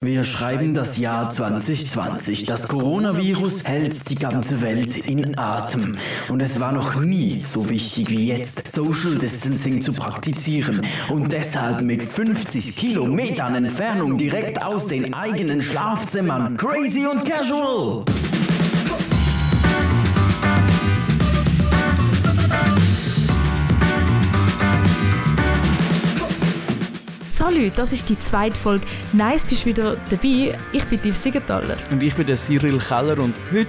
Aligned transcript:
Wir 0.00 0.22
schreiben 0.22 0.74
das 0.74 0.96
Jahr 0.98 1.28
2020. 1.28 2.44
Das 2.44 2.68
Coronavirus 2.68 3.64
hält 3.64 4.08
die 4.08 4.14
ganze 4.14 4.60
Welt 4.60 5.08
in 5.08 5.36
Atem. 5.36 5.98
Und 6.28 6.40
es 6.40 6.60
war 6.60 6.70
noch 6.70 7.00
nie 7.00 7.42
so 7.44 7.68
wichtig 7.68 8.08
wie 8.08 8.28
jetzt, 8.28 8.72
Social 8.72 9.16
Distancing 9.16 9.80
zu 9.80 9.90
praktizieren. 9.90 10.86
Und 11.08 11.32
deshalb 11.32 11.82
mit 11.82 12.04
50 12.04 12.76
Kilometern 12.76 13.56
Entfernung 13.56 14.16
direkt 14.16 14.62
aus 14.62 14.86
den 14.86 15.14
eigenen 15.14 15.60
Schlafzimmern. 15.60 16.56
Crazy 16.56 17.04
und 17.04 17.24
casual! 17.24 18.04
Salut, 27.58 27.76
das 27.76 27.92
ist 27.92 28.08
die 28.08 28.18
zweite 28.18 28.54
Folge. 28.54 28.86
Nice, 29.12 29.44
bist 29.44 29.64
du 29.64 29.70
wieder 29.70 29.96
dabei. 30.10 30.56
Ich 30.72 30.84
bin 30.84 31.00
Yves 31.02 31.24
Siegenthaler. 31.24 31.76
Und 31.90 32.00
ich 32.04 32.14
bin 32.14 32.24
der 32.24 32.36
Cyril 32.36 32.78
Keller 32.78 33.18
und 33.18 33.34
heute, 33.50 33.68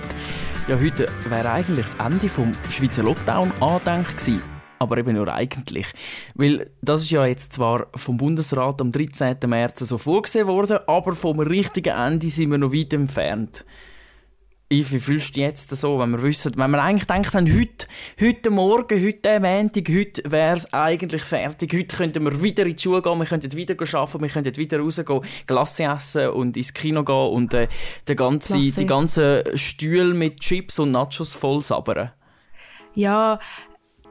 ja, 0.67 0.79
heute 0.79 1.07
wäre 1.27 1.49
eigentlich 1.49 1.87
das 1.87 1.95
Ende 1.95 2.27
vom 2.27 2.51
Schweizer 2.69 3.01
Lockdown 3.01 3.51
angedenkt 3.59 4.17
gewesen. 4.17 4.43
Aber 4.77 4.97
eben 4.99 5.15
nur 5.15 5.33
eigentlich. 5.33 5.87
Weil 6.35 6.69
das 6.83 7.01
ist 7.01 7.09
ja 7.09 7.25
jetzt 7.25 7.53
zwar 7.53 7.87
vom 7.95 8.17
Bundesrat 8.17 8.79
am 8.79 8.91
13. 8.91 9.37
März 9.47 9.79
so 9.79 9.97
vorgesehen 9.97 10.45
worden, 10.45 10.77
aber 10.85 11.15
vom 11.15 11.39
richtigen 11.39 11.97
Ende 11.97 12.29
sind 12.29 12.51
wir 12.51 12.59
noch 12.59 12.71
weit 12.71 12.93
entfernt. 12.93 13.65
Yves, 14.71 14.91
wie 14.91 14.99
fühlst 14.99 15.35
du 15.35 15.41
jetzt 15.41 15.75
so, 15.75 15.97
wenn 15.97 16.11
wir 16.11 16.21
wissen, 16.21 16.53
wenn 16.55 16.69
wir 16.69 16.83
eigentlich 16.83 17.07
denken, 17.07 17.51
heute, 17.57 17.87
heute 18.21 18.51
Morgen, 18.51 19.03
heute 19.03 19.39
Montag, 19.39 19.89
heute 19.89 20.21
wäre 20.29 20.55
es 20.55 20.71
eigentlich 20.71 21.23
fertig, 21.23 21.73
heute 21.73 21.95
könnten 21.97 22.23
wir 22.23 22.39
wieder 22.43 22.67
in 22.67 22.75
die 22.75 22.83
Schule 22.83 23.01
gehen, 23.01 23.17
wir 23.17 23.25
könnten 23.25 23.51
wieder 23.53 23.73
arbeiten, 23.73 24.21
wir 24.21 24.29
könnten 24.29 24.57
wieder 24.57 24.79
rausgehen, 24.79 25.21
Glasse 25.47 25.85
essen 25.85 26.29
und 26.29 26.55
ins 26.55 26.71
Kino 26.71 27.03
gehen 27.03 27.15
und 27.15 27.55
äh, 27.55 27.67
die 28.07 28.15
ganze, 28.15 28.59
die 28.59 28.85
ganzen 28.85 29.57
Stühle 29.57 30.13
mit 30.13 30.39
Chips 30.39 30.77
und 30.77 30.91
Nachos 30.91 31.33
voll 31.33 31.61
sabbern. 31.61 32.11
Ja, 32.93 33.39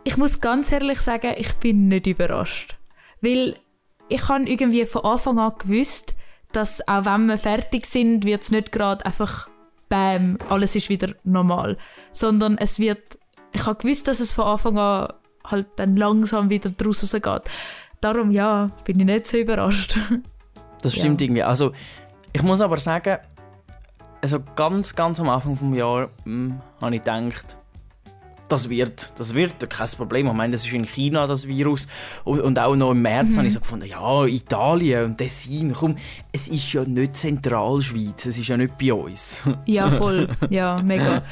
ich 0.02 0.16
muss 0.16 0.40
ganz 0.40 0.72
ehrlich 0.72 1.00
sagen, 1.00 1.34
ich 1.36 1.52
bin 1.54 1.86
nicht 1.86 2.08
überrascht. 2.08 2.78
Weil 3.20 3.60
ich 4.08 4.28
habe 4.28 4.48
irgendwie 4.48 4.86
von 4.86 5.04
Anfang 5.04 5.38
an 5.38 5.52
gewusst, 5.56 6.16
dass 6.50 6.86
auch 6.88 7.04
wenn 7.04 7.26
wir 7.26 7.38
fertig 7.38 7.86
sind, 7.86 8.24
wird 8.24 8.42
es 8.42 8.50
nicht 8.50 8.72
gerade 8.72 9.06
einfach 9.06 9.48
bam, 9.88 10.38
alles 10.48 10.74
ist 10.74 10.88
wieder 10.88 11.14
normal. 11.24 11.76
Sondern 12.12 12.58
es 12.58 12.78
wird, 12.78 13.18
ich 13.52 13.66
habe 13.66 13.78
gewusst, 13.78 14.08
dass 14.08 14.20
es 14.20 14.32
von 14.32 14.46
Anfang 14.46 14.78
an 14.78 15.12
halt 15.44 15.68
dann 15.76 15.96
langsam 15.96 16.50
wieder 16.50 16.70
draus 16.70 17.10
geht. 17.10 17.42
Darum, 18.00 18.30
ja, 18.30 18.68
bin 18.84 19.00
ich 19.00 19.06
nicht 19.06 19.26
so 19.26 19.38
überrascht. 19.38 19.98
Das 20.80 20.94
stimmt 20.94 21.20
ja. 21.20 21.24
irgendwie. 21.24 21.42
Also, 21.42 21.72
ich 22.32 22.40
muss 22.44 22.60
aber 22.60 22.76
sagen, 22.76 23.18
also 24.22 24.38
ganz, 24.54 24.94
ganz 24.94 25.18
am 25.18 25.28
Anfang 25.28 25.58
des 25.58 25.76
Jahres 25.76 26.10
hm, 26.24 26.60
habe 26.80 26.94
ich 26.94 27.02
gedacht, 27.02 27.56
das 28.48 28.68
wird, 28.68 29.12
das 29.16 29.34
wird 29.34 29.68
kein 29.70 29.88
Problem. 29.96 30.26
Ich 30.26 30.32
meine, 30.32 30.52
das 30.52 30.66
ist 30.66 30.72
in 30.72 30.86
China 30.86 31.26
das 31.26 31.46
Virus 31.46 31.86
und, 32.24 32.58
auch 32.58 32.74
noch 32.74 32.92
im 32.92 33.02
März 33.02 33.32
mhm. 33.32 33.36
habe 33.38 33.46
ich 33.46 33.52
so 33.52 33.60
gefunden, 33.60 33.86
ja, 33.86 34.24
Italien 34.24 35.04
und 35.04 35.18
Tessin, 35.18 35.72
komm, 35.72 35.96
es 36.32 36.48
ist 36.48 36.72
ja 36.72 36.84
nicht 36.84 37.14
Zentralschweiz, 37.14 38.26
es 38.26 38.38
ist 38.38 38.48
ja 38.48 38.56
nicht 38.56 38.76
bei 38.78 38.92
uns. 38.92 39.42
Ja, 39.66 39.90
voll, 39.90 40.28
ja, 40.48 40.80
mega. 40.82 41.22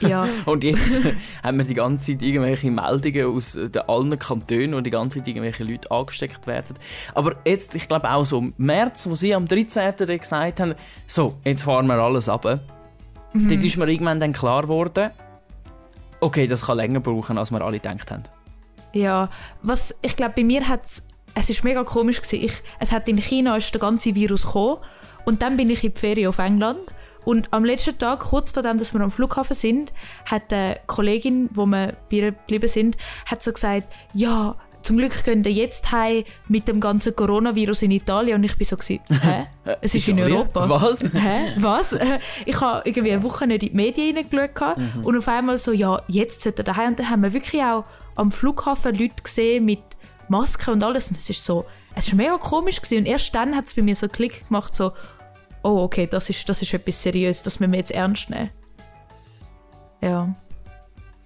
Ja. 0.00 0.28
Und 0.46 0.62
jetzt 0.62 0.96
haben 1.42 1.58
wir 1.58 1.64
die 1.64 1.74
ganze 1.74 2.12
Zeit 2.12 2.22
irgendwelche 2.22 2.70
Meldungen 2.70 3.26
aus 3.26 3.54
den 3.54 3.82
allen 3.88 4.16
Kantonen, 4.18 4.74
wo 4.74 4.80
die 4.80 4.90
ganze 4.90 5.18
Zeit 5.18 5.28
irgendwelche 5.28 5.64
Leute 5.64 5.90
angesteckt 5.90 6.46
werden. 6.46 6.76
Aber 7.14 7.36
jetzt, 7.44 7.74
ich 7.74 7.88
glaube 7.88 8.08
auch 8.10 8.24
so 8.24 8.38
im 8.38 8.54
März, 8.58 9.08
wo 9.08 9.14
sie 9.14 9.34
am 9.34 9.46
13. 9.46 9.96
gesagt 10.06 10.60
haben, 10.60 10.74
so, 11.06 11.36
jetzt 11.44 11.62
fahren 11.62 11.86
wir 11.86 11.94
alles 11.94 12.28
ab. 12.28 12.44
Mhm. 13.32 13.48
Dort 13.48 13.64
ist 13.64 13.76
mir 13.76 13.88
irgendwann 13.88 14.20
dann 14.20 14.32
klar 14.32 14.62
geworden, 14.62 15.10
okay, 16.20 16.46
das 16.46 16.66
kann 16.66 16.76
länger 16.76 17.00
brauchen, 17.00 17.38
als 17.38 17.50
wir 17.50 17.60
alle 17.60 17.78
gedacht 17.78 18.10
haben. 18.10 18.24
Ja, 18.92 19.28
was 19.62 19.94
ich 20.02 20.16
glaube, 20.16 20.34
bei 20.36 20.44
mir 20.44 20.68
hat 20.68 20.84
es, 21.34 21.50
ist 21.50 21.64
mega 21.64 21.84
komisch 21.84 22.20
gewesen. 22.20 22.44
Ich, 22.44 22.62
es 22.78 22.92
hat 22.92 23.08
in 23.08 23.18
China 23.18 23.56
ist 23.56 23.72
der 23.72 23.80
ganze 23.80 24.14
Virus 24.14 24.46
gekommen 24.46 24.78
und 25.24 25.42
dann 25.42 25.56
bin 25.56 25.70
ich 25.70 25.84
in 25.84 25.94
die 25.94 26.00
Ferien 26.00 26.28
auf 26.28 26.38
England 26.38 26.80
und 27.24 27.48
am 27.52 27.64
letzten 27.64 27.98
Tag, 27.98 28.20
kurz 28.20 28.50
vor 28.50 28.62
dem, 28.62 28.78
dass 28.78 28.94
wir 28.94 29.00
am 29.00 29.10
Flughafen 29.10 29.54
sind, 29.54 29.92
hat 30.24 30.52
eine 30.52 30.78
Kollegin, 30.86 31.50
wo 31.52 31.66
wir 31.66 31.94
bei 32.10 32.16
ihr 32.16 32.32
geblieben 32.32 32.68
sind, 32.68 32.96
hat 33.26 33.42
so 33.42 33.52
gesagt, 33.52 33.94
ja, 34.14 34.56
zum 34.82 34.96
Glück 34.96 35.24
können 35.24 35.44
wir 35.44 35.52
jetzt 35.52 35.92
heim 35.92 36.24
mit 36.48 36.66
dem 36.68 36.80
ganzen 36.80 37.14
Coronavirus 37.14 37.82
in 37.82 37.90
Italien. 37.90 38.36
Und 38.36 38.44
ich 38.44 38.56
bin 38.56 38.66
so, 38.66 38.76
gewesen, 38.76 39.00
hä? 39.10 39.46
Es 39.80 39.94
ist 39.94 40.08
in 40.08 40.18
Europa. 40.18 40.68
Was? 40.68 41.00
Hä? 41.12 41.54
Was? 41.58 41.96
Ich 42.46 42.60
habe 42.60 42.82
irgendwie 42.84 43.12
eine 43.12 43.22
Woche 43.22 43.46
nicht 43.46 43.62
in 43.62 43.70
die 43.70 43.76
Medien 43.76 44.16
reingeschaut 44.16 44.78
mhm. 44.78 45.04
und 45.04 45.18
auf 45.18 45.28
einmal 45.28 45.58
so, 45.58 45.72
ja, 45.72 46.02
jetzt 46.08 46.40
sollte 46.40 46.62
er 46.62 46.64
daheim. 46.64 46.88
Und 46.90 46.98
dann 46.98 47.10
haben 47.10 47.22
wir 47.22 47.32
wirklich 47.32 47.62
auch 47.62 47.84
am 48.16 48.32
Flughafen 48.32 48.94
Leute 48.94 49.22
gesehen 49.22 49.64
mit 49.64 49.82
Masken 50.28 50.74
und 50.74 50.82
alles. 50.82 51.08
Und 51.08 51.16
es 51.16 51.28
ist 51.28 51.44
so, 51.44 51.64
es 51.94 52.08
ist 52.08 52.14
mega 52.14 52.38
komisch 52.38 52.80
gewesen. 52.80 52.98
Und 52.98 53.06
erst 53.06 53.34
dann 53.34 53.54
hat 53.54 53.66
es 53.66 53.74
bei 53.74 53.82
mir 53.82 53.94
so 53.94 54.06
einen 54.06 54.12
Klick 54.12 54.48
gemacht, 54.48 54.74
so, 54.74 54.92
oh, 55.62 55.82
okay, 55.82 56.06
das 56.06 56.30
ist, 56.30 56.48
das 56.48 56.62
ist 56.62 56.72
etwas 56.72 57.02
seriös, 57.02 57.42
das 57.42 57.60
müssen 57.60 57.72
wir 57.72 57.78
jetzt 57.78 57.92
ernst 57.92 58.30
nehmen. 58.30 58.50
Ja. 60.00 60.32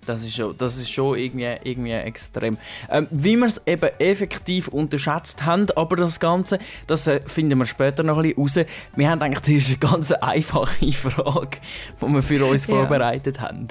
Das 0.07 0.25
ist 0.25 0.37
schon, 0.37 0.57
das 0.57 0.79
ist 0.79 0.91
schon 0.91 1.19
irgendwie, 1.19 1.55
irgendwie 1.63 1.93
extrem. 1.93 2.59
Ähm, 2.91 3.07
wie 3.11 3.37
wir 3.37 3.47
es 3.47 3.61
eben 3.67 3.91
effektiv 3.99 4.69
unterschätzt 4.69 5.45
haben, 5.45 5.67
aber 5.77 5.97
das 5.97 6.21
Ganze, 6.21 6.59
das 6.87 7.07
äh, 7.07 7.21
finden 7.27 7.59
wir 7.59 7.67
später 7.67 8.03
noch 8.03 8.19
ein 8.19 8.35
bisschen 8.35 8.65
raus. 8.65 8.73
Wir 8.97 9.11
haben 9.11 9.23
eigentlich 9.23 9.43
zuerst 9.43 9.69
eine 9.69 9.93
ganz 9.93 10.13
einfache 10.13 10.93
Frage, 10.93 11.59
die 12.01 12.07
wir 12.07 12.23
für 12.23 12.45
uns 12.45 12.67
ja. 12.69 12.75
vorbereitet 12.75 13.41
haben. 13.41 13.69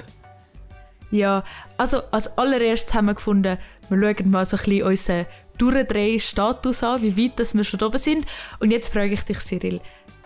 Ja, 1.10 1.44
also 1.76 2.02
als 2.10 2.36
allererstes 2.36 2.92
haben 2.94 3.06
wir 3.06 3.14
gefunden, 3.14 3.58
wir 3.88 4.00
schauen 4.00 4.30
mal 4.30 4.44
so 4.44 4.56
ein 4.56 4.64
bisschen 4.64 4.82
unseren 4.82 5.26
Durchdreh-Status 5.58 6.82
an, 6.82 7.02
wie 7.02 7.16
weit 7.16 7.38
das 7.38 7.54
wir 7.54 7.64
schon 7.64 7.82
oben 7.82 7.98
sind. 7.98 8.26
Und 8.58 8.72
jetzt 8.72 8.92
frage 8.92 9.12
ich 9.12 9.22
dich, 9.22 9.38
Cyril, 9.38 9.80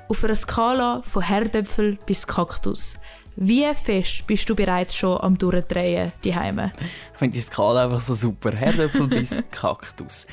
auf 0.08 0.24
einer 0.24 0.34
Skala 0.34 1.02
von 1.02 1.22
Herdöpfel 1.22 1.98
bis 2.06 2.26
Kaktus, 2.26 2.96
wie 3.40 3.64
fest 3.74 4.26
bist 4.26 4.50
du 4.50 4.56
bereits 4.56 4.96
schon 4.96 5.20
am 5.20 5.38
Durchdrehen 5.38 6.10
die 6.24 6.34
Heime? 6.34 6.72
Ich 7.12 7.18
finde 7.18 7.34
die 7.34 7.40
Skala 7.40 7.84
einfach 7.84 8.00
so 8.00 8.12
super. 8.12 8.50
Herdöpfel 8.52 9.06
bis 9.08 9.38
Kaktus. 9.52 10.26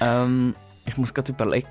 Ähm, 0.00 0.54
ich 0.86 0.96
muss 0.96 1.12
gerade 1.12 1.32
überlegen. 1.32 1.66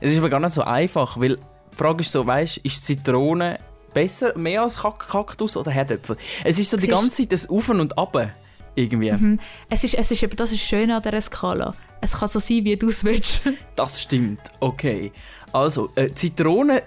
Es 0.00 0.12
ist 0.12 0.18
aber 0.18 0.28
gar 0.28 0.40
nicht 0.40 0.52
so 0.52 0.62
einfach, 0.62 1.18
weil 1.18 1.36
die 1.36 1.76
Frage 1.76 2.00
ist 2.00 2.12
so, 2.12 2.26
weißt, 2.26 2.58
ist 2.58 2.84
Zitrone 2.84 3.58
besser, 3.94 4.36
mehr 4.36 4.62
als 4.62 4.76
Kaktus 4.76 5.56
oder 5.56 5.70
Herdöpfel? 5.70 6.18
Es 6.44 6.58
ist 6.58 6.70
so 6.70 6.76
die 6.76 6.88
ganze 6.88 7.22
Zeit 7.22 7.32
das 7.32 7.48
Auf 7.48 7.70
und 7.70 7.96
Ab 7.96 8.30
irgendwie. 8.74 9.12
Mhm. 9.12 9.40
Es 9.70 9.82
ist, 9.82 9.94
es 9.94 10.10
ist, 10.10 10.40
das 10.40 10.52
ist 10.52 10.60
schön 10.60 10.90
an 10.90 11.02
dieser 11.02 11.22
Skala. 11.22 11.74
Es 12.02 12.18
kann 12.18 12.28
so 12.28 12.38
sein, 12.38 12.64
wie 12.64 12.76
du 12.76 12.88
es 12.88 13.02
willst. 13.02 13.40
das 13.76 14.02
stimmt, 14.02 14.42
okay. 14.60 15.10
Also, 15.52 15.88
äh, 15.94 16.12
Zitrone, 16.12 16.82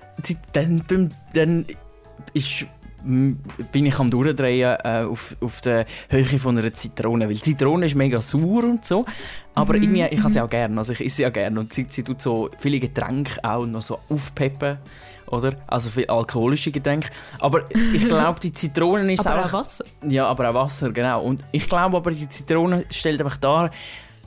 dann, 0.54 0.84
dann, 0.88 1.14
dann 1.34 1.66
ist 2.34 2.68
bin 3.04 3.86
ich 3.86 4.00
am 4.00 4.10
Durchdrehen 4.10 4.78
äh, 4.84 5.04
auf, 5.04 5.36
auf 5.42 5.62
der 5.62 5.86
Höhe 6.10 6.40
von 6.40 6.58
einer 6.58 6.74
Zitrone. 6.74 7.28
Weil 7.28 7.36
Zitrone 7.36 7.86
ist 7.86 7.96
mega 7.96 8.22
sauer 8.22 8.64
und 8.64 8.86
so. 8.86 9.06
Aber 9.56 9.74
mm 9.74 9.84
irgendwie, 9.84 10.04
ich 10.04 10.20
habe 10.20 10.30
sie 10.30 10.40
mhm. 10.40 10.46
auch 10.46 10.50
gerne. 10.50 10.78
Also 10.78 10.94
ich 10.94 11.02
esse 11.02 11.18
sie 11.18 11.28
auch 11.28 11.34
gerne. 11.34 11.60
Und 11.60 11.74
sie, 11.74 11.86
sie 11.90 12.04
tut 12.04 12.22
so 12.22 12.50
viele 12.60 12.80
Getränke 12.80 13.44
auch 13.44 13.66
noch 13.66 13.82
so 13.82 14.00
aufpeppen. 14.10 14.78
Oder? 15.28 15.54
Also 15.68 15.90
für 15.90 16.08
alkoholische 16.10 16.72
Getränke. 16.72 17.10
Aber 17.40 17.64
ich 17.94 18.06
glaube, 18.06 18.40
die 18.40 18.52
Zitrone 18.52 19.14
ist 19.14 19.26
aber 19.26 19.42
auch... 19.42 19.46
auch 19.48 19.54
Wasser. 19.54 19.86
Ja, 20.08 20.28
aber 20.28 20.50
auch 20.50 20.54
Wasser, 20.54 20.92
genau. 20.92 21.24
Und 21.24 21.42
ich 21.52 21.68
glaube 21.68 21.98
aber, 21.98 22.12
die 22.12 22.28
Zitrone 22.28 22.86
stellt 22.90 23.22
einfach 23.22 23.38
dar, 23.38 23.72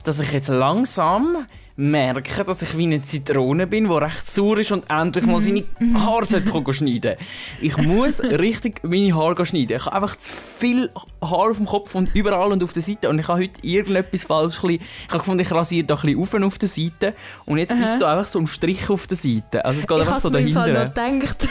dass 0.03 0.19
ich 0.19 0.31
jetzt 0.31 0.49
langsam 0.49 1.45
merke, 1.77 2.43
dass 2.45 2.61
ich 2.61 2.77
wie 2.77 2.83
eine 2.83 3.01
Zitrone 3.01 3.67
bin, 3.67 3.89
die 3.89 3.93
recht 3.93 4.25
sauer 4.25 4.59
ist 4.59 4.71
und 4.71 4.89
endlich 4.89 5.25
mal 5.25 5.41
seine 5.41 5.65
mhm. 5.79 6.01
Haare 6.01 6.25
sollte 6.25 6.73
schneiden 6.73 7.15
Ich 7.59 7.75
muss 7.75 8.19
richtig 8.23 8.81
meine 8.83 9.13
Haare 9.13 9.45
schneiden. 9.45 9.75
Ich 9.75 9.85
habe 9.85 9.95
einfach 9.95 10.15
zu 10.15 10.31
viel 10.31 10.89
Haar 11.21 11.51
auf 11.51 11.57
dem 11.57 11.65
Kopf 11.65 11.93
und 11.95 12.15
überall 12.15 12.53
und 12.53 12.63
auf 12.63 12.71
der 12.71 12.81
Seite. 12.81 13.09
Und 13.09 13.19
ich 13.19 13.27
habe 13.27 13.41
heute 13.41 13.59
irgendetwas 13.61 14.23
falsch. 14.23 14.59
Ich 14.63 14.79
habe 15.09 15.19
gefunden, 15.19 15.41
ich 15.41 15.51
rasiere 15.51 15.85
da 15.85 15.95
ein 15.95 16.01
bisschen 16.15 16.43
auf 16.43 16.53
auf 16.53 16.57
der 16.57 16.69
Seite. 16.69 17.13
Und 17.45 17.57
jetzt 17.57 17.73
Aha. 17.73 17.83
ist 17.83 17.99
da 17.99 18.11
einfach 18.11 18.27
so 18.27 18.39
ein 18.39 18.47
Strich 18.47 18.89
auf 18.89 19.07
der 19.07 19.17
Seite. 19.17 19.65
Also 19.65 19.81
es 19.81 19.87
geht 19.87 19.97
ich 19.97 20.03
einfach 20.03 20.17
so 20.17 20.29
dahinter. 20.29 20.67
Ich 20.67 20.75
habe 20.75 20.85
noch 20.85 20.93
gedacht, 20.93 21.47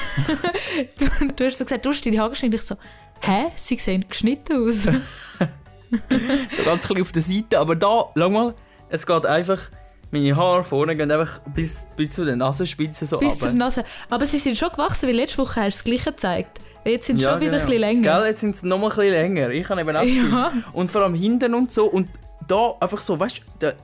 du, 0.99 1.33
du, 1.37 1.45
hast 1.45 1.59
so 1.59 1.65
gesagt, 1.65 1.85
du 1.85 1.91
hast 1.91 2.07
deine 2.07 2.19
Haare 2.19 2.31
geschnitten. 2.31 2.55
Ich 2.57 2.63
so, 2.63 2.77
hä? 3.21 3.53
Sie 3.57 3.77
sehen 3.77 4.07
geschnitten 4.09 4.67
aus. 4.67 4.85
so 4.85 4.89
ganz 4.89 5.01
ein 5.39 6.79
bisschen 6.79 7.03
auf 7.03 7.13
der 7.13 7.23
Seite. 7.23 7.59
Aber 7.59 7.77
da, 7.77 8.07
schau 8.17 8.31
mal, 8.31 8.55
es 8.89 9.07
geht 9.07 9.27
einfach 9.27 9.69
meine 10.15 10.37
Haare 10.37 10.65
vorne 10.65 10.97
gehen 10.97 11.11
einfach 11.11 11.41
bis, 11.55 11.87
bis 11.97 12.15
zu 12.15 12.25
den 12.25 12.39
Nasenspitzen 12.39 13.07
so 13.07 13.19
Bis 13.19 13.39
zur 13.39 13.53
Nase. 13.53 13.85
Aber 14.09 14.25
sie 14.25 14.39
sind 14.39 14.57
schon 14.57 14.71
gewachsen, 14.71 15.09
weil 15.09 15.17
letzte 15.17 15.39
Woche 15.39 15.61
hast 15.61 15.81
du 15.81 15.83
das 15.83 15.85
Gleiche 15.85 16.13
gezeigt. 16.13 16.61
Jetzt 16.85 17.07
sind 17.07 17.19
sie 17.19 17.25
ja, 17.25 17.33
schon 17.33 17.41
wieder 17.41 17.51
genau. 17.53 17.63
ein 17.63 17.67
bisschen 17.67 17.81
länger. 17.81 18.19
Gell, 18.19 18.29
jetzt 18.29 18.41
sind 18.41 18.57
sie 18.57 18.67
noch 18.67 18.79
mal 18.79 18.91
ein 18.91 18.97
bisschen 18.97 19.13
länger. 19.13 19.51
Ich 19.51 19.69
habe 19.69 19.81
eben 19.81 19.97
auch 19.97 20.03
ja. 20.03 20.53
Und 20.73 20.91
vor 20.91 21.03
allem 21.03 21.15
hinten 21.15 21.55
und 21.55 21.73
so. 21.73 21.87
Und 21.87 22.09
da 22.47 22.75
einfach 22.81 22.99
so, 22.99 23.19
weißt 23.19 23.41
du, 23.59 23.75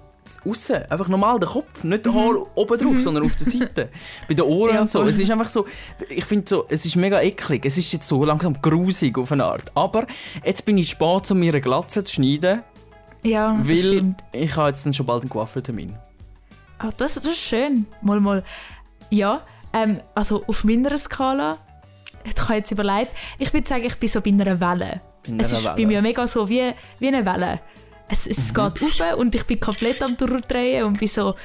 außen, 0.45 0.91
einfach 0.91 1.09
normal 1.09 1.41
der 1.41 1.49
Kopf, 1.49 1.83
nicht 1.83 2.05
der 2.05 2.15
Haar 2.15 2.35
oben 2.55 2.79
drauf, 2.79 3.01
sondern 3.01 3.25
auf 3.25 3.35
der 3.37 3.47
Seite, 3.47 3.89
bei 4.29 4.35
den 4.35 4.45
Ohren 4.45 4.75
Ja, 4.75 4.81
und 4.83 4.91
so. 4.91 5.03
Es 5.03 5.19
ist 5.19 5.31
einfach 5.31 5.49
so, 5.49 5.67
ich 6.09 6.25
finde 6.25 6.47
so, 6.47 6.67
es 6.69 6.85
ist 6.85 6.95
mega 6.97 7.21
eklig, 7.21 7.65
es 7.65 7.79
ist 7.79 7.91
jetzt 7.93 8.07
so 8.07 8.25
langsam 8.25 8.55
grusig 8.61 9.19
auf 9.19 9.33
eine 9.33 9.45
Art. 9.45 9.73
Aber 9.75 10.07
jetzt 10.45 10.65
bin 10.65 10.79
ich 10.79 10.91
spät, 10.91 11.31
um 11.31 11.41
mir 11.41 11.53
eine 11.53 11.61
Glatze 11.61 12.05
zu 12.05 12.15
schneiden, 12.15 12.63
Ja, 13.23 13.59
weil 13.63 14.15
ich 14.33 14.57
habe 14.57 14.69
jetzt 14.69 14.85
dann 14.87 14.95
schon 14.95 15.07
bald 15.07 15.23
einen 15.23 15.31
Coiffeurtermin. 15.31 15.97
Ah, 16.83 16.91
das, 16.97 17.15
das 17.15 17.27
ist 17.27 17.39
schön. 17.39 17.87
Mal, 18.03 18.21
mal. 18.21 18.43
Ja, 19.11 19.43
ähm, 19.73 20.01
also 20.15 20.45
auf 20.47 20.65
meiner 20.65 20.97
Skala, 20.97 21.59
ich 22.25 22.41
habe 22.43 22.55
jetzt 22.55 22.71
überlegt, 22.71 23.13
ich 23.39 23.53
würde 23.53 23.67
sagen, 23.69 23.85
ich 23.85 23.97
bin 23.97 24.09
so 24.09 24.21
bei 24.21 24.31
einer 24.31 24.59
Welle. 24.61 25.01
Bei 25.25 25.33
einer 25.33 25.43
es 25.43 25.53
ist 25.53 25.65
Welle. 25.65 25.75
bei 25.77 25.87
mir 25.87 26.03
mega 26.03 26.27
so 26.27 26.49
wie, 26.49 26.73
wie 26.99 27.09
eine 27.09 27.25
Welle. 27.25 27.61
Es, 28.13 28.27
es 28.27 28.51
Mhm. 28.51 28.55
geht 28.73 28.83
rauf 28.83 29.17
und 29.19 29.35
ich 29.37 29.45
bin 29.47 29.61
komplett 29.61 30.03
am 30.03 30.17
Durchdrehen 30.17 30.85
und 30.85 30.99
bin 30.99 31.07
so, 31.07 31.37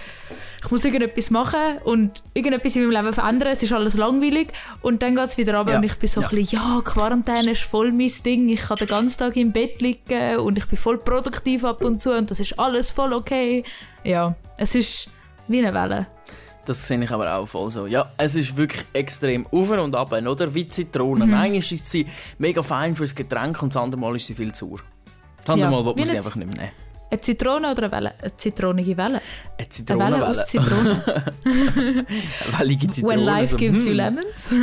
ich 0.63 0.71
muss 0.71 0.83
irgendetwas 0.83 1.29
machen 1.29 1.77
und 1.83 2.23
irgendetwas 2.33 2.75
in 2.75 2.88
meinem 2.88 3.03
Leben 3.03 3.13
verändern, 3.13 3.49
es 3.49 3.61
ist 3.61 3.71
alles 3.71 3.93
langweilig 3.95 4.51
und 4.81 5.03
dann 5.03 5.15
geht 5.15 5.25
es 5.25 5.38
wieder 5.38 5.57
runter 5.57 5.73
Ja. 5.73 5.77
und 5.77 5.83
ich 5.83 5.95
bin 5.99 6.07
so 6.09 6.21
Ja. 6.21 6.27
ein 6.29 6.35
bisschen, 6.35 6.57
ja, 6.59 6.81
Quarantäne 6.83 7.51
ist 7.51 7.61
voll 7.61 7.91
mein 7.91 8.11
Ding, 8.25 8.49
ich 8.49 8.61
kann 8.61 8.77
den 8.77 8.88
ganzen 8.88 9.19
Tag 9.19 9.35
im 9.38 9.51
Bett 9.51 9.79
liegen 9.81 10.38
und 10.38 10.57
ich 10.57 10.65
bin 10.65 10.77
voll 10.77 10.97
produktiv 10.97 11.63
ab 11.65 11.83
und 11.83 12.01
zu 12.01 12.11
und 12.17 12.31
das 12.31 12.39
ist 12.39 12.57
alles 12.57 12.89
voll 12.89 13.13
okay. 13.13 13.63
Ja, 14.03 14.33
es 14.57 14.73
ist 14.73 15.09
wie 15.47 15.59
eine 15.65 15.74
Welle. 15.74 16.07
Das 16.65 16.88
sehe 16.88 17.01
ich 17.03 17.12
aber 17.12 17.31
auch 17.36 17.45
voll 17.47 17.69
so. 17.69 17.86
Ja, 17.86 18.12
es 18.18 18.33
ist 18.36 18.57
wirklich 18.57 18.83
extrem 18.94 19.45
auf 19.51 19.69
und 19.69 19.94
ab, 19.95 20.12
oder? 20.12 20.53
Wie 20.53 20.63
Mhm. 20.63 20.71
Zitrone. 20.71 21.25
Manchmal 21.27 21.57
ist 21.57 21.92
sie 21.92 22.07
mega 22.39 22.63
fein 22.63 22.95
fürs 22.95 23.13
Getränk 23.13 23.62
und 23.62 23.75
das 23.75 23.81
andere 23.83 24.01
Mal 24.01 24.15
ist 24.15 24.25
sie 24.25 24.33
viel 24.33 24.51
zu 24.51 24.69
sauer. 24.69 24.80
Das 25.38 25.50
andere 25.50 25.69
Ja, 25.71 25.77
Mal 25.77 25.86
will 25.86 25.94
wie 25.95 26.00
man 26.00 26.06
sie 26.06 26.12
eine 26.12 26.19
einfach 26.25 26.36
nicht 26.36 26.47
mehr 26.47 26.57
nehmen. 26.57 26.71
Eine 27.12 27.21
Zitrone 27.21 27.71
oder 27.71 27.83
eine 27.83 27.92
Welle? 27.92 28.13
Eine 28.19 28.36
zitronige 28.36 28.97
Welle. 28.97 29.07
Eine 29.07 29.21
Eine 29.59 29.69
Zitronenwelle. 29.69 30.21
Welle 30.21 30.27
aus 30.27 30.47
Zitrone. 30.47 31.03
Wellige 32.57 32.88
Zitrone. 32.88 33.15
When 33.15 33.24
life 33.25 33.48
so, 33.51 33.57
gives 33.57 33.83
you 33.86 33.91
hm, 33.91 33.98
lemons. 33.98 34.53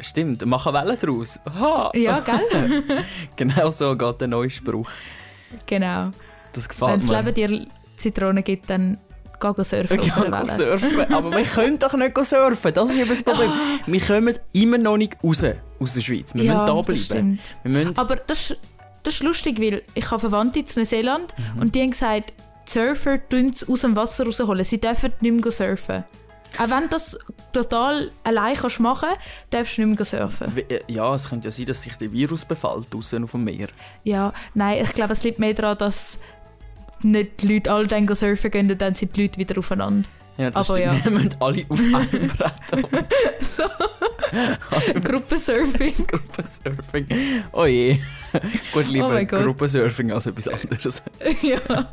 Stimmt, 0.00 0.44
machen 0.46 0.72
Wellen 0.74 0.98
draus. 0.98 1.38
Ha. 1.60 1.90
ja, 1.94 2.20
gell? 2.20 2.82
Genau 3.36 3.70
so 3.70 3.96
geht 3.96 4.20
der 4.20 4.28
neue 4.28 4.50
Spruch. 4.50 4.90
genau. 5.64 6.10
Das 6.52 6.68
Wenn 6.68 6.76
gefällt 6.76 7.02
das 7.02 7.08
mir. 7.08 7.22
Leben 7.22 7.34
dir 7.34 7.66
Zitronen 7.96 8.42
gibt, 8.42 8.68
dann 8.68 8.98
geh 9.40 9.62
surfen 9.62 9.96
go 9.98 10.30
Welle. 10.32 10.48
surfen, 10.50 11.12
aber 11.14 11.30
wir 11.36 11.44
können 11.44 11.78
doch 11.78 11.92
nicht 11.94 12.16
surfen. 12.26 12.72
Das 12.74 12.90
ist 12.90 12.96
eben 12.98 13.08
das 13.08 13.22
Problem. 13.22 13.50
Wir 13.86 14.00
kommen 14.00 14.38
immer 14.52 14.78
noch 14.78 14.96
nicht 14.96 15.16
raus 15.22 15.44
aus 15.80 15.94
der 15.94 16.00
Schweiz. 16.00 16.34
Wir 16.34 16.42
Ah. 16.42 16.66
ja, 16.66 16.72
müssen 16.72 16.86
da 16.86 16.92
das 16.92 17.08
bleiben. 17.08 17.38
Wir 17.62 17.70
müssen 17.72 17.98
Aber 17.98 18.16
das, 18.16 18.50
ist- 18.50 18.60
das 19.02 19.14
ist 19.14 19.22
lustig, 19.22 19.60
weil 19.60 19.82
ich 19.94 20.10
habe 20.10 20.20
Verwandte 20.20 20.58
in 20.60 20.64
Neuseeland 20.76 21.34
Mhm. 21.54 21.60
und 21.62 21.74
die 21.74 21.82
haben 21.82 21.90
gesagt, 21.90 22.34
die 22.68 22.72
Surfer 22.72 23.18
tun 23.28 23.52
es 23.54 23.68
aus 23.68 23.82
dem 23.82 23.94
Wasser 23.94 24.24
rausholen. 24.24 24.64
Sie 24.64 24.80
dürfen 24.80 25.12
nicht 25.20 25.44
mehr 25.44 25.52
surfen. 25.52 26.04
Auch 26.58 26.70
wenn 26.70 26.84
du 26.84 26.88
das 26.88 27.18
total 27.52 28.10
allein 28.24 28.54
kannst 28.56 28.80
machen 28.80 29.10
darfst 29.50 29.76
du 29.76 29.84
nicht 29.84 29.98
mehr 29.98 30.04
surfen. 30.06 30.56
Äh, 30.68 30.80
Ja, 30.88 31.14
es 31.14 31.28
könnte 31.28 31.48
ja 31.48 31.50
sein, 31.52 31.66
dass 31.66 31.82
sich 31.82 31.94
der 31.96 32.10
Virus 32.10 32.44
befällt 32.46 32.92
draußen 32.92 33.22
auf 33.24 33.32
dem 33.32 33.44
Meer. 33.44 33.68
Ja, 34.04 34.32
nein, 34.54 34.82
ich 34.82 34.94
glaube, 34.94 35.12
es 35.12 35.22
liegt 35.22 35.38
mehr 35.38 35.52
daran, 35.52 35.76
dass 35.78 36.18
nicht 37.10 37.42
die 37.42 37.54
Leute 37.54 37.72
alle 37.72 37.86
dann 37.86 38.12
surfen 38.14 38.50
gehen 38.50 38.70
und 38.70 38.80
dann 38.80 38.94
sind 38.94 39.16
die 39.16 39.22
Leute 39.22 39.38
wieder 39.38 39.58
aufeinander. 39.58 40.08
Ja, 40.38 40.50
das 40.50 40.68
Aber 40.70 40.78
stimmt. 40.78 40.92
ja. 40.98 41.04
Wir 41.10 41.10
müssen 41.12 41.34
alle 41.40 41.64
auf 41.68 41.78
einem 42.12 42.26
Brett 42.36 43.42
so. 43.42 43.62
Gruppensurfing. 45.00 45.94
Gruppensurfing. 46.06 47.06
Oh 47.52 47.64
je. 47.64 47.98
Gut, 48.72 48.88
lieber 48.88 49.18
Oh. 49.20 49.24
Gruppensurfing 49.26 50.12
als 50.12 50.26
etwas 50.26 50.48
anderes. 50.48 51.02
ja. 51.42 51.88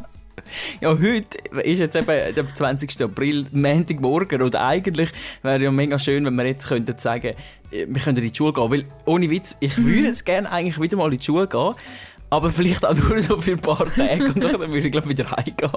Ja, 0.82 0.90
heute 0.90 1.38
ist 1.64 1.80
jetzt 1.80 1.96
eben 1.96 2.08
der 2.08 2.48
20. 2.48 3.02
April, 3.04 3.46
Montagmorgen. 3.52 4.42
Und 4.42 4.56
eigentlich 4.56 5.10
wäre 5.42 5.64
ja 5.64 5.72
mega 5.72 5.98
schön, 6.00 6.26
wenn 6.26 6.36
wir 6.36 6.46
jetzt 6.46 6.68
könnten 6.68 6.98
sagen, 6.98 7.34
äh, 7.72 7.86
wir 7.88 8.02
können 8.02 8.18
in 8.18 8.30
die 8.30 8.36
Schule 8.36 8.52
gehen. 8.52 8.70
Weil, 8.72 8.86
ohne 9.06 9.30
Witz, 9.30 9.56
ich 9.60 9.78
Mhm. 9.78 9.86
würde 9.86 10.08
jetzt 10.08 10.26
gerne 10.26 10.52
eigentlich 10.52 10.82
wieder 10.82 10.98
mal 10.98 11.12
in 11.14 11.20
die 11.20 11.24
Schule 11.26 11.48
gehen. 11.48 11.76
Aber 12.34 12.50
vielleicht 12.50 12.84
auch 12.84 12.96
nur 12.96 13.22
so 13.22 13.40
für 13.40 13.52
ein 13.52 13.60
paar 13.60 13.86
Tage. 13.94 14.26
Und 14.26 14.44
dann 14.44 14.60
würde 14.60 14.80
ich, 14.80 14.92
glaube 14.92 15.08
wieder 15.08 15.30
heimgehen. 15.30 15.70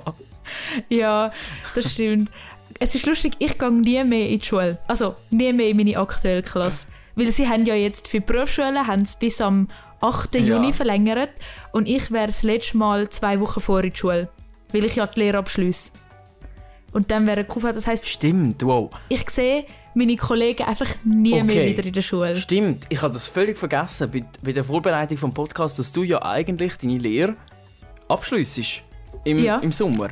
Ja, 0.89 1.31
das 1.75 1.93
stimmt. 1.93 2.31
Es 2.81 2.95
ist 2.95 3.05
lustig, 3.05 3.35
ich 3.39 3.59
gehe 3.59 3.71
nie 3.71 4.03
mehr 4.05 4.27
in 4.31 4.41
die 4.41 4.47
Schule. 4.47 4.79
Also 4.87 5.17
nie 5.31 5.53
mehr 5.53 5.69
in 5.69 5.77
meine 5.77 5.99
aktuelle 5.99 6.43
Klasse. 6.43 6.87
Weil 7.15 7.27
sie 7.27 7.47
haben 7.47 7.67
ja 7.67 7.75
jetzt 7.75 8.09
für 8.09 8.21
die 8.21 8.27
Berufsschule 8.27 8.87
haben 8.87 9.05
sie 9.05 9.17
bis 9.19 9.43
am 9.43 9.69
8. 10.01 10.35
Ja. 10.37 10.41
Juni 10.41 10.73
verlängert. 10.73 11.31
Und 11.73 11.89
ich 11.89 12.11
wäre 12.11 12.29
das 12.29 12.43
letzte 12.43 12.79
Mal 12.79 13.11
zwei 13.11 13.39
Wochen 13.39 13.61
vor 13.61 13.85
in 13.85 13.93
die 13.93 13.99
Schule. 13.99 14.31
Weil 14.73 14.87
ich 14.87 14.97
ja 14.97 15.07
die 15.07 15.21
Lehre 15.21 15.37
abschließe. 15.37 15.91
Und 16.93 17.11
dann 17.11 17.27
wäre 17.27 17.45
Kufa. 17.45 17.75
Das 17.75 17.87
heisst, 17.87 18.09
Stimmt, 18.09 18.65
wow. 18.65 18.91
ich 19.11 19.29
sehe 19.29 19.67
meine 19.97 20.17
Kollegen 20.17 20.63
einfach 20.65 20.89
nie 21.05 21.33
mehr 21.43 21.45
Okay. 21.45 21.69
wieder 21.77 21.85
in 21.87 21.93
der 21.93 22.03
Schule. 22.03 22.37
Stimmt, 22.37 22.85
ich 22.89 23.01
habe 23.03 23.13
das 23.15 23.27
völlig 23.29 23.57
vergessen 23.59 24.11
bei, 24.11 24.25
bei 24.43 24.53
der 24.53 24.63
Vorbereitung 24.65 25.19
vom 25.19 25.33
Podcast, 25.35 25.79
dass 25.79 25.91
du 25.93 26.03
ja 26.03 26.23
eigentlich 26.23 26.77
deine 26.77 26.99
Lehre 26.99 27.35
abschliessest 28.09 28.83
im, 29.25 29.39
Ja. 29.39 29.59
im 29.59 29.73
Sommer. 29.73 30.11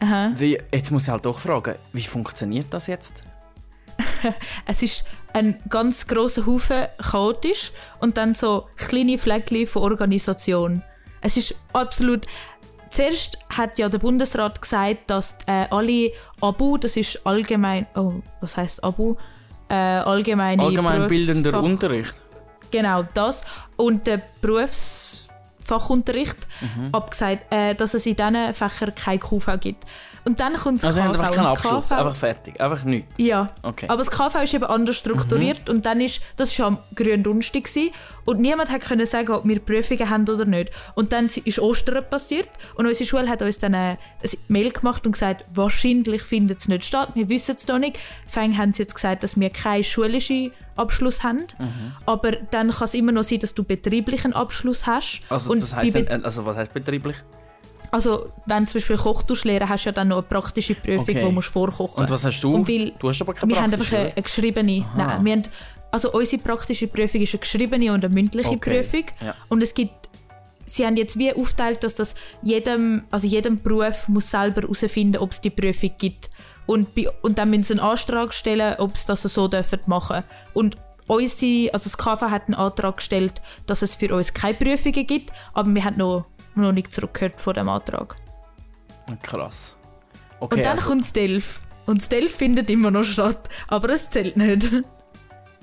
Aha. 0.00 0.32
Wie, 0.36 0.58
jetzt 0.72 0.90
muss 0.90 1.04
ich 1.04 1.08
halt 1.08 1.24
doch 1.26 1.38
fragen, 1.38 1.74
wie 1.92 2.02
funktioniert 2.02 2.66
das 2.70 2.86
jetzt? 2.86 3.22
Es 4.66 4.82
ist 4.82 5.04
ein 5.32 5.60
ganz 5.68 6.06
grosser 6.06 6.46
Haufen 6.46 6.86
chaotisch 6.98 7.72
und 8.00 8.16
dann 8.16 8.34
so 8.34 8.68
kleine 8.76 9.18
Fleckchen 9.18 9.66
von 9.66 9.82
Organisation. 9.82 10.82
Es 11.20 11.36
ist 11.36 11.54
absolut. 11.72 12.26
Zuerst 12.94 13.38
hat 13.48 13.78
ja 13.78 13.88
der 13.88 13.98
Bundesrat 13.98 14.60
gesagt, 14.62 15.10
dass 15.10 15.36
äh, 15.46 15.66
alle 15.70 16.12
ABU, 16.40 16.78
das 16.78 16.96
ist 16.96 17.20
allgemein. 17.26 17.86
Oh, 17.96 18.14
was 18.40 18.56
heißt 18.56 18.84
ABU? 18.84 19.16
Äh, 19.68 19.74
allgemeine 19.74 20.62
Allgemeinbildender 20.62 21.50
Berufsfach- 21.50 21.64
Unterricht. 21.64 22.14
Genau, 22.70 23.04
das. 23.14 23.44
Und 23.76 24.06
der 24.06 24.20
Berufsfachunterricht 24.40 26.36
Mhm. 26.60 26.88
abgesagt, 26.92 27.52
äh, 27.52 27.74
dass 27.74 27.94
es 27.94 28.06
in 28.06 28.14
diesen 28.16 28.54
Fächern 28.54 28.94
keine 28.94 29.18
KV 29.18 29.56
gibt. 29.58 29.84
Und 30.26 30.40
dann 30.40 30.54
kommt 30.54 30.78
das 30.82 30.96
Also 30.96 31.00
KV. 31.02 31.08
einfach 31.20 31.34
keinen 31.36 31.46
Abschluss, 31.46 31.88
KV 31.90 31.98
einfach 31.98 32.16
fertig, 32.16 32.60
einfach 32.60 32.84
nichts. 32.84 33.12
ja, 33.18 33.50
Okay. 33.62 33.86
aber 33.88 33.98
das 33.98 34.10
KV 34.10 34.42
ist 34.42 34.54
eben 34.54 34.64
anders 34.64 34.96
strukturiert 34.96 35.68
und 35.68 35.84
dann 35.84 36.00
ist, 36.00 36.22
das 36.36 36.58
war 36.58 36.66
am 36.68 36.78
Gründonnerstag 36.94 37.64
gewesen, 37.64 37.90
und 38.24 38.40
niemand 38.40 38.70
hat 38.70 38.80
können 38.80 39.04
sagen, 39.04 39.30
ob 39.32 39.44
wir 39.46 39.60
Prüfungen 39.60 40.08
haben 40.08 40.26
oder 40.26 40.46
nicht. 40.46 40.70
Und 40.94 41.12
dann 41.12 41.26
ist 41.26 41.58
Ostern 41.58 42.02
passiert 42.08 42.48
und 42.74 42.86
unsere 42.86 43.06
Schule 43.06 43.28
hat 43.28 43.42
uns 43.42 43.58
dann 43.58 43.74
eine, 43.74 43.98
eine 44.22 44.30
Mail 44.48 44.70
gemacht 44.72 45.04
und 45.04 45.12
gesagt, 45.12 45.44
wahrscheinlich 45.52 46.22
findet 46.22 46.58
es 46.60 46.68
nicht 46.68 46.86
statt, 46.86 47.10
wir 47.14 47.28
wissen 47.28 47.54
es 47.54 47.68
noch 47.68 47.78
nicht. 47.78 47.98
Fang 48.26 48.56
haben 48.56 48.72
sie 48.72 48.82
jetzt 48.82 48.94
gesagt, 48.94 49.24
dass 49.24 49.38
wir 49.38 49.50
keinen 49.50 49.84
schulischen 49.84 50.52
Abschluss 50.76 51.22
haben, 51.22 51.46
aber 52.06 52.32
dann 52.32 52.70
kann 52.70 52.84
es 52.84 52.94
immer 52.94 53.12
noch 53.12 53.24
sein, 53.24 53.40
dass 53.40 53.52
du 53.54 53.62
betrieblichen 53.62 54.32
Abschluss 54.32 54.86
hast. 54.86 55.20
Also 55.28 55.50
und 55.52 55.60
das 55.60 55.76
heisst, 55.76 55.94
also 55.94 56.46
was 56.46 56.56
heißt 56.56 56.72
betrieblich? 56.72 57.16
Also 57.90 58.30
wenn 58.46 58.64
du 58.64 58.70
zum 58.70 58.80
Beispiel 58.80 58.96
Koch 58.96 59.24
lehren 59.44 59.68
hast 59.68 59.84
du 59.84 59.88
ja 59.88 59.92
dann 59.92 60.08
noch 60.08 60.18
eine 60.18 60.22
praktische 60.26 60.74
Prüfung, 60.74 61.00
Okay. 61.02 61.22
wo 61.22 61.26
du 61.26 61.32
musst 61.32 61.48
vorkochen 61.48 62.02
Und 62.02 62.10
was 62.10 62.24
hast 62.24 62.40
du? 62.42 62.54
Und 62.54 62.68
weil 62.68 62.92
du 62.98 63.08
hast 63.08 63.20
aber 63.22 63.34
keine 63.34 63.52
wir 63.52 63.60
haben 63.62 63.72
einfach 63.72 63.92
eine, 63.92 64.12
eine 64.12 64.22
geschriebene. 64.22 64.84
Nein, 64.96 65.24
wir 65.24 65.32
haben, 65.32 65.42
also 65.90 66.12
unsere 66.12 66.42
praktische 66.42 66.86
Prüfung 66.88 67.20
ist 67.20 67.34
eine 67.34 67.40
geschriebene 67.40 67.92
und 67.92 68.04
eine 68.04 68.12
mündliche 68.12 68.50
Okay, 68.50 68.82
Prüfung. 68.82 69.04
ja. 69.24 69.34
Und 69.48 69.62
es 69.62 69.74
gibt, 69.74 69.92
sie 70.66 70.84
haben 70.86 70.96
jetzt 70.96 71.18
wie 71.18 71.32
aufteilt, 71.34 71.84
dass 71.84 71.94
das 71.94 72.14
jedem, 72.42 73.04
also 73.10 73.26
jedem 73.26 73.60
Beruf 73.62 74.08
muss 74.08 74.30
selber 74.30 74.62
herausfinden, 74.62 75.18
ob 75.18 75.30
es 75.32 75.40
die 75.40 75.50
Prüfung 75.50 75.90
gibt. 75.98 76.30
Und, 76.66 76.94
bei, 76.94 77.08
und 77.22 77.38
dann 77.38 77.50
müssen 77.50 77.62
sie 77.64 77.72
einen 77.74 77.80
Antrag 77.80 78.32
stellen, 78.32 78.76
ob 78.78 78.96
sie 78.96 79.06
das 79.06 79.22
so 79.22 79.48
dürfen 79.48 79.80
machen. 79.86 80.24
Und 80.54 80.76
unsere, 81.06 81.72
also 81.74 81.84
das 81.90 81.98
KV 81.98 82.22
hat 82.30 82.46
einen 82.46 82.54
Antrag 82.54 82.96
gestellt, 82.96 83.42
dass 83.66 83.82
es 83.82 83.94
für 83.94 84.14
uns 84.14 84.32
keine 84.32 84.54
Prüfungen 84.54 85.06
gibt, 85.06 85.30
aber 85.52 85.68
wir 85.74 85.84
haben 85.84 85.98
noch, 85.98 86.24
noch 86.56 86.72
nicht 86.72 86.92
zurückgehört 86.92 87.40
von 87.40 87.54
dem 87.54 87.68
Antrag. 87.68 88.16
Krass. 89.22 89.76
Okay, 90.40 90.56
Und 90.56 90.64
dann 90.64 90.76
also, 90.78 90.88
kommt 90.88 91.16
DELF. 91.16 91.62
Und 91.86 92.00
das 92.00 92.08
DELF 92.08 92.34
findet 92.34 92.70
immer 92.70 92.90
noch 92.90 93.04
statt, 93.04 93.48
aber 93.68 93.90
es 93.90 94.08
zählt 94.10 94.36
nicht. 94.36 94.70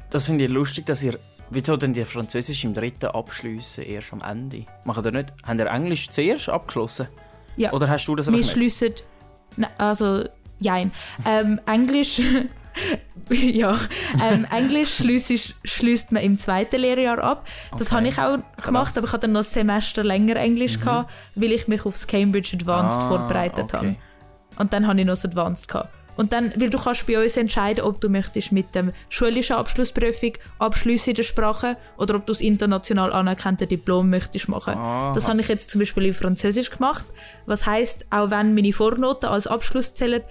das 0.10 0.25
finde 0.25 0.45
ich 0.45 0.51
lustig, 0.51 0.86
dass 0.86 1.03
ihr... 1.03 1.17
Wieso 1.53 1.75
denn 1.75 1.91
die 1.91 2.05
Französisch 2.05 2.63
im 2.63 2.74
dritten 2.74 3.07
abschliessen 3.07 3.83
erst 3.83 4.13
am 4.13 4.21
Ende? 4.21 4.65
Machen 4.86 5.03
ihr 5.03 5.12
nicht... 5.12 5.33
Haben 5.43 5.60
ihr 5.60 5.67
Englisch 5.67 6.10
zuerst 6.10 6.48
abgeschlossen? 6.48 7.10
Ja. 7.57 7.74
Oder 7.74 7.89
hast 7.89 8.05
du 8.05 8.15
das 8.15 8.31
Wir 8.31 8.43
schliessen. 8.43 8.93
Also, 9.77 10.24
jein. 10.60 10.91
Ähm, 11.25 11.60
Englisch. 11.65 12.21
ja, 13.29 13.77
ähm, 14.23 14.45
Englisch 14.51 15.01
schließt 15.63 16.11
man 16.11 16.23
im 16.23 16.37
zweiten 16.37 16.79
Lehrjahr 16.81 17.19
ab. 17.19 17.47
Das 17.77 17.87
Okay. 17.87 17.95
habe 17.95 18.07
ich 18.07 18.17
auch 18.19 18.37
gemacht, 18.63 18.97
aber 18.97 19.07
ich 19.07 19.13
hatte 19.13 19.21
dann 19.27 19.33
noch 19.33 19.41
ein 19.41 19.43
Semester 19.43 20.03
länger 20.03 20.35
Englisch, 20.37 20.79
gehabt, 20.79 21.11
weil 21.35 21.51
ich 21.51 21.67
mich 21.67 21.85
aufs 21.85 22.07
Cambridge 22.07 22.51
Advanced 22.55 22.99
Ah, 23.01 23.07
vorbereitet 23.07 23.65
okay. 23.73 23.75
habe. 23.77 23.95
Und 24.57 24.73
dann 24.73 24.87
habe 24.87 24.99
ich 24.99 25.05
noch 25.05 25.13
das 25.13 25.25
Advanced 25.25 25.67
gehabt. 25.67 25.89
Und 26.17 26.33
dann, 26.33 26.53
weil 26.57 26.69
du 26.69 26.77
kannst 26.77 27.07
bei 27.07 27.19
uns 27.23 27.37
entscheiden, 27.37 27.83
ob 27.85 28.01
du 28.01 28.09
möchtest 28.09 28.51
mit 28.51 28.75
dem 28.75 28.91
schulischen 29.09 29.55
Abschlussprüfung 29.55 30.33
abschließen 30.59 31.11
in 31.11 31.15
der 31.15 31.23
Sprache 31.23 31.77
oder 31.97 32.15
ob 32.15 32.25
du 32.25 32.33
das 32.33 32.41
international 32.41 33.13
anerkannte 33.13 33.65
Diplom 33.65 34.09
möchtest 34.09 34.49
machen. 34.49 34.73
Aha. 34.75 35.13
Das 35.13 35.27
habe 35.29 35.39
ich 35.39 35.47
jetzt 35.47 35.69
zum 35.69 35.79
Beispiel 35.79 36.07
in 36.07 36.13
Französisch 36.13 36.69
gemacht. 36.69 37.05
Was 37.45 37.65
heißt, 37.65 38.07
auch 38.11 38.29
wenn 38.29 38.53
meine 38.53 38.73
Vornoten 38.73 39.29
als 39.29 39.47
Abschluss 39.47 39.93
zählen, 39.93 40.21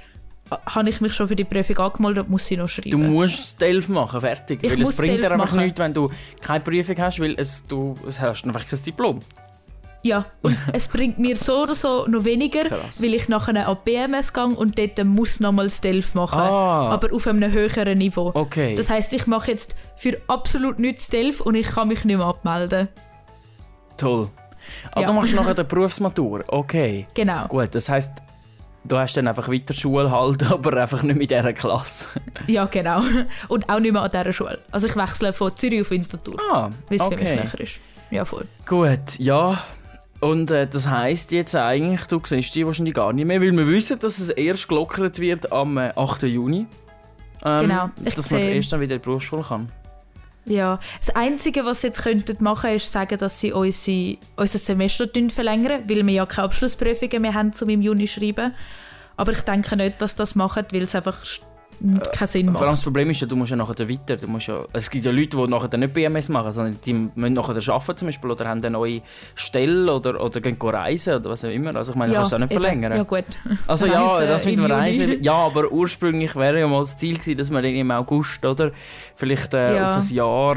habe 0.51 0.89
ich 0.89 1.01
mich 1.01 1.15
schon 1.15 1.29
für 1.29 1.37
die 1.37 1.45
Prüfung 1.45 1.79
angemeldet 1.79 2.25
und 2.25 2.31
muss 2.31 2.47
sie 2.47 2.57
noch 2.57 2.69
schreiben. 2.69 2.91
Du 2.91 2.99
musst 2.99 3.61
die 3.61 3.65
Elf 3.67 3.89
machen, 3.89 4.21
fertig. 4.21 4.61
Ich 4.63 4.73
weil 4.73 4.83
es 4.83 4.97
bringt 4.97 5.23
dir 5.23 5.31
einfach 5.33 5.47
machen. 5.53 5.61
nichts, 5.65 5.79
wenn 5.79 5.95
du 5.95 6.11
keine 6.43 6.61
Prüfung 6.65 6.97
hast, 6.99 7.21
weil 7.21 7.35
es, 7.39 7.67
du 7.67 7.95
es 8.07 8.21
hast 8.21 8.45
einfach 8.47 8.67
kein 8.69 8.83
Diplom. 8.83 9.21
Ja, 10.03 10.25
und 10.41 10.57
es 10.73 10.89
bringt 10.89 11.19
mir 11.19 11.37
so 11.37 11.63
oder 11.65 11.75
so 11.75 12.07
noch 12.07 12.25
weniger, 12.25 12.65
Krass. 12.65 13.03
weil 13.03 13.13
ich 13.15 13.29
nachher 13.29 13.69
an 13.69 13.77
BMS 13.85 14.33
gehe 14.33 14.45
und 14.47 14.79
dort 14.79 15.05
muss 15.05 15.41
nochmals 15.41 15.81
Delf 15.83 16.15
machen. 16.15 16.39
Ah. 16.41 16.89
Aber 16.89 17.13
auf 17.15 17.27
einem 17.27 17.53
höheren 17.53 17.99
Niveau. 17.99 18.31
Okay. 18.33 18.75
Das 18.77 18.89
heisst, 18.89 19.13
ich 19.13 19.27
mache 19.27 19.51
jetzt 19.51 19.75
für 19.97 20.19
absolut 20.27 20.79
nichts 20.79 21.11
Delf 21.11 21.41
und 21.43 21.55
ich 21.55 21.67
kann 21.67 21.89
mich 21.89 22.05
nicht 22.07 22.17
mehr 22.17 22.25
abmelden. 22.27 22.89
Toll. 23.99 24.31
Aber 24.93 25.01
Ja. 25.03 25.07
du 25.09 25.13
machst 25.13 25.35
nachher 25.35 25.55
die 25.55 25.65
Berufsmatur. 25.65 26.45
Okay. 26.49 27.07
Genau. 27.15 27.47
Gut, 27.49 27.75
das 27.75 27.89
heisst, 27.91 28.13
du 28.85 28.97
hast 28.97 29.17
dann 29.17 29.29
einfach 29.29 29.49
weiter 29.49 29.75
Schule 29.75 30.11
halt, 30.11 30.43
aber 30.51 30.77
einfach 30.81 31.03
nicht 31.03 31.17
mit 31.17 31.31
dieser 31.31 31.53
Klasse. 31.53 32.07
Ja, 32.47 32.65
genau. 32.67 33.03
Und 33.49 33.69
auch 33.69 33.81
nicht 33.81 33.93
mehr 33.93 34.03
an 34.03 34.11
dieser 34.11 34.33
Schule. 34.33 34.59
Also 34.71 34.87
ich 34.87 34.97
wechsle 34.97 35.33
von 35.33 35.55
Zürich 35.57 35.83
auf 35.83 35.91
Winterthur, 35.91 36.37
Ah, 36.53 36.71
weil 36.89 36.99
es 36.99 37.03
für 37.05 37.11
mich 37.11 37.21
okay. 37.21 37.35
näher 37.37 37.61
ist. 37.61 37.79
Ja, 38.11 38.25
voll. 38.25 38.47
Gut, 38.67 39.19
ja. 39.19 39.63
Und 40.21 40.51
äh, 40.51 40.67
das 40.67 40.89
heisst 40.89 41.33
jetzt 41.33 41.55
eigentlich, 41.57 42.05
du 42.07 42.21
siehst 42.25 42.55
die 42.55 42.67
wahrscheinlich 42.67 42.95
gar 42.95 43.13
nicht 43.13 43.25
mehr, 43.27 43.41
weil 43.41 43.53
wir 43.53 43.67
wissen, 43.69 43.99
dass 43.99 44.19
es 44.19 44.31
erst 44.31 44.69
gelockert 44.69 45.19
wird 45.19 45.51
am 45.53 45.79
äh, 45.79 45.93
8. 45.97 46.25
Juni. 46.25 46.67
Ähm, 47.45 47.69
Genau, 47.69 47.91
ich 48.05 48.15
dass 48.15 48.31
man 48.31 48.41
erst 48.41 48.73
dann 48.73 48.81
wieder 48.81 48.97
in 48.97 49.01
die 49.01 49.05
Berufsschule 49.05 49.43
kann. 49.43 49.71
Ja, 50.51 50.81
das 50.99 51.15
Einzige, 51.15 51.65
was 51.65 51.81
sie 51.81 51.87
jetzt 51.87 52.03
könnten 52.03 52.43
machen, 52.43 52.71
ist 52.71 52.91
sagen, 52.91 53.17
dass 53.19 53.39
sie 53.39 53.53
unsere, 53.53 54.17
unser 54.35 54.59
Semester 54.59 55.07
verlängern, 55.33 55.85
weil 55.89 56.05
wir 56.05 56.13
ja 56.13 56.27
keine 56.27 56.47
Abschlussprüfungen 56.47 57.23
mehr 57.23 57.35
haben, 57.35 57.53
um 57.61 57.69
im 57.69 57.81
Juni 57.81 58.07
zu 58.07 58.19
schreiben. 58.19 58.53
Aber 59.17 59.31
ich 59.31 59.43
denke 59.43 59.77
nicht, 59.77 60.03
dass 60.03 60.17
das 60.17 60.35
machen, 60.35 60.67
weil 60.73 60.83
es 60.83 60.97
einfach 60.97 61.25
keinen 62.13 62.27
Sinn 62.27 62.53
Vor 62.53 62.61
allem 62.63 62.69
macht. 62.71 62.73
das 62.79 62.83
Problem 62.83 63.11
ist 63.11 63.21
ja, 63.21 63.27
du 63.27 63.37
musst 63.37 63.51
ja 63.51 63.57
nachher 63.57 63.89
weiter. 63.89 64.17
Du 64.17 64.27
musst 64.27 64.49
ja, 64.49 64.65
es 64.73 64.91
gibt 64.91 65.05
ja 65.05 65.11
Leute, 65.11 65.37
die 65.37 65.47
nachher 65.47 65.77
nicht 65.79 65.93
BMS 65.95 66.29
machen, 66.29 66.53
sondern 66.53 66.79
die 66.85 66.93
müssen 66.93 67.35
nachher 67.35 67.57
arbeiten 67.73 67.97
zum 67.97 68.09
Beispiel 68.09 68.31
oder 68.31 68.47
haben 68.49 68.59
eine 68.61 68.71
neue 68.71 69.01
Stelle 69.35 69.93
oder, 69.93 70.21
oder 70.23 70.41
gehen 70.41 70.57
reisen 70.61 71.15
oder 71.15 71.31
was 71.31 71.45
auch 71.45 71.49
immer. 71.51 71.75
Also 71.77 71.93
ich 71.93 71.99
meine, 71.99 72.13
du 72.13 72.17
kannst 72.17 72.33
es 72.33 72.35
auch 72.35 72.39
nicht 72.39 72.53
eben. 72.53 72.61
verlängern. 72.63 72.97
Ja 72.97 73.03
gut. 73.03 73.25
Also 73.67 73.87
ja, 73.87 74.03
Reisen 74.03 74.29
das 74.29 74.45
mit 74.45 74.59
dem. 74.59 74.65
Reisen, 74.67 75.23
ja, 75.23 75.35
aber 75.35 75.71
ursprünglich 75.73 76.37
wäre 76.37 76.61
ja 76.61 76.69
mal 76.69 76.81
das 76.81 76.97
Ziel 76.97 77.15
gewesen, 77.15 77.39
dass 77.39 77.51
man 77.51 77.63
dann 77.63 77.75
im 77.75 77.91
August, 77.91 78.45
oder? 78.45 78.73
Vielleicht 79.17 79.55
äh, 79.55 79.77
Ja. 79.77 79.97
auf 79.97 80.03
ein 80.05 80.15
Jahr 80.15 80.57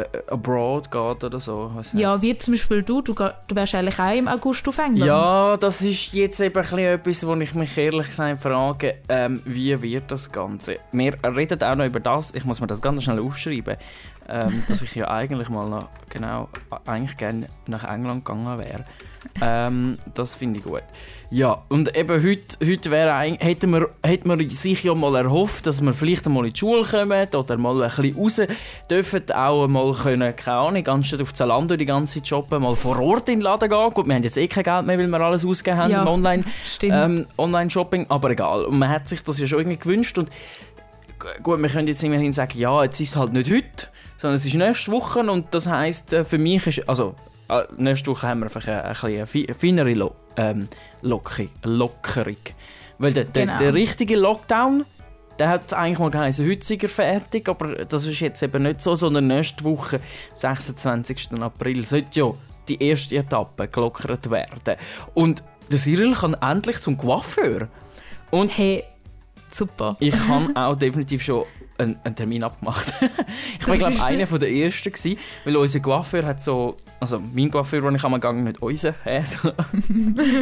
äh, 0.00 0.04
abroad 0.28 0.90
geht 0.90 1.24
oder 1.24 1.40
so. 1.40 1.70
Ja, 1.94 2.20
wie 2.20 2.36
zum 2.36 2.54
Beispiel 2.54 2.82
du, 2.82 3.02
du, 3.02 3.14
du 3.14 3.54
wärst 3.54 3.74
eigentlich 3.74 3.98
auch 3.98 4.14
im 4.14 4.28
August 4.28 4.66
auf 4.68 4.78
England. 4.78 5.04
Ja, 5.06 5.56
das 5.56 5.82
ist 5.82 6.12
jetzt 6.12 6.40
eben 6.40 6.56
ein 6.56 6.62
bisschen 6.62 6.78
etwas, 6.78 7.26
wo 7.26 7.34
ich 7.36 7.54
mich 7.54 7.76
ehrlich 7.76 8.06
gesagt 8.08 8.40
frage, 8.42 8.96
ähm, 9.08 9.42
wie 9.44 9.80
wird 9.82 10.10
das 10.10 10.30
Ganze? 10.30 10.57
Wir 10.92 11.14
reden 11.24 11.62
auch 11.62 11.74
noch 11.74 11.86
über 11.86 12.00
das, 12.00 12.34
ich 12.34 12.44
muss 12.44 12.60
mir 12.60 12.66
das 12.66 12.80
ganz 12.80 13.04
schnell 13.04 13.20
aufschreiben, 13.20 13.76
ähm, 14.28 14.62
dass 14.68 14.82
ich 14.82 14.94
ja 14.94 15.08
eigentlich 15.08 15.48
mal 15.48 15.68
noch, 15.68 15.88
genau, 16.08 16.48
eigentlich 16.86 17.16
gerne 17.16 17.48
nach 17.66 17.84
England 17.84 18.24
gegangen 18.24 18.58
wäre. 18.58 18.84
Ähm, 19.40 19.98
das 20.14 20.36
finde 20.36 20.58
ich 20.58 20.64
gut. 20.64 20.82
Ja, 21.30 21.62
und 21.68 21.94
eben 21.94 22.22
heute, 22.24 22.56
heute 22.66 22.90
wäre, 22.90 23.10
eig- 23.12 23.38
hätten 23.44 23.70
wir, 23.70 23.90
hätte 24.02 24.26
man 24.26 24.48
sich 24.48 24.82
ja 24.84 24.94
mal 24.94 25.14
erhofft, 25.14 25.66
dass 25.66 25.82
wir 25.82 25.92
vielleicht 25.92 26.24
einmal 26.26 26.46
in 26.46 26.54
die 26.54 26.58
Schule 26.58 26.84
kommen 26.84 27.28
oder 27.34 27.56
mal 27.58 27.82
ein 27.82 27.90
bisschen 27.90 28.16
raus 28.16 28.40
dürfen, 28.90 29.30
auch 29.34 29.68
mal 29.68 29.92
können, 29.92 30.34
keine 30.34 30.56
Ahnung, 30.56 30.86
anstatt 30.88 31.20
auf 31.20 31.34
Zalando 31.34 31.76
die 31.76 31.84
ganze 31.84 32.14
Zeit 32.14 32.28
shoppen, 32.28 32.62
mal 32.62 32.74
vor 32.74 32.98
Ort 32.98 33.28
in 33.28 33.40
den 33.40 33.42
Laden 33.42 33.68
gehen. 33.68 33.90
Gut, 33.90 34.06
wir 34.06 34.14
haben 34.14 34.22
jetzt 34.22 34.38
eh 34.38 34.48
kein 34.48 34.64
Geld 34.64 34.86
mehr, 34.86 34.98
weil 34.98 35.06
wir 35.06 35.20
alles 35.20 35.44
ausgegeben 35.44 35.76
haben 35.82 35.90
Ja, 35.90 36.00
im 36.00 36.08
Online, 36.08 36.44
ähm, 36.82 37.26
Online-Shopping, 37.36 38.06
aber 38.08 38.30
egal. 38.30 38.64
Und 38.64 38.78
man 38.78 38.88
hat 38.88 39.06
sich 39.06 39.22
das 39.22 39.38
ja 39.38 39.46
schon 39.46 39.58
irgendwie 39.58 39.76
gewünscht 39.78 40.16
und 40.16 40.30
gu- 41.18 41.42
gut, 41.42 41.60
wir 41.60 41.68
können 41.68 41.88
jetzt 41.88 42.02
immerhin 42.02 42.32
sagen, 42.32 42.58
ja, 42.58 42.84
jetzt 42.84 43.00
ist 43.00 43.10
es 43.10 43.16
halt 43.16 43.34
nicht 43.34 43.50
heute, 43.50 43.88
sondern 44.16 44.36
es 44.36 44.46
ist 44.46 44.54
nächste 44.54 44.92
Woche 44.92 45.18
und 45.20 45.48
das 45.50 45.66
heisst, 45.66 46.14
äh, 46.14 46.24
für 46.24 46.38
mich 46.38 46.66
ist, 46.66 46.88
also 46.88 47.14
äh, 47.48 47.62
nächste 47.76 48.10
Woche 48.10 48.28
haben 48.28 48.40
wir 48.40 48.46
einfach 48.46 48.66
eine, 48.66 48.84
eine, 48.84 49.26
eine 49.26 49.54
feinere 49.54 49.92
Lo 49.94 50.14
ähm, 50.36 50.68
Locke- 51.02 51.48
Lockerung. 51.64 52.36
Weil 52.98 53.12
der, 53.12 53.24
Genau. 53.24 53.58
der 53.58 53.74
richtige 53.74 54.16
Lockdown, 54.16 54.84
der 55.38 55.48
hat 55.50 55.72
eigentlich 55.72 55.98
mal 55.98 56.10
geheißen, 56.10 56.48
heute 56.48 56.64
er 56.82 56.88
fertig, 56.88 57.48
aber 57.48 57.84
das 57.84 58.06
ist 58.06 58.20
jetzt 58.20 58.42
eben 58.42 58.62
nicht 58.64 58.80
so, 58.82 58.94
sondern 58.94 59.26
nächste 59.28 59.62
Woche, 59.64 59.96
am 59.96 60.36
26. 60.36 61.30
April, 61.40 61.84
sollte 61.84 62.20
ja 62.20 62.34
die 62.68 62.82
erste 62.82 63.16
Etappe 63.16 63.68
gelockert 63.68 64.30
werden. 64.30 64.76
Und 65.14 65.42
der 65.70 65.78
Cyril 65.78 66.12
kann 66.14 66.34
endlich 66.34 66.80
zum 66.80 66.96
Coiffeur. 66.98 67.68
Und 68.30 68.56
hey, 68.58 68.84
super. 69.48 69.96
ich 70.00 70.14
habe 70.26 70.50
auch 70.54 70.76
definitiv 70.76 71.22
schon 71.22 71.44
einen, 71.78 71.98
einen 72.04 72.14
Termin 72.16 72.42
abgemacht. 72.44 72.92
ich 73.60 73.66
war, 73.68 73.76
glaube 73.76 74.02
einer 74.02 74.26
von 74.26 74.40
der 74.40 74.50
Ersten, 74.50 74.90
gewesen, 74.92 75.18
weil 75.44 75.56
unser 75.56 75.80
Coiffeur 75.80 76.24
hat 76.26 76.42
so... 76.42 76.74
Also 77.00 77.20
mein 77.34 77.50
Coiffeur, 77.50 77.80
den 77.82 77.94
ich 77.94 78.02
am 78.04 78.18
Gang 78.20 78.42
nicht 78.44 78.60
unser, 78.60 78.94
so, 79.24 79.52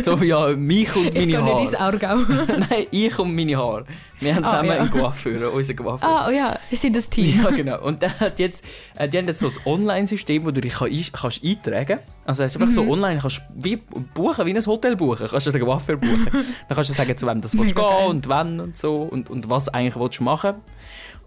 so 0.02 0.24
ja, 0.24 0.48
mich 0.56 0.94
und 0.96 1.06
Ich 1.08 1.14
meine 1.14 1.26
gehe 1.26 1.42
nicht 1.42 1.60
ins 1.60 1.78
Haare. 1.78 2.08
Aargau. 2.08 2.16
Nein, 2.58 2.86
ich 2.90 3.18
und 3.18 3.34
meine 3.34 3.56
Haare. 3.56 3.84
Wir 4.18 4.34
haben 4.34 4.44
Ah, 4.44 4.48
zusammen 4.50 4.68
ja. 4.70 4.76
einen 4.80 4.90
Coiffeur, 4.90 5.52
unser 5.52 5.74
Coiffeur. 5.74 6.08
ah, 6.08 6.26
oh 6.26 6.30
ja, 6.30 6.58
wir 6.70 6.78
sind 6.78 6.96
das 6.96 7.10
Team. 7.10 7.42
Ja, 7.44 7.50
genau. 7.50 7.82
Und 7.82 8.00
der 8.00 8.18
hat 8.18 8.38
jetzt, 8.38 8.64
äh, 8.96 9.06
die 9.06 9.18
haben 9.18 9.26
jetzt 9.26 9.40
so 9.40 9.48
ein 9.48 9.54
Online-System, 9.66 10.46
wo 10.46 10.50
du 10.50 10.62
dich 10.62 10.72
kann, 10.72 10.90
kannst 11.12 11.44
eintragen 11.44 11.86
kannst. 11.86 12.04
Also 12.24 12.42
es 12.44 12.52
ist 12.54 12.60
einfach 12.62 12.70
Mhm. 12.72 12.74
so 12.86 12.90
online, 12.90 13.20
kannst 13.20 13.42
wie 13.54 13.76
buchen, 13.76 14.46
wie 14.46 14.54
ein 14.56 14.66
Hotel 14.66 14.96
buchen. 14.96 15.28
Kannst 15.28 15.46
du 15.46 15.50
den 15.50 15.60
Coiffeur 15.66 15.96
buchen. 15.98 16.30
Dann 16.32 16.74
kannst 16.74 16.88
du 16.90 16.94
sagen, 16.94 17.16
zu 17.18 17.26
wem 17.26 17.42
das 17.42 17.56
willst 17.58 17.76
du 17.76 17.82
gehen 17.82 17.90
geil. 17.90 18.06
und 18.08 18.28
wann 18.28 18.60
und 18.60 18.78
so 18.78 18.94
und, 19.02 19.28
und 19.28 19.50
was 19.50 19.68
eigentlich 19.68 19.96
willst 19.96 20.18
du 20.20 20.24
machen. 20.24 20.54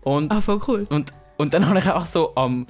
Und, 0.02 0.32
Ah, 0.34 0.42
voll 0.42 0.60
cool. 0.68 0.88
und, 0.90 1.12
und 1.38 1.54
dann 1.54 1.66
habe 1.70 1.80
ich 1.80 1.90
auch 1.90 2.06
so 2.06 2.34
am, 2.36 2.66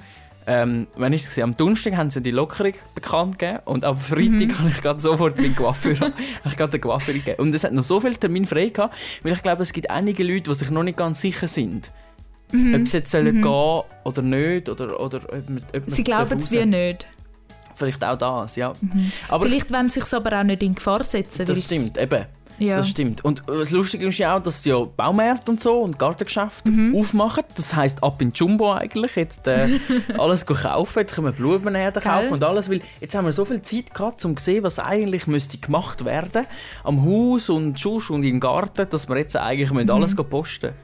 ähm, 0.46 0.86
wann 0.96 1.12
ist 1.12 1.22
es 1.24 1.30
gewesen? 1.30 1.44
am 1.44 1.56
Donnerstag 1.56 1.96
haben 1.96 2.10
sie 2.10 2.22
die 2.22 2.30
Lockerung 2.30 2.72
bekannt 2.94 3.38
gegeben 3.38 3.60
und 3.66 3.84
am 3.84 3.96
Freitag 3.96 4.30
Mhm. 4.48 4.58
habe 4.58 4.68
ich 4.70 4.80
gerade 4.82 5.00
sofort 5.00 5.38
den 5.38 5.54
Coiffeur, 5.54 5.98
habe 6.00 6.12
ich 6.46 6.56
gerade 6.56 6.72
den 6.72 6.80
Coiffeur 6.80 7.14
gegeben. 7.14 7.40
Und 7.40 7.54
es 7.54 7.62
hat 7.64 7.72
noch 7.72 7.84
so 7.84 8.00
viele 8.00 8.16
Termine 8.16 8.46
frei 8.46 8.68
gehabt, 8.70 8.96
weil 9.22 9.32
ich 9.32 9.42
glaube, 9.42 9.62
es 9.62 9.72
gibt 9.72 9.90
einige 9.90 10.24
Leute, 10.24 10.50
die 10.50 10.54
sich 10.54 10.70
noch 10.70 10.82
nicht 10.82 10.96
ganz 10.98 11.20
sicher 11.20 11.46
sind. 11.46 11.92
Mhm. 12.52 12.74
Ob 12.74 12.80
es 12.82 12.92
jetzt 12.94 13.10
sollen 13.12 13.42
gehen 13.42 13.82
oder 14.04 14.22
nicht, 14.22 14.68
oder, 14.68 14.98
oder 15.00 15.18
ob 15.18 15.48
man, 15.48 15.62
ob 15.74 15.82
Sie 15.86 16.02
glauben 16.02 16.38
es 16.38 16.50
wie 16.50 16.64
nicht. 16.66 17.06
Vielleicht 17.76 18.02
auch 18.04 18.18
das, 18.18 18.56
ja. 18.56 18.72
Aber 19.28 19.44
Vielleicht 19.46 19.72
wollen 19.72 19.88
sie 19.88 20.00
sich 20.00 20.12
aber 20.12 20.38
auch 20.38 20.42
nicht 20.42 20.62
in 20.62 20.74
Gefahr 20.74 21.02
setzen. 21.04 21.46
das 21.46 21.64
stimmt, 21.64 21.96
eben. 21.96 22.26
Ja. 22.60 22.76
Das 22.76 22.88
stimmt. 22.88 23.24
Und 23.24 23.40
äh, 23.48 23.58
das 23.58 23.70
Lustige 23.70 24.06
ist 24.06 24.18
ja 24.18 24.36
auch, 24.36 24.42
dass 24.42 24.64
ja 24.64 24.78
Baumärkte 24.84 25.50
und 25.50 25.62
so 25.62 25.80
und 25.80 25.98
Gartengeschäfte 25.98 26.70
Mhm. 26.70 26.94
aufmachen. 26.94 27.42
Das 27.56 27.74
heisst 27.74 28.02
ab 28.04 28.20
in 28.22 28.32
Jumbo 28.32 28.72
eigentlich. 28.74 29.16
Jetzt 29.16 29.46
äh, 29.48 29.66
alles 30.18 30.44
kaufen, 30.46 30.98
jetzt 30.98 31.14
können 31.14 31.26
wir 31.26 31.32
Blumenerde 31.32 32.00
Geil. 32.00 32.22
kaufen 32.22 32.34
und 32.34 32.44
alles. 32.44 32.70
Weil 32.70 32.80
jetzt 33.00 33.14
haben 33.14 33.24
wir 33.24 33.32
so 33.32 33.44
viel 33.44 33.62
Zeit 33.62 33.92
gehabt, 33.94 34.24
um 34.24 34.36
zu 34.36 34.44
sehen, 34.44 34.62
was 34.62 34.78
eigentlich 34.78 35.26
müsste 35.26 35.58
gemacht 35.58 36.04
werden 36.04 36.46
am 36.84 37.04
Haus 37.04 37.48
und 37.48 37.80
Schuss 37.80 38.10
und 38.10 38.22
im 38.24 38.38
Garten, 38.40 38.86
dass 38.90 39.08
wir 39.08 39.16
jetzt 39.16 39.36
eigentlich 39.36 39.70
müssen 39.72 39.86
Mhm. 39.86 39.90
alles 39.94 40.14
posten 40.14 40.74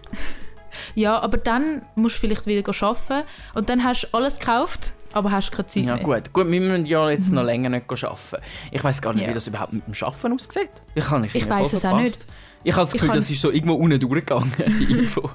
ja, 0.95 1.18
aber 1.18 1.38
dann 1.38 1.83
musst 1.95 2.16
du 2.16 2.21
vielleicht 2.21 2.47
wieder 2.47 2.62
arbeiten 2.83 3.26
und 3.54 3.68
dann 3.71 3.83
hast 3.85 4.02
du 4.02 4.09
alles 4.12 4.38
gekauft, 4.38 4.92
aber 5.12 5.30
hast 5.32 5.50
keine 5.52 5.66
Zeit 5.66 5.84
Ja 5.88 5.94
mehr. 5.96 6.04
gut, 6.04 6.32
gut, 6.32 6.50
wir 6.50 6.60
müssen 6.60 6.86
ja 6.86 7.08
jetzt 7.10 7.32
noch 7.32 7.42
länger 7.44 7.68
nicht 7.68 7.84
arbeiten. 7.90 8.42
Ich 8.70 8.82
weiß 8.84 9.00
gar 9.02 9.12
nicht, 9.14 9.22
Ja. 9.25 9.30
wie 9.30 9.34
das 9.34 9.46
überhaupt 9.46 9.72
mit 9.72 9.86
dem 9.86 9.94
Arbeiten 10.06 10.32
aussieht. 10.32 10.70
Ich, 10.94 11.10
habe 11.10 11.20
nicht 11.22 11.34
Ich 11.34 11.48
weiss 11.48 11.72
es 11.72 11.84
auch 11.84 11.98
nicht. 11.98 12.26
Ich 12.64 12.75
habe 12.75 12.84
das 12.86 12.94
Gefühl, 12.94 13.10
kann- 13.10 13.18
das 13.18 13.30
ist 13.30 13.40
so 13.40 13.52
irgendwo 13.52 13.75
unten 13.75 14.00
durchgegangen, 14.00 14.50
die 14.80 14.84
Info. 14.98 15.30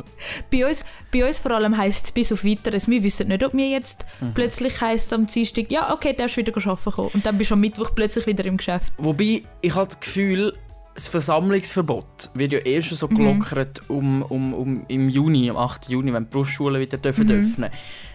Bei, 0.52 0.68
uns, 0.68 0.84
bei 1.14 1.26
uns 1.26 1.40
vor 1.40 1.52
allem 1.52 1.78
heisst 1.78 2.06
es 2.06 2.12
bis 2.12 2.32
auf 2.34 2.44
Weiteres. 2.44 2.90
Wir 2.90 3.02
wissen 3.04 3.30
nicht, 3.30 3.42
ob 3.46 3.54
mir 3.54 3.70
jetzt 3.70 4.06
Mhm. 4.20 4.34
plötzlich 4.34 4.82
heisst 4.82 5.14
am 5.14 5.28
Dienstag, 5.28 5.72
ja, 5.72 5.94
okay, 5.94 6.14
darfst 6.14 6.36
du 6.36 6.42
wieder 6.42 6.52
arbeiten 6.58 6.92
kommen. 6.92 7.10
Und 7.14 7.26
dann 7.26 7.38
bist 7.38 7.52
du 7.52 7.54
am 7.56 7.62
Mittwoch 7.62 7.92
plötzlich 7.96 8.28
wieder 8.28 8.44
im 8.44 8.58
Geschäft. 8.58 8.92
Wobei, 8.98 9.44
ich 9.62 9.76
habe 9.76 9.86
das 9.86 10.00
Gefühl, 10.02 10.58
das 10.94 11.08
Versammlungsverbot 11.08 12.32
wird 12.34 12.52
ja 12.52 12.60
erst 12.60 12.90
so 12.90 13.08
Mhm. 13.08 13.16
gelockert 13.16 13.82
um, 13.90 14.24
um, 14.24 14.54
um, 14.54 14.86
im 14.90 15.08
Juni, 15.08 15.50
am 15.50 15.56
8. 15.58 15.88
Juni, 15.90 16.14
wenn 16.14 16.24
die 16.26 16.30
Berufsschulen 16.30 16.82
wieder 16.82 16.98
dürfen 16.98 17.28
Mhm. 17.28 17.32
öffnen 17.40 17.70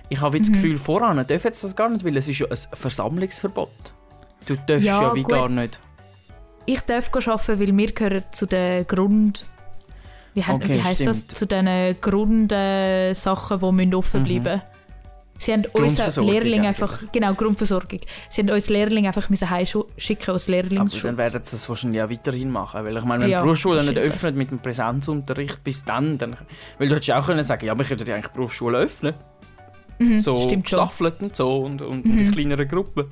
Ich 0.08 0.20
habe 0.20 0.36
jetzt 0.36 0.48
das 0.48 0.54
Gefühl, 0.54 0.78
voran 0.78 1.26
dürfen 1.26 1.52
sie 1.52 1.62
das 1.62 1.74
gar 1.74 1.88
nicht, 1.88 2.04
weil 2.04 2.16
es 2.16 2.28
ist 2.28 2.38
ja 2.38 2.46
ein 2.48 2.56
Versammlungsverbot. 2.72 3.68
Du 4.46 4.54
darfst 4.54 4.86
ja, 4.86 5.02
Ja, 5.02 5.14
wie 5.14 5.22
gut. 5.22 5.32
gar 5.32 5.48
nicht. 5.48 5.80
Ich 6.64 6.80
darf 6.80 7.10
arbeiten, 7.12 7.60
weil 7.60 7.76
wir 7.76 7.92
gehören 7.92 8.24
zu 8.30 8.46
den 8.46 8.86
Grund... 8.86 9.46
Wie, 10.34 10.44
Okay, 10.46 10.74
wie 10.74 10.82
heisst 10.82 11.06
das? 11.06 11.26
Zu 11.26 11.46
den 11.46 11.96
Grundsachen, 12.00 13.60
die 13.60 13.72
müssen 13.72 13.94
offen 13.94 14.22
Mhm. 14.22 14.24
bleiben 14.26 14.62
Sie 15.38 15.52
haben 15.52 15.64
unsere 15.72 16.20
Lehrlinge 16.22 16.68
einfach, 16.68 17.00
genau, 17.12 17.34
Grundversorgung. 17.34 18.00
Sie 18.30 18.40
haben 18.42 18.50
uns 18.50 18.68
Lehrlinge 18.68 19.08
einfach 19.08 19.28
müssen 19.28 19.50
heimschicken 19.50 20.34
aus 20.34 20.48
Lehrlingsschutz. 20.48 21.04
Aber 21.04 21.08
dann 21.08 21.18
werden 21.18 21.44
sie 21.44 21.56
das 21.56 21.68
wahrscheinlich 21.68 22.02
auch 22.02 22.10
weiterhin 22.10 22.50
machen. 22.50 22.84
Weil 22.84 22.96
ich 22.96 23.04
meine, 23.04 23.24
wenn 23.24 23.30
ja, 23.30 23.40
die 23.40 23.44
Berufsschule 23.44 23.84
nicht 23.84 23.98
öffnet 23.98 24.36
mit 24.36 24.50
dem 24.50 24.60
Präsenzunterricht 24.60 25.62
bis 25.62 25.84
dann, 25.84 26.16
dann 26.16 26.36
weil 26.78 26.88
du 26.88 26.94
hättest 26.94 27.12
auch 27.12 27.26
können 27.26 27.42
sagen, 27.42 27.66
ja, 27.66 27.76
wir 27.76 27.84
könnten 27.84 28.10
eigentlich 28.10 28.28
die 28.28 28.34
Berufsschule 28.34 28.78
öffnen. 28.78 29.14
Mhm, 29.98 30.20
so 30.20 30.46
gestaffelt 30.46 31.22
und 31.22 31.36
so 31.36 31.58
und, 31.58 31.82
und 31.82 32.04
mhm. 32.04 32.18
in 32.18 32.30
kleineren 32.30 32.68
Gruppen. 32.68 33.06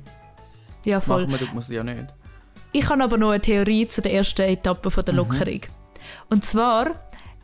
Ja, 0.85 1.01
voll. 1.01 1.27
Machen 1.27 1.39
wir 1.39 1.59
das 1.59 1.69
ja 1.69 1.83
nicht. 1.83 2.05
Ich 2.71 2.89
habe 2.89 3.03
aber 3.03 3.17
noch 3.17 3.31
eine 3.31 3.41
Theorie 3.41 3.87
zu 3.87 4.01
der 4.01 4.13
ersten 4.13 4.41
Etappe 4.41 4.91
von 4.91 5.03
der 5.03 5.13
mhm. 5.13 5.19
Lockerung. 5.19 5.55
Mhm. 5.55 5.61
Und 6.29 6.45
zwar, 6.45 6.91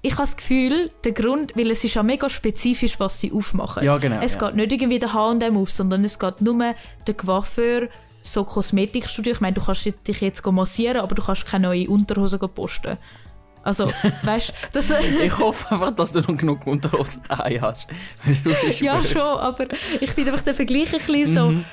ich 0.01 0.13
habe 0.13 0.23
das 0.23 0.35
Gefühl, 0.35 0.91
der 1.03 1.13
Grund, 1.13 1.53
weil 1.55 1.71
es 1.71 1.83
ist 1.83 1.95
ja 1.95 2.03
mega 2.03 2.29
spezifisch, 2.29 2.99
was 2.99 3.19
sie 3.19 3.31
aufmachen. 3.31 3.83
Ja, 3.83 3.97
genau. 3.97 4.19
Es 4.21 4.33
ja. 4.33 4.47
geht 4.47 4.55
nicht 4.55 4.71
irgendwie 4.71 4.99
der 4.99 5.13
H&M 5.13 5.57
auf, 5.57 5.71
sondern 5.71 6.03
es 6.03 6.19
geht 6.19 6.41
nur 6.41 6.75
der 7.07 7.13
Coiffeur, 7.13 7.87
so 8.21 8.43
Kosmetikstudio. 8.43 9.33
Ich 9.33 9.41
meine, 9.41 9.53
du 9.53 9.61
kannst 9.61 9.85
dich 9.85 10.21
jetzt 10.21 10.45
massieren, 10.45 10.97
aber 11.01 11.15
du 11.15 11.23
kannst 11.23 11.45
keine 11.45 11.67
neue 11.67 11.89
Unterhose 11.89 12.37
posten. 12.37 12.97
Also, 13.63 13.91
weißt 14.23 14.53
das, 14.71 14.91
Ich 15.21 15.37
hoffe 15.37 15.71
einfach, 15.71 15.91
dass 15.91 16.11
du 16.11 16.19
noch 16.19 16.35
genug 16.35 16.65
Unterhosen 16.65 17.21
daheim 17.27 17.61
hast. 17.61 17.87
ja, 18.79 18.99
schon, 19.01 19.21
aber 19.21 19.67
ich 19.99 20.09
finde 20.11 20.31
einfach 20.31 20.45
den 20.45 20.55
Vergleich 20.55 20.93
ein 20.93 20.99
bisschen 20.99 21.25
so. 21.25 21.49
Mhm. 21.49 21.65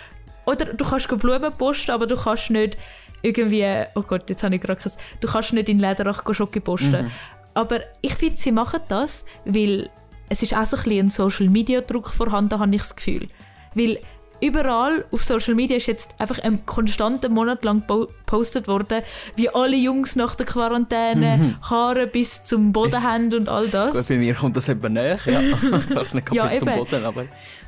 Oder 0.44 0.66
du 0.66 0.84
kannst 0.84 1.08
Blumen 1.08 1.52
posten, 1.52 1.90
aber 1.90 2.06
du 2.06 2.16
kannst 2.16 2.50
nicht 2.50 2.78
irgendwie. 3.22 3.66
Oh 3.94 4.02
Gott, 4.02 4.28
jetzt 4.28 4.42
habe 4.42 4.54
ich 4.54 4.60
gerade 4.60 4.80
Du 5.20 5.28
kannst 5.28 5.52
nicht 5.52 5.68
in 5.68 5.78
Lederach 5.78 6.22
Schocke 6.34 6.60
posten. 6.60 7.06
Mhm. 7.06 7.10
Aber 7.54 7.80
ich 8.02 8.14
finde, 8.14 8.36
sie 8.36 8.52
machen 8.52 8.80
das, 8.88 9.24
weil 9.44 9.90
es 10.28 10.42
ist 10.42 10.56
auch 10.56 10.64
so 10.64 10.76
ein, 10.76 10.82
bisschen 10.82 11.06
ein 11.06 11.08
Social 11.08 11.48
Media 11.48 11.80
Druck 11.80 12.08
vorhanden, 12.08 12.58
habe 12.58 12.74
ich 12.74 12.82
das 12.82 12.94
Gefühl. 12.94 13.28
Weil 13.74 13.98
überall 14.40 15.04
auf 15.10 15.24
Social 15.24 15.54
Media 15.54 15.76
ist 15.76 15.86
jetzt 15.86 16.14
einfach 16.18 16.38
ein 16.40 16.64
konstanter 16.66 17.28
Monat 17.28 17.64
lang 17.64 17.84
gepostet 17.86 18.68
worden, 18.68 19.02
wie 19.36 19.48
alle 19.48 19.76
Jungs 19.76 20.16
nach 20.16 20.34
der 20.34 20.46
Quarantäne 20.46 21.36
mhm. 21.36 21.70
Haare 21.70 22.06
bis 22.06 22.44
zum 22.44 22.72
Boden 22.72 23.02
haben 23.02 23.32
und 23.34 23.48
all 23.48 23.68
das. 23.68 23.96
Gut, 23.96 24.08
bei 24.08 24.16
mir 24.16 24.34
kommt 24.34 24.56
das 24.56 24.68
eben 24.68 24.92
näher, 24.92 25.18
ja. 25.26 25.40
Vielleicht 25.88 26.14
nicht 26.14 26.28
ja, 26.34 26.44
bis 26.44 26.56
eben. 26.56 26.66
zum 26.66 26.74
Boden, 26.76 27.04
aber 27.04 27.24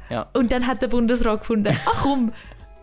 ja. 0.09 0.29
Und 0.33 0.53
dann 0.53 0.67
hat 0.67 0.83
der 0.83 0.89
Bundesrat 0.89 1.41
gefunden, 1.41 1.77
ach 1.87 2.03
komm, 2.03 2.33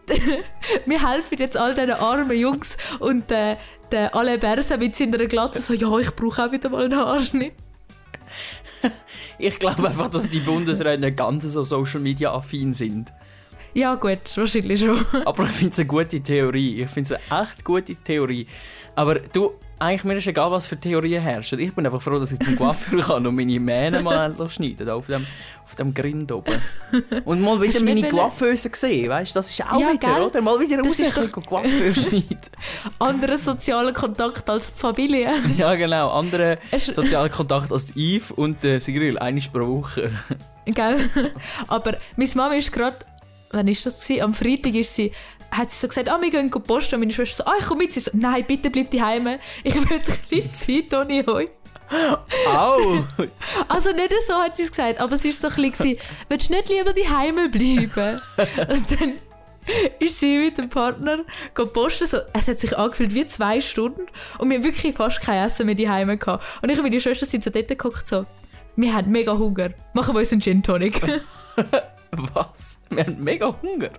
wir 0.86 1.10
helfen 1.10 1.38
jetzt 1.38 1.58
all 1.58 1.76
diesen 1.76 1.92
armen 1.92 2.38
Jungs 2.38 2.78
und 3.00 3.32
äh, 3.32 3.58
der 3.92 4.16
alle 4.16 4.38
Berse 4.38 4.78
mit 4.78 4.96
seiner 4.96 5.26
Glatze 5.26 5.62
so, 5.62 5.74
ja, 5.74 5.98
ich 6.00 6.16
brauche 6.16 6.46
auch 6.46 6.52
wieder 6.52 6.70
mal 6.70 6.86
einen 6.86 6.98
Haarschnitt. 6.98 7.54
ich 9.38 9.60
glaube 9.60 9.88
einfach, 9.88 10.10
dass 10.10 10.30
die 10.30 10.40
Bundesräte 10.40 11.02
nicht 11.02 11.18
ganz 11.18 11.44
so 11.44 11.64
Social 11.64 12.00
Media 12.00 12.34
affin 12.34 12.74
sind. 12.74 13.12
Ja, 13.78 13.94
gut, 13.94 14.36
wahrscheinlich 14.36 14.80
schon. 14.80 15.06
Aber 15.26 15.44
ich 15.44 15.50
finde 15.52 15.72
es 15.72 15.78
eine 15.78 15.88
gute 15.88 16.20
Theorie. 16.20 16.82
Ich 16.82 16.90
finde 16.90 17.14
es 17.14 17.32
eine 17.32 17.44
echt 17.44 17.64
gute 17.64 17.94
Theorie. 17.94 18.48
Aber 18.96 19.20
du, 19.20 19.54
eigentlich 19.78 20.04
mir 20.04 20.16
ist 20.16 20.26
egal, 20.26 20.50
was 20.50 20.66
für 20.66 20.80
Theorien 20.80 21.22
herrschen. 21.22 21.60
Ich 21.60 21.72
bin 21.76 21.86
einfach 21.86 22.02
froh, 22.02 22.18
dass 22.18 22.32
ich 22.32 22.40
zum 22.40 22.56
Coiffeur 22.58 23.04
kann 23.04 23.28
und 23.28 23.36
meine 23.36 23.60
Mähne 23.60 24.02
mal 24.02 24.34
schneiden 24.50 24.90
auf 24.90 25.06
dem, 25.06 25.28
auf 25.64 25.76
dem 25.76 25.94
Grind 25.94 26.32
oben. 26.32 26.60
Und 27.24 27.40
mal 27.42 27.62
wieder 27.62 27.80
meine 27.82 28.10
Coiffeuse 28.10 28.72
gesehen, 28.72 29.12
weißt 29.12 29.36
du, 29.36 29.40
das 29.40 29.52
ist 29.52 29.62
auch 29.62 29.80
ja, 29.80 29.94
wieder, 29.94 30.12
gell? 30.12 30.24
oder? 30.24 30.42
Mal 30.42 30.60
wieder 30.60 30.82
raus, 30.82 30.98
ich 30.98 31.14
Coiffeur 31.32 31.94
schneiden. 31.94 32.40
Anderer 32.98 33.38
sozialer 33.38 33.94
Kontakt 33.94 34.50
als 34.50 34.74
die 34.74 34.80
Familie. 34.80 35.32
Ja, 35.56 35.76
genau. 35.76 36.10
Anderer 36.10 36.58
sozialer 36.76 37.30
Kontakt 37.30 37.72
als 37.72 37.86
die 37.86 38.16
Eve 38.16 38.34
und 38.34 38.64
der 38.64 38.82
Sigril, 38.82 39.20
einmal 39.20 39.44
pro 39.54 39.68
Woche. 39.68 40.10
Gell? 40.66 41.12
Aber 41.68 41.98
meine 42.16 42.32
Mama 42.34 42.56
ist 42.56 42.72
gerade 42.72 42.98
wann 43.52 43.68
ist 43.68 43.86
das 43.86 44.02
gewesen? 44.02 44.24
Am 44.24 44.34
Freitag 44.34 44.76
ist 44.76 44.96
sie, 44.96 45.12
hat 45.52 45.72
sie 45.72 45.78
so 45.78 45.88
gesagt, 45.88 46.10
ah, 46.10 46.20
wir 46.22 46.32
gehen 46.32 46.50
posten. 46.50 46.96
Und 46.96 47.02
meine 47.02 47.14
Schwester 47.14 47.44
so, 47.44 47.50
ah, 47.50 47.56
ich 47.60 47.66
komme 47.66 47.84
mit. 47.84 47.94
Sie 47.94 48.00
so, 48.00 48.12
nein, 48.14 48.46
bitte 48.48 48.70
bleib 48.70 48.92
daheim. 48.92 49.40
Ich 49.64 49.76
will 49.76 50.02
ein 50.32 50.54
Zeit 50.54 50.94
ohne 50.94 51.28
euch. 51.28 51.50
Au! 52.54 53.04
also 53.70 53.92
nicht 53.92 54.14
so 54.26 54.34
hat 54.34 54.58
sie 54.58 54.64
es 54.64 54.72
gesagt, 54.72 55.00
aber 55.00 55.16
sie 55.16 55.30
war 55.30 55.52
so 55.52 55.62
ein 55.62 55.70
bisschen, 55.72 55.98
willst 56.28 56.50
du 56.50 56.54
nicht 56.54 56.70
lieber 56.70 56.94
daheim 56.94 57.36
bleiben? 57.50 58.22
Und 58.70 58.92
dann 58.92 59.14
ist 60.00 60.20
sie 60.20 60.38
mit 60.38 60.58
dem 60.58 60.70
Partner 60.70 61.20
posten. 61.54 62.08
So, 62.08 62.18
es 62.34 62.48
hat 62.48 62.60
sich 62.60 62.78
angefühlt 62.78 63.14
wie 63.14 63.26
zwei 63.28 63.62
Stunden 63.62 64.06
und 64.38 64.50
wir 64.50 64.58
haben 64.58 64.64
wirklich 64.64 64.96
fast 64.96 65.22
kein 65.22 65.46
Essen 65.46 65.66
mehr 65.66 65.76
daheim 65.76 66.20
gehabt. 66.20 66.44
Und 66.62 66.70
ich 66.70 66.78
und 66.78 66.84
meine 66.84 67.00
Schwester 67.00 67.26
sind 67.26 67.44
so 67.44 67.50
dort 67.50 67.68
geguckt, 67.68 68.08
so, 68.08 68.26
wir 68.76 68.94
haben 68.94 69.12
mega 69.12 69.38
Hunger, 69.38 69.72
machen 69.94 70.14
wir 70.14 70.20
uns 70.20 70.32
einen 70.32 70.42
Gin 70.42 70.64
Tonic. 70.64 71.02
Was? 72.34 72.80
Wir 72.90 73.06
haben 73.06 73.24
mega 73.24 73.54
Hunger. 73.62 73.90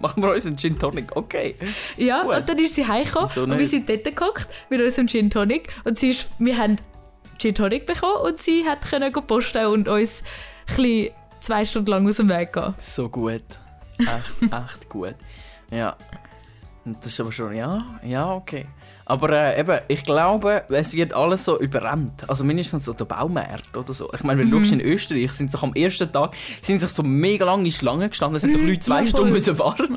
Machen 0.00 0.22
wir 0.22 0.30
uns 0.30 0.46
einen 0.46 0.56
Gin 0.56 0.78
Tonic, 0.78 1.16
okay. 1.16 1.56
Ja, 1.96 2.22
Gut. 2.22 2.36
und 2.36 2.48
dann 2.48 2.58
ist 2.58 2.74
sie 2.74 2.86
heimgekommen 2.86 3.50
und 3.50 3.58
wir 3.58 3.66
sind 3.66 3.88
dort 3.88 4.04
geguckt 4.04 4.48
mit 4.70 4.80
unserem 4.80 5.08
Gin 5.08 5.30
Tonic. 5.30 5.68
Und 5.84 5.98
sie 5.98 6.10
ist, 6.10 6.28
wir 6.38 6.56
haben 6.56 6.78
Gin 7.38 7.54
Tonic 7.54 7.86
bekommen 7.86 8.22
und 8.24 8.40
sie 8.40 8.64
hat 8.66 8.82
können 8.82 9.12
posten 9.12 9.66
und 9.66 9.88
uns 9.88 10.22
ein 10.78 11.10
zwei 11.40 11.64
Stunden 11.64 11.90
lang 11.90 12.08
aus 12.08 12.16
dem 12.16 12.28
Weg 12.28 12.52
gehen. 12.52 12.74
So 12.78 13.08
gut. 13.08 13.42
Echt, 13.98 14.42
echt 14.42 14.88
gut. 14.88 15.14
Ja. 15.70 15.96
Und 16.84 16.98
das 16.98 17.06
ist 17.06 17.20
aber 17.20 17.32
schon, 17.32 17.54
ja, 17.54 17.98
ja, 18.04 18.32
okay. 18.32 18.66
Aber 19.08 19.30
äh, 19.30 19.60
eben, 19.60 19.78
ich 19.86 20.02
glaube, 20.02 20.64
es 20.68 20.92
wird 20.92 21.14
alles 21.14 21.44
so 21.44 21.60
überrannt. 21.60 22.28
Also 22.28 22.42
mindestens 22.42 22.86
so 22.86 22.92
der 22.92 23.04
Baumarkt 23.04 23.76
oder 23.76 23.92
so. 23.92 24.12
Ich 24.12 24.24
meine, 24.24 24.40
wenn 24.40 24.50
du 24.50 24.58
mhm. 24.58 24.64
in 24.64 24.80
Österreich 24.80 25.32
sind 25.32 25.48
sich 25.48 25.62
am 25.62 25.72
ersten 25.74 26.10
Tag 26.10 26.34
sind 26.60 26.80
sich 26.80 26.90
so 26.90 27.04
mega 27.04 27.44
lange 27.44 27.70
Schlangen 27.70 28.10
gestanden. 28.10 28.36
Es 28.36 28.42
haben 28.42 28.52
doch 28.52 28.60
Leute 28.60 28.80
zwei 28.80 29.02
ja, 29.02 29.06
Stunden 29.06 29.32
müssen 29.32 29.56
warten. 29.60 29.96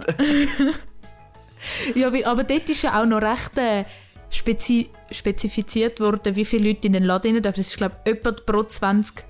ja, 1.95 2.07
aber 2.07 2.43
dort 2.43 2.69
ist 2.69 2.83
ja 2.83 3.01
auch 3.01 3.07
noch 3.07 3.21
recht 3.21 3.57
äh, 3.57 3.83
spezi 4.29 4.89
spezifiziert 5.11 5.99
worden, 5.99 6.35
wie 6.35 6.45
viele 6.45 6.69
Leute 6.69 6.85
in 6.85 6.93
den 6.93 7.03
Laden 7.03 7.33
rein 7.33 7.41
dürfen. 7.41 7.57
Das 7.57 7.67
ist, 7.67 7.77
glaube 7.77 7.95
ich, 8.05 8.11
etwa 8.11 8.31
pro 8.31 8.61
20 8.61 9.23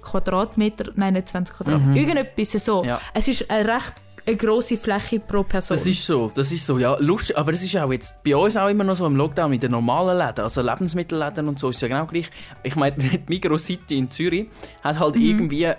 Quadratmeter. 0.00 0.92
Nein, 0.96 1.12
nicht 1.12 1.28
20 1.28 1.56
Quadratmeter. 1.56 1.90
Mhm. 1.90 1.96
Irgendetwas 1.96 2.64
so. 2.64 2.82
Ja. 2.84 2.98
Es 3.12 3.28
ist 3.28 3.50
ein 3.50 3.66
recht 3.66 3.92
eine 4.30 4.36
grosse 4.36 4.76
Fläche 4.76 5.20
pro 5.20 5.42
Person. 5.42 5.76
Das 5.76 5.86
ist 5.86 6.04
so, 6.04 6.30
das 6.34 6.52
ist 6.52 6.64
so, 6.64 6.78
ja, 6.78 6.96
lustig, 6.98 7.36
aber 7.36 7.52
es 7.52 7.62
ist 7.62 7.76
auch 7.76 7.92
jetzt 7.92 8.22
bei 8.22 8.36
uns 8.36 8.56
auch 8.56 8.68
immer 8.68 8.84
noch 8.84 8.96
so 8.96 9.06
im 9.06 9.16
Lockdown 9.16 9.50
mit 9.50 9.62
den 9.62 9.72
normalen 9.72 10.18
Läden, 10.18 10.40
also 10.42 10.62
Lebensmittelläden 10.62 11.48
und 11.48 11.58
so 11.58 11.70
ist 11.70 11.80
ja 11.82 11.88
genau 11.88 12.06
gleich. 12.06 12.30
Ich 12.62 12.76
meine, 12.76 12.96
die 12.98 13.20
Migros 13.28 13.66
City 13.66 13.98
in 13.98 14.10
Zürich 14.10 14.48
hat 14.82 14.98
halt 14.98 15.16
mhm. 15.16 15.22
irgendwie 15.22 15.64
äh, 15.64 15.76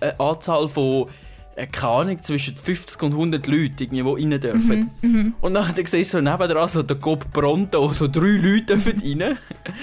eine 0.00 0.20
Anzahl 0.20 0.68
von 0.68 1.08
äh, 1.56 1.66
keine 1.66 1.92
Ahnung, 1.92 2.22
zwischen 2.22 2.54
50 2.54 3.02
und 3.02 3.12
100 3.12 3.46
Leuten, 3.46 3.88
die 3.90 4.00
rein 4.00 4.40
dürfen. 4.40 4.90
Mhm, 5.00 5.10
mhm. 5.10 5.34
Und 5.40 5.54
dann 5.54 5.66
hat 5.66 5.78
er 5.78 5.84
gesehen, 5.84 6.04
so 6.04 6.20
nebenan 6.20 6.68
so 6.68 6.82
der 6.82 6.98
Coop 6.98 7.30
Pronto, 7.32 7.92
so 7.92 8.08
drei 8.08 8.36
Leute 8.36 8.76
dürfen 8.76 9.00
rein. 9.00 9.38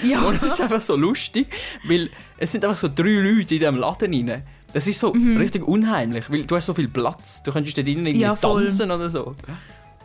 Ja. 0.08 0.22
Und 0.28 0.40
das 0.40 0.52
ist 0.52 0.60
einfach 0.60 0.80
so 0.80 0.94
lustig, 0.94 1.48
weil 1.84 2.10
es 2.38 2.52
sind 2.52 2.64
einfach 2.64 2.78
so 2.78 2.88
drei 2.88 3.18
Leute 3.18 3.54
in 3.54 3.60
diesem 3.60 3.76
Laden 3.76 4.14
rein. 4.14 4.42
Das 4.74 4.88
ist 4.88 4.98
so 4.98 5.14
mhm. 5.14 5.36
richtig 5.36 5.66
unheimlich, 5.66 6.28
weil 6.28 6.44
du 6.44 6.56
hast 6.56 6.66
so 6.66 6.74
viel 6.74 6.88
Platz. 6.88 7.42
Du 7.44 7.52
könntest 7.52 7.78
da 7.78 7.82
drinnen 7.82 8.06
irgendwie 8.06 8.24
ja, 8.24 8.34
tanzen 8.34 8.90
oder 8.90 9.08
so. 9.08 9.34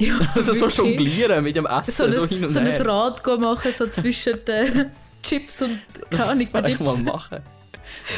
Ja, 0.02 0.18
also 0.34 0.54
so 0.54 0.70
jonglieren 0.70 1.44
mit 1.44 1.58
dem 1.58 1.66
Essen, 1.66 2.10
so, 2.10 2.22
so, 2.22 2.26
hin 2.26 2.42
und 2.42 2.50
so 2.50 2.62
her. 2.62 2.72
So 2.72 2.84
ein 2.84 2.90
Rad 2.90 3.22
machen, 3.38 3.74
so 3.74 3.86
zwischen 3.88 4.40
den 4.48 4.92
Chips 5.22 5.62
und 5.62 5.78
Das 6.10 6.34
ich 6.40 6.54
mal 6.54 6.98
machen. 7.04 7.40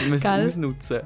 Wir 0.01 0.09
müssen 0.09 0.27
es 0.27 0.31
ausnutzen. 0.31 0.99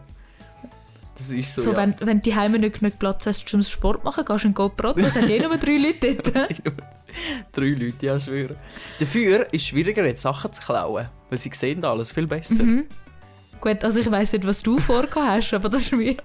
Das 1.16 1.30
ist 1.30 1.56
so, 1.56 1.62
so 1.62 1.72
ja. 1.72 1.78
wenn, 1.78 1.96
wenn 2.02 2.22
die 2.22 2.36
Heime 2.36 2.60
nicht 2.60 2.82
genug 2.82 3.00
Platz 3.00 3.26
hast 3.26 3.48
zum 3.48 3.64
Sport 3.64 4.04
machen, 4.04 4.26
gehst 4.26 4.44
du 4.44 4.50
in 4.50 4.54
GoPro, 4.54 4.92
da 4.92 5.10
sind 5.10 5.30
eh 5.30 5.40
nur 5.40 5.56
drei 5.56 5.78
Leute 5.78 6.16
dort. 6.16 6.62
drei 7.54 7.70
Leute, 7.70 8.06
ja, 8.06 8.20
schwöre. 8.20 8.58
Dafür 9.00 9.46
ist 9.54 9.62
es 9.62 9.68
schwieriger, 9.68 10.06
jetzt 10.06 10.24
Sachen 10.24 10.52
zu 10.52 10.62
klauen, 10.62 11.08
weil 11.30 11.40
sie 11.40 11.52
sehen 11.54 11.86
alles 11.86 12.12
viel 12.12 12.28
besser. 12.28 12.64
Mhm. 12.64 12.84
Gut, 13.66 13.84
also 13.84 14.00
ich 14.00 14.12
weiß 14.12 14.34
nicht, 14.34 14.46
was 14.46 14.62
du 14.62 14.78
vorgehabt 14.78 15.28
hast, 15.28 15.54
aber 15.56 15.70
das 15.70 15.82
ist 15.82 15.92
mir. 15.92 16.16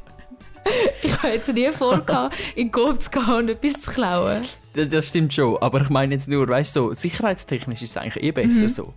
ich 1.02 1.22
habe 1.22 1.32
jetzt 1.32 1.54
nie 1.54 1.72
vorgehabt, 1.72 2.36
in 2.54 2.70
Coop 2.70 3.00
zu 3.00 3.08
gehen 3.08 3.30
und 3.30 3.48
etwas 3.48 3.80
zu 3.80 3.90
klauen. 3.92 4.42
Das, 4.74 4.88
das, 4.90 5.08
stimmt 5.08 5.32
schon, 5.32 5.56
aber 5.62 5.80
ich 5.80 5.88
meine 5.88 6.12
jetzt 6.12 6.28
nur, 6.28 6.46
weißt 6.46 6.76
du, 6.76 6.88
so, 6.88 6.94
sicherheitstechnisch 6.94 7.80
ist 7.80 7.90
es 7.90 7.96
eigentlich 7.96 8.22
eh 8.22 8.32
besser 8.32 8.64
mhm. 8.64 8.68
so. 8.68 8.94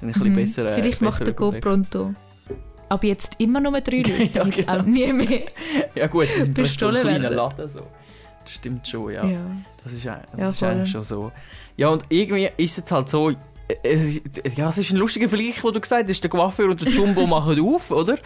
Ein 0.00 0.14
mhm. 0.16 0.36
besser, 0.36 0.68
Vielleicht 0.68 1.00
macht 1.00 1.26
der 1.26 1.34
Go 1.34 1.50
pronto. 1.50 2.14
Aber 2.88 3.04
jetzt 3.04 3.34
immer 3.38 3.58
nur 3.58 3.80
drei 3.80 3.96
Leute, 4.02 4.30
ja, 4.32 4.44
genau. 4.44 4.78
auch 4.78 4.82
nie 4.82 5.12
mehr. 5.12 5.42
ja 5.96 6.06
gut, 6.06 6.28
das 6.28 6.46
ist 6.46 6.78
so 6.78 6.86
ein 6.86 7.00
kleiner 7.00 7.30
Laden 7.30 7.68
so. 7.68 7.80
Das 8.44 8.54
stimmt 8.54 8.86
schon, 8.86 9.12
ja. 9.12 9.26
ja. 9.26 9.40
Das 9.82 9.92
ist, 9.92 10.06
das 10.06 10.20
ja, 10.36 10.48
ist 10.48 10.62
eigentlich 10.62 10.92
schon 10.92 11.02
so. 11.02 11.32
Ja, 11.76 11.88
und 11.88 12.04
irgendwie 12.08 12.48
ist 12.56 12.78
es 12.78 12.92
halt 12.92 13.08
so, 13.08 13.32
ja, 14.56 14.68
es 14.68 14.78
ist 14.78 14.92
ein 14.92 14.96
lustiger 14.96 15.28
Vergleich, 15.28 15.62
wo 15.62 15.70
du 15.70 15.80
gesagt 15.80 16.08
hast, 16.08 16.22
der 16.22 16.30
Coiffeur 16.30 16.70
und 16.70 16.82
der 16.82 16.90
Jumbo 16.90 17.26
machen 17.26 17.60
auf, 17.60 17.90
oder? 17.90 18.18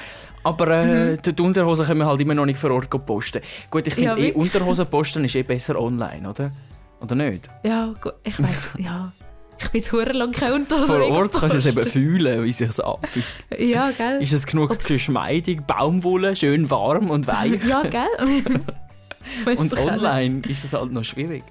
Aber 0.45 0.69
äh, 0.69 1.13
mhm. 1.13 1.23
die 1.23 1.43
Unterhosen 1.43 1.87
können 1.87 2.01
wir 2.01 2.07
halt 2.07 2.21
immer 2.21 2.35
noch 2.35 2.47
nicht 2.47 2.59
vor 2.59 2.71
Ort 2.71 2.91
posten. 3.05 3.43
Gut, 3.71 3.87
ich 3.87 3.95
finde 3.95 4.11
ja, 4.11 4.29
eh, 4.29 4.33
Unterhosen 4.33 4.87
posten 4.87 5.25
ist 5.25 5.35
eh 5.35 5.43
besser 5.43 5.81
online, 5.81 6.29
oder? 6.29 6.53
Oder 7.01 7.15
nicht? 7.15 7.49
Ja, 7.65 7.93
gut, 8.01 8.15
ich 8.23 8.41
weiß, 8.41 8.71
ja. 8.79 9.13
Ich 9.59 9.69
bin 9.69 9.81
jetzt 9.81 9.93
hure 9.93 10.13
lang 10.13 10.33
kein 10.33 10.53
Unter. 10.55 10.77
Vor 10.77 11.01
Ort 11.11 11.33
kannst 11.33 11.55
du 11.55 11.59
es 11.59 11.67
eben 11.67 11.87
fühlen, 11.87 12.43
wie 12.45 12.53
sich 12.53 12.69
es 12.69 12.81
anfühlt. 12.81 13.25
Ja, 13.59 13.93
gell? 13.93 14.21
Ist 14.21 14.33
es 14.33 14.47
genug 14.47 14.71
Ob's- 14.73 14.87
geschmeidig, 14.87 15.67
Baumwolle, 15.67 16.35
schön 16.35 16.69
warm 16.69 17.11
und 17.11 17.27
weich? 17.29 17.65
Ja, 17.65 17.83
gell? 17.83 18.09
Und 19.57 19.79
online 19.79 20.43
ist 20.49 20.65
es 20.65 20.73
halt 20.73 20.91
noch 20.91 21.05
schwierig. 21.05 21.45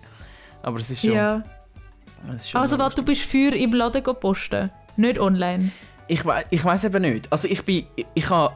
Aber 0.62 0.80
es 0.80 0.92
ist 0.92 1.02
schon... 1.02 1.14
Ja. 1.14 1.42
Also 2.54 2.78
warte, 2.80 2.96
du 2.98 3.04
bist 3.04 3.22
für 3.22 3.54
im 3.56 3.74
Laden 3.74 4.04
posten, 4.20 4.70
nicht 4.98 5.20
online. 5.20 5.72
Ich, 6.08 6.26
wei 6.26 6.44
ich 6.50 6.64
weiß 6.64 6.84
eben 6.86 7.02
nicht. 7.04 7.32
Also 7.32 7.48
ich 7.48 7.64
bin, 7.64 7.86
ich, 7.96 8.06
ich 8.14 8.30
habe 8.30 8.54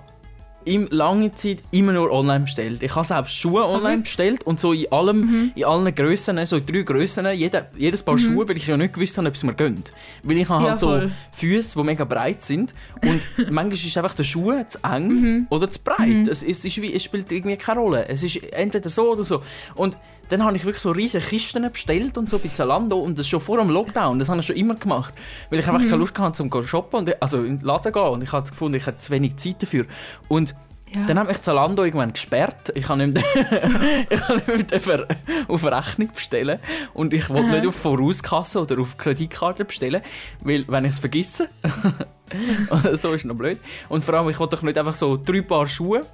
im 0.67 0.88
lange 0.89 1.32
Zeit 1.32 1.60
immer 1.69 1.93
nur 1.93 2.12
online 2.12 2.39
bestellt. 2.45 2.82
Ich 2.82 2.95
habe 2.95 3.06
selbst 3.06 3.36
Schuhe 3.38 3.63
online 3.67 4.01
bestellt 4.01 4.43
und 4.45 4.60
so 4.60 4.73
in 4.73 4.91
allem, 4.91 5.19
Mhm. 5.21 5.51
in 5.54 5.63
allen 5.63 5.93
Grössen, 5.93 6.43
so 6.47 6.56
in 6.58 6.65
drei 6.65 6.82
Grössen, 6.82 7.28
jeder, 7.36 7.67
jedes 7.78 8.01
Paar 8.01 8.17
Schuhe, 8.17 8.49
weil 8.49 8.58
ich 8.58 8.65
ja 8.65 8.75
nicht 8.75 8.95
gewusst 8.95 9.15
habe, 9.19 9.28
ob 9.28 9.36
es 9.36 9.43
mir 9.43 9.54
gönnt. 9.54 9.93
Weil 10.23 10.38
ich 10.39 10.49
habe 10.49 10.63
Ja, 10.63 10.71
halt 10.71 10.80
so. 10.80 11.04
Füße, 11.34 11.78
die 11.78 11.84
mega 11.86 12.04
breit 12.04 12.41
sind 12.41 12.73
und 13.04 13.21
manchmal 13.51 13.73
ist 13.73 13.95
einfach 13.95 14.15
der 14.15 14.23
Schuh 14.23 14.54
zu 14.65 14.80
eng 14.84 15.08
Mhm. 15.10 15.47
oder 15.51 15.69
zu 15.69 15.80
breit. 15.84 16.28
Es, 16.28 16.41
es, 16.41 16.65
ist 16.65 16.82
wie, 16.82 16.91
es 16.95 17.04
spielt 17.04 17.32
irgendwie 17.32 17.58
keine 17.58 17.82
Rolle. 17.82 18.08
Es 18.10 18.23
ist 18.23 18.38
entweder 18.51 18.89
so 18.89 19.12
oder 19.12 19.23
so. 19.23 19.43
Und 19.75 19.99
dann 20.29 20.43
habe 20.43 20.55
ich 20.57 20.65
wirklich 20.65 20.81
so 20.81 20.91
riesige 20.91 21.23
Kisten 21.23 21.69
bestellt 21.71 22.17
und 22.17 22.29
so 22.29 22.39
bei 22.39 22.49
Zalando 22.49 22.97
und 22.97 23.17
das 23.19 23.27
schon 23.27 23.39
vor 23.41 23.57
dem 23.57 23.69
Lockdown, 23.69 24.19
das 24.19 24.29
habe 24.29 24.39
ich 24.39 24.45
schon 24.47 24.55
immer 24.55 24.75
gemacht, 24.75 25.13
weil 25.49 25.59
ich 25.59 25.67
einfach 25.67 25.81
Mhm. 25.81 25.85
keine 25.89 25.99
Lust 25.99 26.17
hatte, 26.19 26.33
zum 26.33 26.51
zu 26.51 26.63
shoppen, 26.65 26.99
und, 26.99 27.21
also 27.21 27.43
in 27.43 27.57
den 27.59 27.65
Laden 27.65 27.91
gehen 27.93 28.03
und 28.03 28.23
ich 28.23 28.31
habe 28.31 28.49
gefunden, 28.49 28.77
ich 28.77 28.88
habe 28.88 28.97
zu 28.97 29.11
wenig 29.11 29.35
Zeit 29.38 29.61
dafür. 29.61 29.85
Und 30.27 30.55
Ja. 30.93 31.05
dann 31.07 31.19
hat 31.19 31.27
mich 31.27 31.41
Zalando 31.41 31.83
irgendwann 31.83 32.13
gesperrt. 32.13 32.71
Ich 32.73 32.85
kann 32.85 32.99
nicht 32.99 33.13
mehr, 33.15 33.23
ich 34.09 34.19
kann 34.21 34.35
nicht 34.38 34.47
mehr 34.47 34.57
dürfen 34.63 35.03
auf 35.47 35.65
Rechnung 35.65 36.09
bestellen 36.13 36.59
und 36.93 37.13
ich 37.13 37.29
wollte 37.29 37.49
nicht 37.49 37.67
auf 37.67 37.75
Vorauskasse 37.75 38.61
oder 38.61 38.79
auf 38.79 38.95
Kreditkarte 38.95 39.65
bestellen, 39.65 40.01
weil 40.41 40.63
wenn 40.69 40.85
ich 40.85 40.91
es 40.91 40.99
vergesse, 40.99 41.49
so 42.93 43.11
ist 43.13 43.25
noch 43.25 43.35
blöd. 43.35 43.59
Und 43.89 44.03
vor 44.03 44.13
allem, 44.15 44.29
ich 44.29 44.39
wollte 44.39 44.55
doch 44.55 44.63
nicht 44.63 44.77
einfach 44.77 44.95
so 44.95 45.17
drei 45.23 45.41
Paar 45.41 45.67
Schuhe 45.67 46.05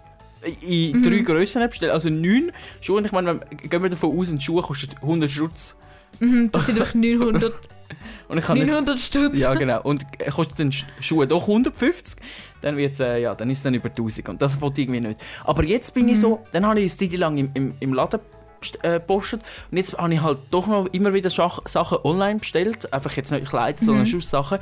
in 0.61 0.97
Mhm. 0.99 1.03
drei 1.03 1.17
Grössen 1.19 1.67
bestellen, 1.67 1.91
also 1.93 2.09
neun 2.09 2.51
Schuhe. 2.81 2.97
Und 2.97 3.05
ich 3.05 3.11
meine, 3.11 3.39
wenn- 3.49 3.57
gehen 3.69 3.83
wir 3.83 3.89
davon 3.89 4.17
aus, 4.17 4.31
ein 4.31 4.41
Schuh 4.41 4.61
kostet 4.61 4.91
100 5.01 5.29
Schutz. 5.31 5.75
Mhm, 6.19 6.51
Das 6.51 6.65
sind 6.65 6.79
doch 6.79 6.93
900, 6.93 7.53
Und 8.29 8.37
ich 8.37 8.45
kann 8.45 8.57
nicht 8.57 8.67
900 8.67 8.97
Stutz. 8.99 9.37
ja, 9.37 9.53
genau. 9.55 9.81
Und 9.83 10.05
kostet 10.33 10.59
den 10.59 10.71
Sch- 10.71 10.85
Schuhe 11.01 11.27
doch 11.27 11.47
150, 11.47 12.15
dann, 12.61 12.77
wird's, 12.77 12.99
äh, 12.99 13.17
ja, 13.19 13.35
dann 13.35 13.49
ist 13.49 13.59
es 13.59 13.63
dann 13.63 13.73
über 13.73 13.89
1000. 13.89 14.29
Und 14.29 14.41
das 14.41 14.61
wollte 14.61 14.81
ich 14.81 14.87
irgendwie 14.87 15.07
nicht. 15.09 15.21
Aber 15.43 15.63
jetzt 15.63 15.93
bin 15.93 16.07
ich 16.07 16.15
Mhm. 16.17 16.21
so, 16.21 16.39
dann 16.53 16.65
habe 16.65 16.79
ich 16.79 16.91
eine 17.01 17.09
Zeit 17.11 17.19
lang 17.19 17.37
im, 17.37 17.51
im, 17.53 17.73
im 17.79 17.93
Laden 17.93 18.19
äh, 18.83 18.93
gepostet. 18.99 19.41
Und 19.71 19.77
jetzt 19.77 19.97
habe 19.97 20.13
ich 20.13 20.21
halt 20.21 20.37
doch 20.51 20.67
noch 20.67 20.85
immer 20.93 21.13
wieder 21.15 21.29
Sachen 21.31 21.97
online 22.03 22.39
bestellt. 22.39 22.93
Einfach 22.93 23.11
jetzt 23.17 23.31
nicht 23.31 23.49
Kleider, 23.49 23.79
Mhm. 23.81 23.85
sondern 23.85 24.05
Schusssachen. 24.05 24.59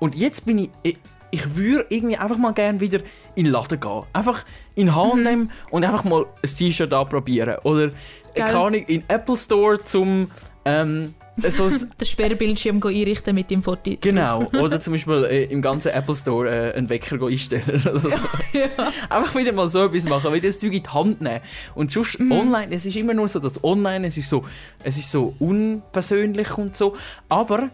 Und 0.00 0.14
jetzt 0.14 0.46
bin 0.46 0.70
ich, 0.82 0.96
ich, 1.32 1.56
würde 1.56 1.86
irgendwie 1.88 2.16
einfach 2.16 2.36
mal 2.36 2.52
gerne 2.52 2.80
wieder 2.80 3.00
in 3.34 3.44
den 3.44 3.52
Laden 3.52 3.80
gehen. 3.80 4.02
Einfach 4.12 4.44
in 4.74 4.94
H&M 4.94 5.50
und 5.70 5.84
einfach 5.84 6.04
mal 6.04 6.26
ein 6.42 6.56
T-Shirt 6.56 6.92
anprobieren. 6.94 7.56
Oder, 7.64 7.90
keine 8.34 8.58
Ahnung, 8.58 8.84
in 8.86 9.00
den 9.00 9.04
Apple 9.08 9.36
Store 9.36 9.82
zum... 9.82 10.30
Ähm, 10.64 11.14
so 11.36 11.68
Den 11.68 12.06
Sperrbildschirm 12.06 12.80
go 12.80 12.88
einrichten 12.88 13.34
mit 13.34 13.50
dem 13.50 13.62
Foto. 13.62 13.96
Genau, 14.00 14.44
oder 14.60 14.80
zum 14.80 14.92
Beispiel 14.92 15.24
äh, 15.24 15.44
im 15.44 15.62
ganzen 15.62 15.92
Apple 15.92 16.14
Store 16.14 16.48
äh, 16.48 16.74
einen 16.74 16.88
Wecker 16.90 17.24
einstellen 17.26 17.82
oder 17.86 18.10
so. 18.10 18.28
Ja. 18.52 18.68
Einfach 19.08 19.34
wieder 19.34 19.52
mal 19.52 19.68
so 19.68 19.86
etwas 19.86 20.04
machen, 20.04 20.32
wieder 20.34 20.48
das 20.48 20.58
Zeug 20.58 20.74
in 20.74 20.82
die 20.82 20.88
Hand 20.88 21.20
nehmen. 21.22 21.40
Und 21.74 21.90
sonst 21.90 22.20
online, 22.20 22.74
es 22.74 22.84
ist 22.84 22.96
immer 22.96 23.14
nur 23.14 23.28
so, 23.28 23.38
dass 23.38 23.62
online, 23.64 24.06
es 24.06 24.18
ist 24.18 24.28
so, 24.28 24.44
es 24.84 24.98
ist 24.98 25.10
so 25.10 25.34
unpersönlich 25.38 26.58
und 26.58 26.76
so. 26.76 26.96
Aber 27.30 27.70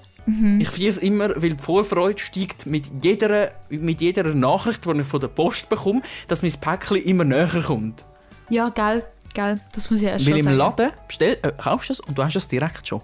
ich 0.58 0.68
finde 0.68 0.88
es 0.88 0.98
immer, 0.98 1.30
weil 1.40 1.54
die 1.54 1.62
Vorfreude 1.62 2.18
steigt 2.18 2.66
mit 2.66 2.90
jeder, 3.02 3.52
mit 3.70 4.00
jeder 4.00 4.24
Nachricht, 4.34 4.84
die 4.84 5.00
ich 5.00 5.06
von 5.06 5.20
der 5.20 5.28
Post 5.28 5.68
bekomme, 5.68 6.02
dass 6.26 6.42
mein 6.42 6.52
Päckchen 6.52 6.98
immer 6.98 7.24
näher 7.24 7.62
kommt. 7.66 8.04
Ja, 8.50 8.68
gell, 8.68 9.04
gell. 9.34 9.60
Das 9.74 9.90
muss 9.90 10.02
ich 10.02 10.06
erst 10.06 10.26
weil 10.26 10.36
im 10.36 10.44
sagen. 10.44 10.56
Laden 10.56 10.90
bestell, 11.06 11.38
äh, 11.42 11.52
kaufst 11.52 11.88
du 11.88 11.92
es 11.94 12.00
und 12.00 12.18
du 12.18 12.22
hast 12.22 12.36
es 12.36 12.48
direkt 12.48 12.86
schon. 12.86 13.00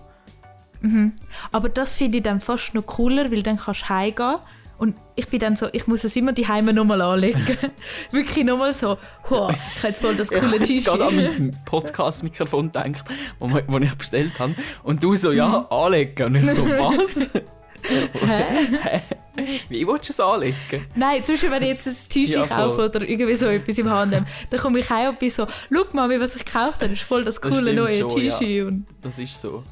Aber 1.51 1.71
das 1.71 1.95
finde 1.95 2.19
ich 2.19 2.25
dann 2.25 2.41
fast 2.41 2.75
noch 2.75 2.85
cooler, 2.85 3.31
weil 3.31 3.43
dann 3.43 3.57
kannst 3.57 3.83
du 3.83 3.89
heimgehen 3.89 4.37
und 4.79 4.97
ich 5.15 5.29
bin 5.29 5.39
dann 5.39 5.57
so, 5.57 5.69
ich 5.73 5.87
muss 5.87 6.05
es 6.05 6.17
immer 6.17 6.33
die 6.33 6.47
Heime 6.49 6.73
nochmal 6.73 7.01
anlegen. 7.01 7.41
Wirklich 8.11 8.45
nochmal 8.45 8.73
so, 8.73 8.99
wow, 9.29 9.51
ich 9.51 9.79
habe 9.79 9.89
jetzt 9.89 10.01
voll 10.01 10.17
das 10.17 10.31
Ich 10.31 10.39
coole 10.41 10.53
habe 10.61 10.65
jetzt 10.65 10.85
gerade 10.87 11.05
an 11.05 11.17
T-Shirt. 11.17 11.39
mein 11.39 11.65
Podcast-Mikrofon 11.65 12.73
gedacht, 12.73 13.05
wo, 13.39 13.79
ich 13.79 13.95
bestellt 13.95 14.39
habe. 14.39 14.55
Und 14.83 15.03
du 15.03 15.15
so, 15.17 15.33
ja, 15.33 15.67
anlegen. 15.71 16.27
Und 16.27 16.35
ich 16.37 16.51
so, 16.53 16.67
was? 16.69 17.31
Hä? 17.85 19.01
Wie 19.69 19.87
willst 19.87 20.09
du 20.09 20.13
es 20.13 20.21
anlegen? 20.21 20.87
Nein, 20.95 21.23
zum 21.23 21.35
Beispiel, 21.35 21.51
wenn 21.51 21.63
ich 21.65 21.69
jetzt 21.69 21.87
ein 21.87 22.09
T-Shirt 22.09 22.37
Ja, 22.37 22.45
voll. 22.45 22.57
kaufe 22.57 22.85
oder 22.87 23.09
irgendwie 23.09 23.35
so 23.35 23.47
etwas 23.47 23.79
im 23.79 23.91
Handel, 23.91 24.25
dann 24.49 24.61
komme 24.61 24.79
ich 24.79 24.89
heim 24.89 25.11
und 25.11 25.19
bin 25.19 25.29
so, 25.29 25.47
schau 25.71 25.85
mal, 25.93 26.09
was 26.21 26.37
ich 26.37 26.45
gekauft 26.45 26.77
habe, 26.77 26.89
das 26.89 26.93
ist 27.01 27.03
voll 27.03 27.25
das 27.25 27.41
Das 27.41 27.51
coole 27.51 27.63
stimmt 27.63 27.77
neue 27.77 27.99
ja. 27.99 28.07
T-Shirt. 28.07 28.67
Und 28.69 28.87
Das 29.03 29.19
ist 29.19 29.41
so. 29.41 29.63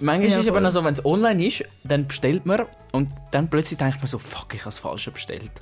Manchmal 0.00 0.28
Ja, 0.30 0.38
ist 0.38 0.44
es 0.44 0.48
aber 0.48 0.60
noch 0.60 0.72
so, 0.72 0.84
wenn 0.84 0.94
es 0.94 1.04
online 1.04 1.46
ist, 1.46 1.64
dann 1.84 2.06
bestellt 2.06 2.46
man 2.46 2.62
und 2.92 3.10
dann 3.30 3.48
plötzlich 3.48 3.78
denkt 3.78 3.98
man 3.98 4.06
so, 4.06 4.18
fuck, 4.18 4.54
ich 4.54 4.60
habe 4.60 4.68
das 4.68 4.78
Falsche 4.78 5.10
bestellt. 5.10 5.52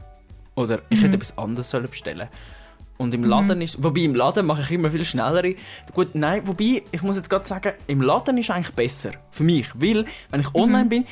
Oder 0.55 0.81
ich 0.91 0.99
Mhm. 1.01 1.05
hätte 1.05 1.17
etwas 1.17 1.38
anderes 1.38 1.71
sollen 1.71 1.88
bestellen 1.88 2.29
Und 2.99 3.12
im 3.15 3.25
Laden 3.25 3.61
ist, 3.62 3.83
wobei 3.83 4.03
im 4.03 4.15
Laden 4.15 4.47
mache 4.47 4.62
ich 4.62 4.71
immer 4.71 4.91
viel 4.91 5.05
schnellere. 5.05 5.55
Gut, 5.93 6.15
nein, 6.15 6.47
wobei, 6.47 6.83
ich 6.93 7.03
muss 7.03 7.17
jetzt 7.17 7.29
gerade 7.31 7.45
sagen, 7.45 7.73
im 7.88 8.01
Laden 8.01 8.38
ist 8.38 8.51
eigentlich 8.51 8.75
besser. 8.75 9.11
Für 9.31 9.43
mich. 9.45 9.69
Weil, 9.75 10.05
wenn 10.31 10.41
ich 10.41 10.49
Mhm. 10.51 10.55
online 10.61 10.88
bin, 10.88 11.07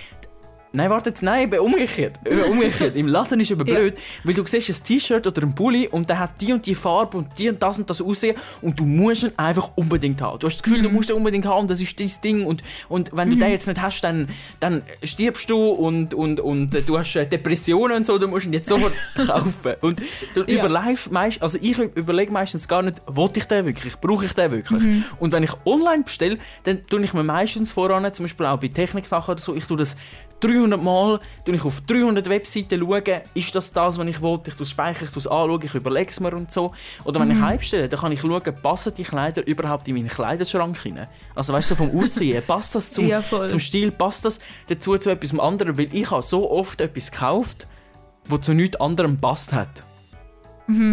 Nein, 0.73 0.89
warte 0.89 1.11
jetzt, 1.11 1.23
nein, 1.25 1.53
umgekehrt. 1.59 2.21
Umgekehrt. 2.51 2.95
Im 2.95 3.09
Laden 3.09 3.41
ist 3.41 3.51
eben 3.51 3.67
Ja. 3.67 3.75
blöd, 3.75 3.97
weil 4.23 4.35
du 4.35 4.47
siehst 4.47 4.69
ein 4.71 4.85
T-Shirt 4.85 5.27
oder 5.27 5.43
ein 5.43 5.53
Pulli 5.55 5.89
und 5.89 6.09
der 6.09 6.21
hat 6.21 6.41
die 6.41 6.53
und 6.53 6.65
die 6.65 6.77
Farbe 6.77 7.19
und 7.19 7.27
die 7.39 7.49
und 7.49 7.61
das 7.61 7.79
und 7.81 7.91
das 7.91 8.01
aussehen 8.01 8.37
und 8.63 8.79
du 8.79 8.85
musst 8.85 9.25
ihn 9.25 9.33
einfach 9.37 9.73
unbedingt 9.75 10.23
haben. 10.23 10.39
Du 10.39 10.47
hast 10.47 10.57
das 10.59 10.63
Gefühl, 10.63 10.79
Mhm. 10.79 10.83
du 10.85 10.91
musst 10.91 11.11
ihn 11.11 11.17
unbedingt 11.17 11.45
haben, 11.47 11.67
das 11.67 11.81
ist 11.81 11.99
dein 11.99 12.11
Ding 12.23 12.47
und, 12.47 12.63
und 12.89 13.11
wenn 13.13 13.31
du 13.31 13.37
den 13.37 13.51
jetzt 13.51 13.67
nicht 13.67 13.83
hast, 13.83 14.03
dann, 14.03 14.29
dann 14.61 14.83
stirbst 15.03 15.51
du 15.51 15.59
und, 15.71 16.15
und, 16.15 16.39
und 16.39 16.73
äh, 16.75 16.83
du 16.83 16.97
hast 16.99 17.17
äh, 17.17 17.27
Depressionen 17.27 17.97
und 17.99 18.07
so, 18.07 18.17
du 18.19 18.29
musst 18.29 18.47
ihn 18.47 18.53
jetzt 18.53 18.69
sofort 18.69 18.93
kaufen. 19.27 19.75
Und 19.81 20.01
du 20.35 20.45
Ja. 20.47 20.65
überlegst 20.65 21.11
meist, 21.11 21.43
also 21.43 21.59
ich 21.61 21.77
überlege 21.79 22.31
meistens 22.31 22.69
gar 22.69 22.83
nicht, 22.83 23.03
wollte 23.07 23.41
ich 23.41 23.47
den 23.47 23.67
wirklich, 23.67 23.97
brauche 23.97 24.25
ich 24.25 24.35
den 24.35 24.53
wirklich. 24.53 24.83
Mhm. 24.83 25.05
Und 25.19 25.33
wenn 25.33 25.43
ich 25.43 25.51
online 25.65 26.05
bestelle, 26.05 26.39
dann 26.63 26.87
tue 26.87 27.03
ich 27.03 27.13
mir 27.13 27.25
meistens 27.25 27.73
voran, 27.73 28.11
zum 28.15 28.25
Beispiel 28.25 28.47
auch 28.47 28.61
bei 28.61 28.69
Techniksachen 28.69 29.33
oder 29.33 29.41
so, 29.41 29.57
ich 29.57 29.65
tue 29.65 29.77
das 29.77 29.97
300 30.41 30.83
Mal, 30.83 31.21
tue 31.45 31.55
ich 31.55 31.65
auf 31.65 31.81
300 31.83 32.29
Webseiten 32.29 32.81
schauen, 32.81 33.21
ist 33.35 33.55
das 33.55 33.73
das, 33.73 33.99
was 33.99 34.07
ich 34.07 34.21
wollte, 34.21 34.51
ich 34.59 34.69
speichern, 34.69 35.09
ich 35.11 35.17
anschauen, 35.17 35.61
ich 35.63 35.75
überlege 35.75 36.11
es 36.11 36.21
mir 36.21 36.33
und 36.35 36.53
so. 36.53 36.73
Oder 37.05 37.21
wenn 37.21 37.29
Mhm. 37.29 37.35
ich 37.37 37.41
heimstelle, 37.41 37.89
dann 37.89 38.01
kann 38.01 38.13
ich 38.13 38.21
schauen, 38.21 38.43
passen 38.63 38.95
die 38.95 39.03
Kleider 39.05 39.47
überhaupt 39.47 39.87
in 39.89 39.95
meinen 39.97 40.09
Kleiderschrank 40.09 40.85
rein. 40.85 41.07
Also 41.35 41.53
weißt 41.53 41.71
du, 41.71 41.75
so 41.77 41.85
vom 41.87 41.99
Aussehen, 42.01 42.43
passt 42.47 42.75
das 42.75 42.91
zum, 42.93 43.07
Ja, 43.07 43.23
zum 43.23 43.59
Stil, 43.61 43.91
passt 43.93 44.25
das 44.25 44.41
dazu 44.69 44.97
zu 44.99 45.11
etwas 45.11 45.39
anderem, 45.39 45.77
weil 45.79 45.89
ich 45.95 46.11
habe 46.11 46.23
so 46.23 46.51
oft 46.51 46.81
etwas 46.81 47.11
gekauft, 47.11 47.67
wo 48.27 48.39
zu 48.39 48.53
nichts 48.55 48.81
anderem 48.81 49.19
passt 49.19 49.53
hat. 49.53 49.85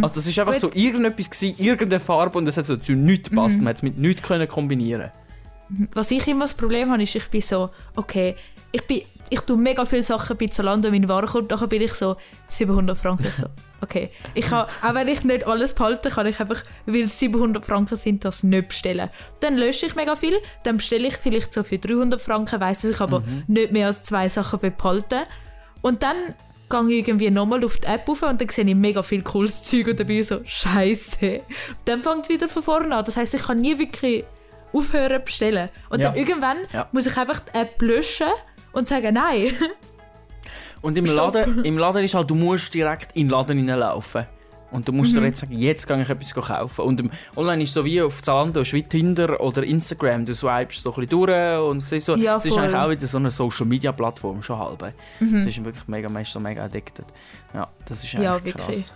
Also 0.02 0.16
das 0.16 0.26
ist 0.26 0.40
einfach 0.40 0.54
Gut. 0.54 0.62
so 0.62 0.72
irgendetwas 0.74 1.30
gewesen, 1.30 1.56
irgendeine 1.60 2.00
Farbe 2.00 2.40
und 2.40 2.48
es 2.48 2.58
hat 2.58 2.66
so 2.66 2.78
zu 2.78 2.94
nichts 2.94 3.30
gepasst. 3.30 3.60
Man 3.60 3.68
hat 3.68 3.76
es 3.76 3.84
mit 3.84 3.96
nichts 3.96 4.24
können 4.24 4.48
kombinieren. 4.48 5.12
Was 5.94 6.10
ich 6.10 6.26
immer 6.28 6.46
das 6.46 6.56
Problem 6.56 6.90
habe, 6.92 7.04
ist, 7.04 7.14
ich 7.14 7.28
bin 7.28 7.42
so, 7.42 7.70
okay, 7.96 8.36
ich 8.72 8.82
bin, 8.88 9.02
ich 9.30 9.42
tue 9.42 9.58
mega 9.58 9.86
viele 9.86 10.02
Sachen 10.04 10.38
bei 10.38 10.48
Zalando 10.48 10.88
in 10.88 10.94
meine 10.94 11.08
Ware 11.10 11.28
kommt, 11.28 11.50
nachher 11.52 11.68
bin 11.68 11.82
ich 11.82 11.94
so 11.94 12.16
700 12.48 12.98
Franken. 12.98 13.32
So, 13.34 13.48
okay. 13.82 14.10
Ich 14.34 14.46
kann, 14.48 14.66
auch 14.82 14.94
wenn 14.94 15.08
ich 15.08 15.24
nicht 15.24 15.46
alles 15.48 15.74
behalten 15.74 16.10
kann, 16.12 16.28
ich 16.28 16.40
einfach, 16.40 16.64
weil 16.86 17.02
es 17.02 17.20
700 17.20 17.66
Franken 17.66 17.96
sind, 17.96 18.24
das 18.26 18.44
nicht 18.44 18.70
bestellen. 18.70 19.10
Dann 19.40 19.58
lösche 19.58 19.86
ich 19.86 19.96
mega 19.96 20.16
viel, 20.16 20.40
dann 20.64 20.78
bestelle 20.78 21.08
ich 21.08 21.18
vielleicht 21.18 21.54
so 21.54 21.64
für 21.64 21.78
300 21.78 22.22
Franken, 22.22 22.60
weiss, 22.60 22.82
dass 22.82 22.92
ich 22.92 23.02
aber 23.02 23.22
nicht 23.48 23.72
mehr 23.72 23.88
als 23.88 24.04
zwei 24.04 24.30
Sachen 24.30 24.60
behalten 24.60 25.24
Und 25.82 26.04
dann 26.04 26.36
gehe 26.70 27.00
ich 27.00 27.08
irgendwie 27.08 27.30
nochmal 27.32 27.64
auf 27.64 27.78
die 27.78 27.88
App 27.88 28.08
rauf 28.10 28.24
und 28.24 28.42
dann 28.42 28.50
sehe 28.50 28.66
ich 28.66 28.76
mega 28.76 29.02
viel 29.02 29.22
cooles 29.22 29.64
Zeug 29.64 29.88
und 29.88 30.00
dann 30.00 30.08
bin 30.08 30.20
ich 30.20 30.28
so, 30.28 30.42
scheiße. 30.44 31.42
Dann 31.86 32.02
fängt 32.02 32.24
es 32.24 32.30
wieder 32.30 32.50
von 32.50 32.62
vorne 32.64 32.96
an. 32.96 33.06
Das 33.06 33.16
heisst, 33.16 33.34
ich 33.34 33.44
kann 33.44 33.62
nie 33.62 33.78
wirklich 33.80 34.26
aufhören 34.74 35.24
bestellen. 35.24 35.70
Und 35.90 36.00
Ja. 36.02 36.10
dann 36.10 36.18
irgendwann 36.18 36.58
Ja. 36.74 36.90
muss 36.92 37.06
ich 37.06 37.16
einfach 37.18 37.40
die 37.40 37.58
App 37.58 37.82
löschen 37.82 38.28
und 38.78 38.88
sagen, 38.88 39.14
nein. 39.14 39.52
Und 40.82 40.98
im 40.98 41.08
Stopp. 41.08 41.36
Laden, 41.36 41.66
im 41.66 41.78
Laden 41.78 42.04
ist 42.04 42.14
halt, 42.14 42.30
du 42.30 42.36
musst 42.36 42.74
direkt 42.74 43.16
in 43.16 43.28
den 43.28 43.32
Laden 43.32 43.58
hineinlaufen. 43.58 44.26
Und 44.70 44.86
du 44.88 44.92
musst 44.92 45.16
dir 45.16 45.24
jetzt 45.24 45.40
sagen, 45.40 45.58
jetzt 45.58 45.88
gehe 45.88 46.02
ich 46.02 46.10
etwas 46.10 46.34
kaufen. 46.34 46.82
Und 46.82 47.00
im 47.00 47.10
Online 47.38 47.64
ist 47.64 47.74
so 47.74 47.86
wie 47.86 48.02
auf 48.02 48.22
Zalando, 48.22 48.62
ist 48.62 48.74
wie 48.74 48.84
Tinder 48.84 49.40
oder 49.40 49.64
Instagram. 49.64 50.26
Du 50.26 50.36
swipest 50.36 50.82
so 50.82 50.92
ein 50.94 50.96
bisschen 50.96 51.10
durch 51.10 51.60
und 51.62 51.80
siehst 51.80 52.06
so, 52.06 52.16
Ja, 52.16 52.36
das 52.36 52.46
ist 52.46 52.58
eigentlich 52.58 52.76
auch 52.76 52.90
wieder 52.90 53.08
so 53.08 53.18
eine 53.18 53.32
Social-Media-Plattform 53.32 54.44
schon 54.44 54.60
halb. 54.60 54.94
Das 55.20 55.46
ist 55.46 55.64
wirklich 55.64 55.88
mega, 55.88 56.10
mega, 56.10 56.40
mega 56.40 56.64
addicted. 56.66 57.06
Ja, 57.54 57.70
das 57.86 58.04
ist 58.04 58.16
eigentlich 58.16 58.56
Ja, 58.56 58.66
krass. 58.66 58.94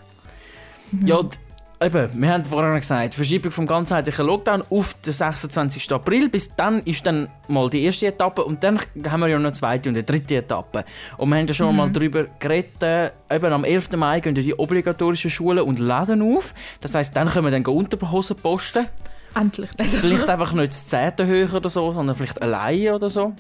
Ja, 1.06 1.15
und 1.15 1.39
eben, 1.82 2.10
wir 2.22 2.30
haben 2.34 2.46
vorhin 2.46 2.76
gesagt, 2.76 3.15
Verschiebung 3.15 3.52
vom 3.52 3.65
ganzheitlichen 3.65 4.26
Lockdown 4.26 4.63
auf 4.70 4.96
den 5.06 5.13
26. 5.13 5.91
April. 5.94 6.30
Bis 6.30 6.56
dann 6.56 6.80
ist 6.84 7.06
dann 7.06 7.30
mal 7.48 7.70
die 7.70 7.84
erste 7.84 8.08
Etappe 8.08 8.44
und 8.44 8.63
dann 8.63 8.80
haben 9.08 9.20
wir 9.22 9.28
ja 9.28 9.38
noch 9.38 9.46
eine 9.46 9.54
zweite 9.54 9.89
und 9.89 9.96
eine 9.96 10.04
dritte 10.04 10.36
Etappe. 10.36 10.86
Und 11.17 11.30
wir 11.30 11.38
haben 11.38 11.48
ja 11.48 11.54
schon 11.54 11.72
Mhm. 11.72 11.76
mal 11.78 11.89
darüber 11.89 12.26
geredet, 12.39 12.84
äh, 12.84 13.12
eben 13.32 13.52
am 13.54 13.63
11. 13.63 13.98
Mai 13.98 14.20
gehen 14.20 14.36
die 14.36 14.54
obligatorischen 14.58 15.30
Schulen 15.30 15.63
und 15.63 15.80
Läden 15.80 16.22
auf. 16.22 16.54
Das 16.82 16.96
heisst, 16.96 17.15
dann 17.15 17.30
können 17.30 17.46
wir 17.46 17.52
dann 17.52 17.65
Unterhosen 17.65 18.38
posten. 18.38 18.88
Endlich. 19.34 19.70
Vielleicht 19.78 20.30
einfach 20.30 20.54
nicht 20.54 20.72
das 20.72 20.88
10. 20.88 21.26
höher 21.26 21.54
oder 21.54 21.70
so, 21.70 21.91
sondern 21.91 22.15
vielleicht 22.15 22.41
alleine 22.41 22.96
oder 22.96 23.10
so. 23.10 23.34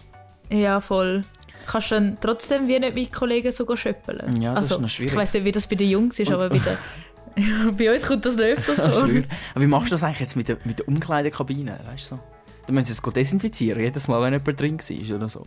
Ja, 0.49 0.79
voll. 0.79 1.23
Kannst 1.67 1.91
du 1.91 1.95
dann 1.95 2.17
trotzdem 2.19 2.67
wie 2.67 2.79
nicht 2.79 2.95
mit 2.95 3.13
Kollegen 3.13 3.51
so 3.51 3.65
schöppeln? 3.75 4.41
Ja, 4.41 4.53
das 4.53 4.63
also, 4.63 4.75
ist 4.75 4.81
noch 4.81 4.89
schwierig. 4.89 5.13
Ich 5.13 5.19
weiß 5.19 5.33
nicht, 5.33 5.45
wie 5.45 5.51
das 5.51 5.67
bei 5.67 5.75
den 5.75 5.89
Jungs 5.89 6.17
ist, 6.19 6.31
aber 6.31 6.49
bei, 6.49 6.59
den, 6.59 6.77
ja, 7.37 7.71
bei 7.77 7.91
uns 7.93 8.05
kommt 8.05 8.25
das 8.25 8.35
nicht 8.35 8.45
öfter 8.45 8.75
Das 8.75 8.97
so. 8.97 9.07
schwör. 9.07 9.23
Aber 9.53 9.63
wie 9.63 9.67
machst 9.67 9.87
du 9.87 9.95
das 9.95 10.03
eigentlich 10.03 10.19
jetzt 10.19 10.35
mit 10.35 10.47
der, 10.47 10.57
mit 10.65 10.79
der 10.79 10.87
Umkleidekabine? 10.87 11.79
Weißt 11.91 12.11
du 12.11 12.15
so? 12.15 12.21
Du 12.67 12.73
müssen 12.73 12.91
es 12.91 13.01
desinfizieren, 13.01 13.81
jedes 13.81 14.07
Mal, 14.07 14.21
wenn 14.21 14.33
jemand 14.33 14.59
drin 14.59 14.77
war 14.79 15.15
oder 15.15 15.29
so. 15.29 15.45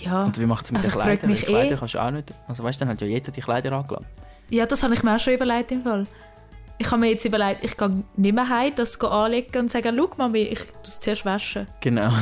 Ja. 0.00 0.24
Und 0.24 0.38
wie 0.38 0.46
macht 0.46 0.64
es 0.64 0.72
mit 0.72 0.84
Also 0.84 0.90
den 0.98 1.00
Kleidern? 1.00 1.30
mich 1.30 1.42
Kleider 1.46 1.74
eh- 1.74 1.78
kannst 1.78 1.94
du 1.94 1.98
auch 1.98 2.10
nicht. 2.10 2.32
Also 2.46 2.62
weißt 2.62 2.80
du, 2.80 2.84
dann 2.84 2.92
hat 2.92 3.00
ja 3.00 3.06
jeder 3.06 3.32
die 3.32 3.40
Kleider 3.40 3.72
angelassen. 3.72 4.06
ja, 4.50 4.66
das 4.66 4.82
habe 4.82 4.94
ich 4.94 5.02
mir 5.02 5.14
auch 5.16 5.20
schon 5.20 5.34
überlegt 5.34 5.72
im 5.72 5.82
Fall. 5.82 6.06
Ich 6.80 6.86
habe 6.90 7.00
mir 7.00 7.10
jetzt 7.10 7.24
überlegt, 7.24 7.64
ich 7.64 7.76
gehe 7.76 8.04
nicht 8.16 8.34
mehr 8.34 8.48
heim, 8.48 8.72
das 8.76 9.00
anlegen 9.00 9.58
und 9.58 9.70
sagen, 9.70 9.96
schau 9.98 10.10
Mami, 10.16 10.42
ich 10.42 10.60
muss 10.60 10.88
es 10.88 11.00
zuerst 11.00 11.24
waschen. 11.24 11.66
Genau. 11.80 12.12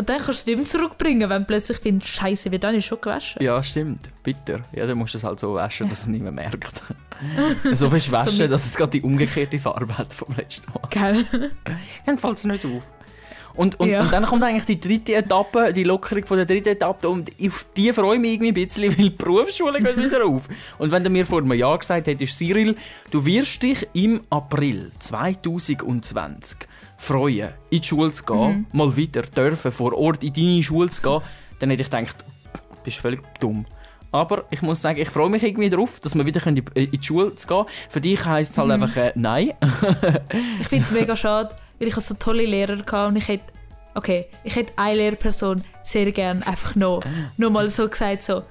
Und 0.00 0.08
dann 0.08 0.16
kannst 0.16 0.28
du 0.28 0.32
es 0.32 0.46
nicht 0.46 0.56
mehr 0.56 0.64
zurückbringen, 0.64 1.28
wenn 1.28 1.42
du 1.42 1.46
plötzlich 1.46 1.76
findest, 1.76 2.10
Scheiße, 2.10 2.50
wie 2.50 2.58
dann 2.58 2.74
ist 2.74 2.86
schon 2.86 3.02
gewaschen. 3.02 3.42
Ja, 3.42 3.62
stimmt. 3.62 4.08
Bitter. 4.22 4.60
Ja, 4.72 4.86
dann 4.86 4.96
musst 4.96 5.12
du 5.12 5.18
es 5.18 5.24
halt 5.24 5.38
so 5.38 5.52
waschen, 5.52 5.90
dass 5.90 6.00
es 6.00 6.06
niemand 6.06 6.36
merkt. 6.36 6.82
so 7.72 7.90
fest 7.90 8.10
waschen, 8.10 8.38
mit- 8.38 8.50
dass 8.50 8.64
es 8.64 8.74
gerade 8.74 8.92
die 8.92 9.02
umgekehrte 9.02 9.58
Farbe 9.58 9.98
hat 9.98 10.14
vom 10.14 10.34
letzten 10.34 10.72
Mal. 10.72 10.88
Gell? 10.88 11.50
Dann 12.06 12.16
fällt 12.16 12.38
es 12.38 12.44
nicht 12.44 12.64
auf. 12.64 12.82
Und, 13.52 13.78
und, 13.78 13.90
Ja. 13.90 14.02
und 14.02 14.12
dann 14.12 14.24
kommt 14.24 14.42
eigentlich 14.44 14.64
die 14.64 14.80
dritte 14.80 15.12
Etappe, 15.16 15.72
die 15.72 15.82
Lockerung 15.84 16.24
von 16.24 16.36
der 16.38 16.46
dritten 16.46 16.68
Etappe 16.68 17.08
und 17.08 17.30
auf 17.44 17.66
die 17.76 17.92
freue 17.92 18.14
ich 18.14 18.20
mich 18.22 18.32
irgendwie 18.34 18.48
ein 18.52 18.54
bisschen, 18.54 18.84
weil 18.88 18.94
die 18.94 19.10
Berufsschule 19.10 19.80
geht 19.82 19.96
wieder 19.98 20.24
auf. 20.24 20.48
Und 20.78 20.92
wenn 20.92 21.02
du 21.04 21.10
mir 21.10 21.26
vor 21.26 21.40
einem 21.40 21.52
Jahr 21.54 21.76
gesagt 21.76 22.06
hättest, 22.06 22.38
Cyril, 22.38 22.76
du 23.10 23.26
wirst 23.26 23.62
dich 23.62 23.86
im 23.92 24.20
April 24.30 24.92
2020 25.00 26.58
freuen, 27.00 27.48
in 27.70 27.80
die 27.80 27.86
Schule 27.86 28.12
zu 28.12 28.24
gehen, 28.24 28.66
mal 28.72 28.94
wieder 28.94 29.22
dürfen, 29.22 29.72
vor 29.72 29.96
Ort 29.96 30.22
in 30.22 30.34
deine 30.34 30.62
Schule 30.62 30.90
zu 30.90 31.00
gehen, 31.00 31.20
dann 31.58 31.70
hätte 31.70 31.82
ich 31.82 31.90
gedacht, 31.90 32.24
du 32.52 32.82
bist 32.84 32.98
völlig 32.98 33.22
dumm. 33.40 33.64
Aber 34.12 34.44
ich 34.50 34.60
muss 34.60 34.82
sagen, 34.82 35.00
ich 35.00 35.08
freue 35.08 35.30
mich 35.30 35.42
irgendwie 35.42 35.70
darauf, 35.70 36.00
dass 36.00 36.14
wir 36.14 36.26
wieder 36.26 36.40
können 36.40 36.62
in 36.74 36.90
die 36.90 37.02
Schule 37.02 37.34
zu 37.36 37.46
gehen 37.46 37.64
Für 37.88 38.00
dich 38.00 38.24
heisst 38.24 38.52
es 38.52 38.58
halt 38.58 38.70
einfach 38.70 38.94
äh, 38.96 39.12
nein. 39.14 39.52
Ich 40.60 40.68
finde 40.68 40.84
es 40.84 40.90
mega 40.90 41.16
schade, 41.16 41.54
weil 41.78 41.88
ich 41.88 41.94
so 41.94 42.14
tolle 42.14 42.44
Lehrer 42.44 42.78
hatte 42.78 43.06
und 43.06 43.16
ich 43.16 43.28
hätte, 43.28 43.44
okay, 43.94 44.26
ich 44.44 44.56
hätte 44.56 44.72
eine 44.76 44.96
Lehrperson 44.96 45.62
sehr 45.82 46.10
gerne 46.12 46.46
einfach 46.46 46.74
noch, 46.74 47.02
noch 47.36 47.50
mal 47.50 47.68
so 47.68 47.88
gesagt, 47.88 48.24
so, 48.24 48.42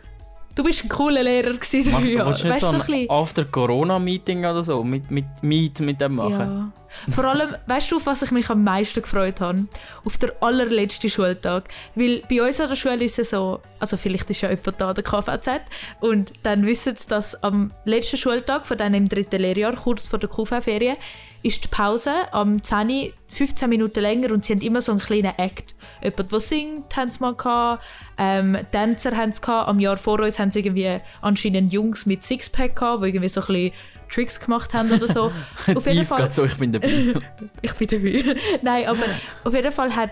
du 0.55 0.63
bist 0.63 0.83
ein 0.85 0.89
cooler 0.89 1.21
Lehrer 1.23 1.53
gewesen, 1.53 1.91
drei 1.91 2.01
Jahre. 2.05 2.29
willst 2.29 2.43
du 2.43 2.47
nicht 2.47 2.63
Weißt 2.63 2.71
so 2.71 2.77
ein 2.77 2.81
so 2.81 2.93
ein 2.93 3.09
After-Corona-Meeting 3.09 4.39
oder 4.39 4.63
so 4.63 4.83
mit, 4.83 5.11
mit 5.11 5.25
Meet 5.43 5.81
mit 5.81 6.01
dem 6.01 6.15
machen? 6.15 6.39
ja. 6.39 6.78
Vor 7.09 7.25
allem, 7.25 7.55
weißt 7.67 7.91
du, 7.91 7.97
auf 7.97 8.05
was 8.05 8.21
ich 8.21 8.31
mich 8.31 8.49
am 8.49 8.63
meisten 8.63 9.01
gefreut 9.01 9.41
habe? 9.41 9.65
Auf 10.05 10.17
der 10.17 10.33
allerletzten 10.41 11.09
Schultag. 11.09 11.69
Weil 11.95 12.23
bei 12.29 12.41
uns 12.41 12.59
an 12.59 12.69
der 12.69 12.75
Schule 12.75 13.03
ist 13.03 13.19
es 13.19 13.31
so, 13.31 13.59
also 13.79 13.97
vielleicht 13.97 14.29
ist 14.29 14.41
ja 14.41 14.49
jemand 14.49 14.79
da, 14.79 14.93
der 14.93 15.03
KVZ, 15.03 15.61
und 15.99 16.33
dann 16.43 16.65
wissen 16.65 16.95
sie, 16.95 17.07
dass 17.07 17.41
am 17.43 17.71
letzten 17.85 18.17
Schultag 18.17 18.65
von 18.65 18.77
dann 18.77 19.07
dritten 19.07 19.41
Lehrjahr, 19.41 19.73
kurz 19.75 20.07
vor 20.07 20.19
der 20.19 20.29
QV-Ferien, 20.29 20.97
ist 21.41 21.63
die 21.63 21.67
Pause 21.69 22.11
am 22.33 22.61
10 22.61 22.89
Uhr 22.89 23.13
15 23.29 23.69
Minuten 23.69 24.01
länger 24.01 24.31
und 24.31 24.43
sie 24.43 24.53
haben 24.53 24.61
immer 24.61 24.81
so 24.81 24.91
einen 24.91 24.99
kleinen 24.99 25.37
Act. 25.37 25.75
Jemand, 26.01 26.31
der 26.31 26.39
singt, 26.39 26.97
haben 26.97 27.11
sie 27.11 27.19
mal 27.19 27.35
gehabt, 27.35 27.83
ähm, 28.17 28.57
Tänzer 28.71 29.15
haben 29.15 29.31
sie 29.31 29.41
gehabt. 29.41 29.69
Am 29.69 29.79
Jahr 29.79 29.97
vor 29.97 30.19
uns 30.19 30.39
haben 30.39 30.51
sie 30.51 30.59
irgendwie 30.59 30.97
anscheinend 31.21 31.71
Jungs 31.71 32.05
mit 32.05 32.23
Sixpack 32.23 32.75
gehabt, 32.75 33.03
die 33.03 33.07
irgendwie 33.07 33.29
so 33.29 33.41
ein 33.41 33.47
bisschen 33.47 33.73
Tricks 34.09 34.39
gemacht 34.39 34.73
haben 34.73 34.91
oder 34.91 35.07
so. 35.07 35.31
Auf 35.75 35.85
jeden 35.87 36.05
Fall. 36.05 36.31
so, 36.31 36.43
ich 36.45 36.55
bin 36.55 36.71
dabei. 36.71 36.89
Ich 37.61 37.73
bin 37.73 37.87
dabei. 37.87 38.35
Nein, 38.61 38.87
aber 38.87 39.03
auf 39.43 39.53
jeden 39.53 39.71
Fall 39.71 39.95
hat 39.95 40.11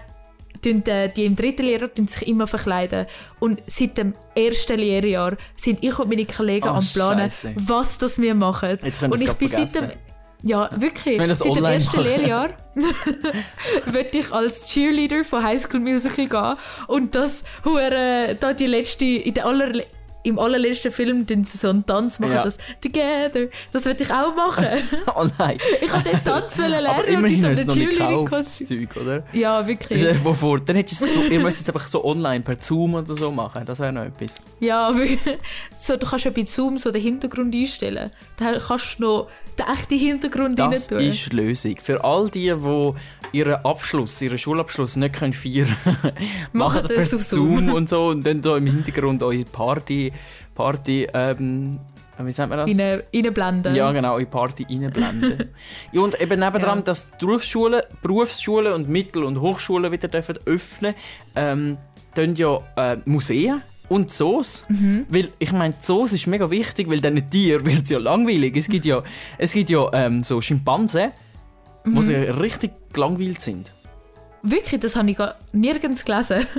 tun 0.62 0.84
die, 1.16 1.26
im 1.26 1.36
dritten 1.36 1.64
Lehrjahr 1.66 1.90
sich 1.96 2.28
immer 2.28 2.48
verkleiden. 2.48 3.06
Und 3.40 3.62
seit 3.68 3.98
dem 3.98 4.14
ersten 4.36 4.78
Lehrjahr 4.80 5.38
sind 5.56 5.84
ich 5.84 5.98
und 6.00 6.10
meine 6.10 6.26
Kollegen 6.26 6.68
Oh, 6.68 6.74
am 6.74 6.86
Planen, 6.86 7.20
Scheisse. 7.30 7.54
was 7.56 7.98
das 7.98 8.20
wir 8.22 8.36
machen. 8.36 8.78
Und 8.82 8.86
ich 8.86 9.00
bin 9.00 9.10
grad 9.10 9.30
seit 9.30 9.40
dem 9.42 9.48
vergessen. 9.50 9.92
ja, 10.44 10.70
wirklich. 10.76 11.18
Seit 11.18 11.56
dem 11.56 11.66
ersten 11.66 11.98
machen. 11.98 12.04
Lehrjahr 12.10 12.50
würde 13.86 14.18
ich 14.18 14.32
als 14.32 14.68
Cheerleader 14.68 15.24
von 15.24 15.44
High 15.44 15.62
School 15.62 15.80
Musical 15.80 16.28
gehen 16.28 16.56
und 16.88 17.16
das 17.16 17.44
hure 17.64 18.36
da 18.40 18.54
die 18.54 18.68
letzte 18.68 19.06
in 19.06 19.34
der 19.34 19.46
aller 19.46 19.84
im 20.28 20.40
allerletzten 20.40 20.92
Film 20.92 21.26
tun 21.26 21.44
sie 21.46 21.58
so 21.58 21.70
einen 21.70 21.86
Tanz 21.86 22.20
machen, 22.20 22.34
Ja. 22.34 22.44
das 22.44 22.58
Together. 22.82 23.48
Das 23.72 23.86
würde 23.86 24.04
ich 24.04 24.12
auch 24.12 24.36
machen. 24.36 24.66
oh 25.16 25.26
nein. 25.40 25.58
Ich 25.82 25.92
wollte 25.92 26.10
den 26.10 26.24
Tanz 26.24 26.58
lernen 26.58 26.86
Aber 26.86 27.00
und 27.00 27.08
in 27.08 27.14
immerhin 27.20 27.42
so 27.42 27.48
nicht 27.48 27.90
gekauft, 27.92 28.34
das 28.34 28.58
Cheerleading-Kostüm. 28.58 28.88
Oder? 29.02 29.24
Ja, 29.32 29.66
wirklich. 29.66 30.02
Stell 30.02 30.14
dir 30.16 30.24
mal 30.24 30.34
vor, 30.34 30.60
dann 30.60 30.76
hättest 30.76 31.02
du 31.02 31.08
ihr 31.08 31.40
müsst 31.40 31.62
es 31.62 31.70
einfach 31.70 31.88
so 31.88 32.04
online 32.04 32.44
per 32.44 32.60
Zoom 32.60 32.96
oder 32.96 33.14
so 33.16 33.32
machen. 33.32 33.66
Das 33.66 33.80
wäre 33.80 33.94
noch 33.94 34.04
etwas. 34.04 34.42
Ja, 34.60 34.94
so, 35.78 35.96
du 35.96 36.06
kannst 36.06 36.26
ja 36.26 36.32
bei 36.32 36.44
Zoom 36.44 36.78
so 36.78 36.92
den 36.92 37.02
Hintergrund 37.02 37.56
einstellen. 37.56 38.12
Da 38.38 38.60
kannst 38.60 39.00
du 39.00 39.04
noch 39.04 39.28
den 39.60 39.66
echten 39.68 39.98
Hintergrund 39.98 40.60
rein 40.60 40.72
Das 40.72 40.88
ist 40.92 41.32
die 41.32 41.36
Lösung. 41.36 41.76
Für 41.82 42.04
all 42.04 42.30
die, 42.30 42.54
die 42.54 42.94
ihren 43.32 43.56
Abschluss, 43.66 44.22
ihren 44.22 44.38
Schulabschluss 44.38 44.96
nicht 44.96 45.16
können 45.16 45.34
feiern 45.34 45.76
können, 45.84 46.14
Machen 46.54 46.82
das 46.88 47.10
per 47.10 47.18
auf 47.18 47.24
Zoom. 47.24 47.58
Zoom 47.60 47.74
und 47.74 47.90
so 47.90 48.08
und 48.08 48.26
dann 48.26 48.42
da 48.42 48.58
im 48.58 48.68
Hintergrund 48.68 49.22
eure 49.24 49.44
Party, 49.46 50.12
Party, 50.56 51.08
ähm, 51.14 51.80
wie 52.20 52.32
sagt 52.32 52.50
man 52.50 52.66
das? 52.66 52.80
Rein, 52.80 53.04
reinblenden. 53.14 53.76
Ja, 53.76 53.92
genau, 53.92 54.18
in 54.18 54.28
Party 54.30 54.66
reinblenden. 54.68 55.50
ja, 55.92 56.02
und 56.02 56.20
eben 56.20 56.40
nebendran, 56.40 56.80
Ja. 56.80 56.84
dass 56.86 57.12
die 57.12 57.26
Berufsschulen, 57.26 57.82
Berufsschulen 58.02 58.74
und 58.74 58.90
Mittel- 58.90 59.24
und 59.24 59.40
Hochschulen 59.40 59.92
wieder 59.92 60.08
dürfen 60.08 60.36
öffnen 60.46 60.96
dürfen, 60.96 60.96
ähm, 61.36 61.78
ja 62.36 62.60
äh, 62.76 62.98
Museen 63.06 63.62
und 63.90 64.10
Zoos. 64.12 64.66
Mhm. 64.70 65.06
Weil, 65.10 65.30
ich 65.40 65.52
meine, 65.52 65.76
Zoos 65.80 66.14
ist 66.14 66.28
mega 66.28 66.50
wichtig, 66.50 66.90
weil 66.90 67.00
diesen 67.02 67.30
Tieren 67.30 67.66
wird 67.68 67.84
es 67.84 67.90
ja 67.90 68.00
langweilig. 68.00 68.56
Es 68.58 68.68
gibt 68.68 68.86
ja, 68.86 69.02
es 69.38 69.54
gibt 69.54 69.70
ja 69.70 69.88
ähm, 69.94 70.24
so 70.24 70.42
Schimpansen, 70.42 71.12
Mhm. 71.84 72.02
die 72.02 72.12
ja 72.14 72.20
richtig 72.34 72.72
gelangweilt 72.92 73.40
sind. 73.40 73.74
Wirklich, 74.44 74.82
das 74.82 74.96
habe 74.98 75.10
ich 75.10 75.18
gar 75.18 75.36
nirgends 75.54 76.04
gelesen. 76.04 76.46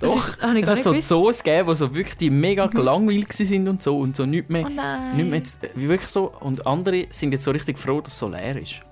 Das 0.00 0.10
Doch, 0.12 0.28
ist- 0.28 0.42
habe 0.42 0.58
ich 0.58 0.64
es 0.64 0.70
hat 0.70 0.82
so 0.82 0.90
gewusst. 0.90 1.08
Zoos 1.08 1.42
gegeben, 1.42 1.68
die 1.70 1.76
so 1.76 1.94
wirklich 1.94 2.16
die 2.18 2.28
mega 2.28 2.66
gelangweilt 2.66 3.32
sind 3.32 3.66
und 3.68 3.82
so 3.82 3.98
und 3.98 4.14
so 4.16 4.26
nicht 4.26 4.50
mehr 4.50 4.66
Oh 4.66 4.68
nein. 4.68 5.16
Nicht 5.16 5.30
mehr 5.30 5.38
jetzt, 5.38 5.64
äh, 5.64 5.70
wirklich 5.74 6.08
so. 6.10 6.30
Und 6.40 6.66
andere 6.66 7.06
sind 7.08 7.32
jetzt 7.32 7.44
so 7.44 7.50
richtig 7.50 7.78
froh, 7.78 8.02
dass 8.02 8.12
es 8.12 8.18
so 8.18 8.28
leer 8.28 8.60
ist. 8.60 8.82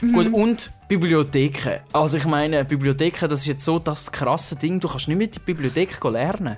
Mhm. 0.00 0.12
Gut, 0.12 0.32
und 0.32 0.70
Bibliotheken. 0.88 1.80
Also 1.92 2.16
ich 2.16 2.24
meine, 2.26 2.64
Bibliotheken, 2.64 3.28
das 3.28 3.40
ist 3.40 3.46
jetzt 3.46 3.64
so 3.64 3.78
das 3.78 4.10
krasse 4.10 4.56
Ding, 4.56 4.80
du 4.80 4.88
kannst 4.88 5.08
nicht 5.08 5.18
mit 5.18 5.36
der 5.36 5.40
Bibliothek 5.40 6.02
lernen. 6.04 6.56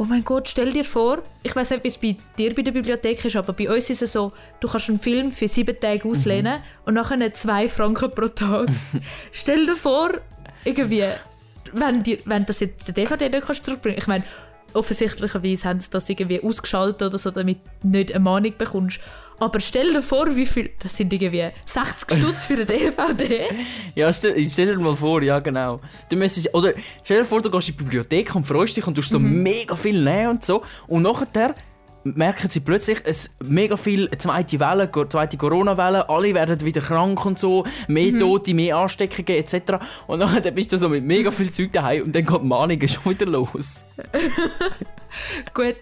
Oh 0.00 0.04
mein 0.04 0.22
Gott, 0.22 0.48
stell 0.48 0.72
dir 0.72 0.84
vor, 0.84 1.18
ich 1.42 1.56
weiß 1.56 1.70
nicht, 1.70 1.82
wie 1.82 1.88
es 1.88 1.98
bei 1.98 2.16
dir 2.38 2.54
bei 2.54 2.62
der 2.62 2.70
Bibliothek 2.70 3.24
ist, 3.24 3.34
aber 3.34 3.52
bei 3.52 3.68
uns 3.68 3.90
ist 3.90 4.00
es 4.02 4.12
so, 4.12 4.30
du 4.60 4.68
kannst 4.68 4.88
einen 4.88 5.00
Film 5.00 5.32
für 5.32 5.48
sieben 5.48 5.78
Tage 5.80 6.06
Mhm. 6.06 6.12
auslehnen 6.12 6.60
und 6.86 6.94
nachher 6.94 7.34
zwei 7.34 7.68
Franken 7.68 8.10
pro 8.12 8.28
Tag. 8.28 8.68
stell 9.32 9.66
dir 9.66 9.76
vor, 9.76 10.10
irgendwie, 10.64 11.02
wenn, 11.72 12.04
die, 12.04 12.20
wenn 12.26 12.46
das 12.46 12.60
jetzt 12.60 12.86
der 12.86 12.94
DVD 12.94 13.28
nicht 13.28 13.44
kannst 13.44 13.64
zurückbringen 13.64 13.98
Ich 13.98 14.06
meine, 14.06 14.22
offensichtlicherweise 14.72 15.68
haben 15.68 15.80
sie 15.80 15.90
das 15.90 16.08
irgendwie 16.08 16.42
ausgeschaltet 16.42 17.02
oder 17.02 17.18
so, 17.18 17.32
damit 17.32 17.58
du 17.82 17.88
nicht 17.88 18.12
eine 18.12 18.22
Mahnung 18.22 18.54
bekommst. 18.56 19.00
Aber 19.40 19.60
stell 19.60 19.92
dir 19.92 20.02
vor, 20.02 20.34
wie 20.34 20.46
viel, 20.46 20.70
das 20.80 20.96
sind 20.96 21.12
irgendwie 21.12 21.48
60 21.64 22.18
Stutz 22.18 22.44
für 22.44 22.54
eine 22.54 22.66
DVD. 22.66 23.48
Ja, 23.94 24.12
stell, 24.12 24.48
stell 24.50 24.66
dir 24.66 24.78
mal 24.78 24.96
vor, 24.96 25.22
ja 25.22 25.38
genau. 25.40 25.80
Du 26.08 26.16
müsstest, 26.16 26.54
oder 26.54 26.72
stell 27.02 27.18
dir 27.18 27.24
vor, 27.24 27.40
du 27.40 27.50
gehst 27.50 27.68
in 27.68 27.76
die 27.76 27.82
Bibliothek 27.82 28.34
und 28.34 28.44
freust 28.44 28.76
dich 28.76 28.86
und 28.86 28.96
du 28.96 29.02
hast 29.02 29.10
so 29.10 29.18
mega 29.18 29.74
viel 29.76 30.02
nehmen 30.02 30.30
und 30.30 30.44
so. 30.44 30.62
Und 30.86 31.02
nachher 31.02 31.54
merken 32.04 32.48
sie 32.48 32.60
plötzlich, 32.60 33.00
es 33.04 33.30
mega 33.44 33.76
viel 33.76 34.08
zweite 34.18 34.60
Welle, 34.60 34.90
zweite 35.08 35.36
Corona-Welle, 35.36 36.08
alle 36.08 36.34
werden 36.34 36.60
wieder 36.60 36.80
krank 36.80 37.24
und 37.26 37.38
so, 37.38 37.64
mehr 37.86 38.16
Tote, 38.18 38.54
mehr 38.54 38.76
Ansteckungen 38.76 39.38
etc. 39.38 39.84
Und 40.06 40.20
nachher 40.20 40.50
bist 40.50 40.72
du 40.72 40.78
so 40.78 40.88
mit 40.88 41.04
mega 41.04 41.30
viel 41.30 41.50
Zeug 41.50 41.72
daheim 41.72 42.04
und 42.04 42.14
dann 42.14 42.24
geht 42.24 42.40
die 42.40 42.46
Mahnung 42.46 42.88
schon 42.88 43.12
wieder 43.12 43.26
los. 43.26 43.84
Gut, 45.54 45.76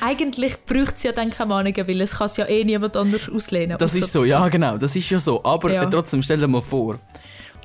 eigentlich 0.00 0.54
braucht 0.64 0.96
es 0.96 1.02
ja 1.02 1.12
dann 1.12 1.30
keine 1.30 1.48
Mahnungen, 1.48 1.86
weil 1.88 2.00
es 2.00 2.12
kann 2.16 2.26
es 2.26 2.36
ja 2.36 2.46
eh 2.46 2.64
niemand 2.64 2.96
anders 2.96 3.28
auslehnen. 3.28 3.78
Das 3.78 3.94
ist 3.94 4.12
so, 4.12 4.24
ja 4.24 4.48
genau, 4.48 4.76
das 4.78 4.94
ist 4.96 5.08
ja 5.10 5.18
so. 5.18 5.42
Aber 5.44 5.72
Ja. 5.72 5.82
äh, 5.84 5.90
trotzdem, 5.90 6.22
stell 6.22 6.38
dir 6.38 6.48
mal 6.48 6.62
vor. 6.62 6.98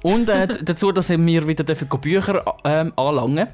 Und 0.04 0.30
äh, 0.30 0.48
dazu, 0.48 0.92
dass 0.92 1.10
wir 1.10 1.48
wieder 1.48 1.64
dürfen 1.64 1.88
Bücher 1.88 2.44
ähm, 2.64 2.92
anlangen 2.96 3.48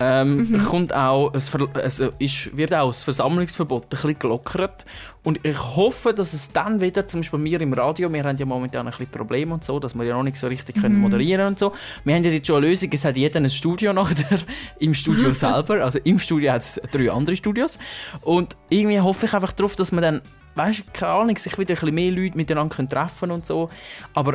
ähm, 0.00 0.48
Mhm. 0.50 0.64
kommt 0.64 0.94
auch, 0.94 1.34
es, 1.34 1.50
es 1.82 2.00
ist, 2.18 2.56
wird 2.56 2.72
auch 2.72 2.86
das 2.88 3.02
Versammlungsverbot 3.04 3.84
ein 3.84 3.88
bisschen 3.88 4.18
gelockert. 4.18 4.84
Und 5.24 5.40
ich 5.44 5.58
hoffe, 5.58 6.14
dass 6.14 6.32
es 6.34 6.52
dann 6.52 6.80
wieder, 6.80 7.06
zum 7.08 7.20
Beispiel 7.20 7.42
wir 7.44 7.60
im 7.60 7.72
Radio, 7.72 8.12
wir 8.12 8.22
haben 8.24 8.36
ja 8.36 8.46
momentan 8.46 8.86
ein 8.86 8.92
bisschen 8.92 9.08
Probleme 9.10 9.54
und 9.54 9.64
so, 9.64 9.80
dass 9.80 9.94
wir 9.94 10.04
ja 10.04 10.16
noch 10.16 10.22
nicht 10.22 10.36
so 10.36 10.46
richtig 10.46 10.76
Mhm. 10.76 10.80
können 10.82 10.96
moderieren 11.00 11.48
und 11.48 11.58
so. 11.58 11.72
Wir 12.04 12.14
haben 12.14 12.22
ja 12.24 12.30
jetzt 12.30 12.46
schon 12.46 12.56
eine 12.58 12.68
Lösung, 12.68 12.90
es 12.92 13.04
hat 13.04 13.16
jeder 13.16 13.40
ein 13.40 13.50
Studio 13.50 13.92
nachher, 13.94 14.38
im 14.78 14.94
Studio 14.94 15.32
selber. 15.34 15.82
Also 15.84 15.98
im 16.04 16.18
Studio 16.18 16.52
hat 16.52 16.62
es 16.62 16.80
drei 16.90 17.10
andere 17.10 17.34
Studios. 17.36 17.78
Und 18.22 18.56
irgendwie 18.68 19.00
hoffe 19.00 19.26
ich 19.26 19.34
einfach 19.34 19.52
darauf, 19.52 19.74
dass 19.76 19.90
man 19.92 20.02
dann, 20.02 20.22
weißt 20.54 20.80
du, 20.80 20.82
keine 20.92 21.12
Ahnung, 21.12 21.36
sich 21.36 21.58
wieder 21.58 21.74
ein 21.74 21.80
bisschen 21.80 21.94
mehr 21.94 22.12
Leute 22.12 22.36
miteinander 22.36 22.74
können 22.76 22.88
treffen 22.88 23.30
und 23.32 23.46
so. 23.46 23.68
Aber 24.14 24.34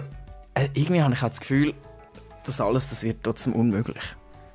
äh, 0.56 0.68
irgendwie 0.74 1.02
habe 1.02 1.14
ich 1.14 1.24
auch 1.24 1.30
das 1.30 1.40
Gefühl, 1.40 1.74
das 2.46 2.60
alles, 2.60 2.90
das 2.90 3.04
wird 3.04 3.24
trotzdem 3.24 3.54
unmöglich. 3.54 4.04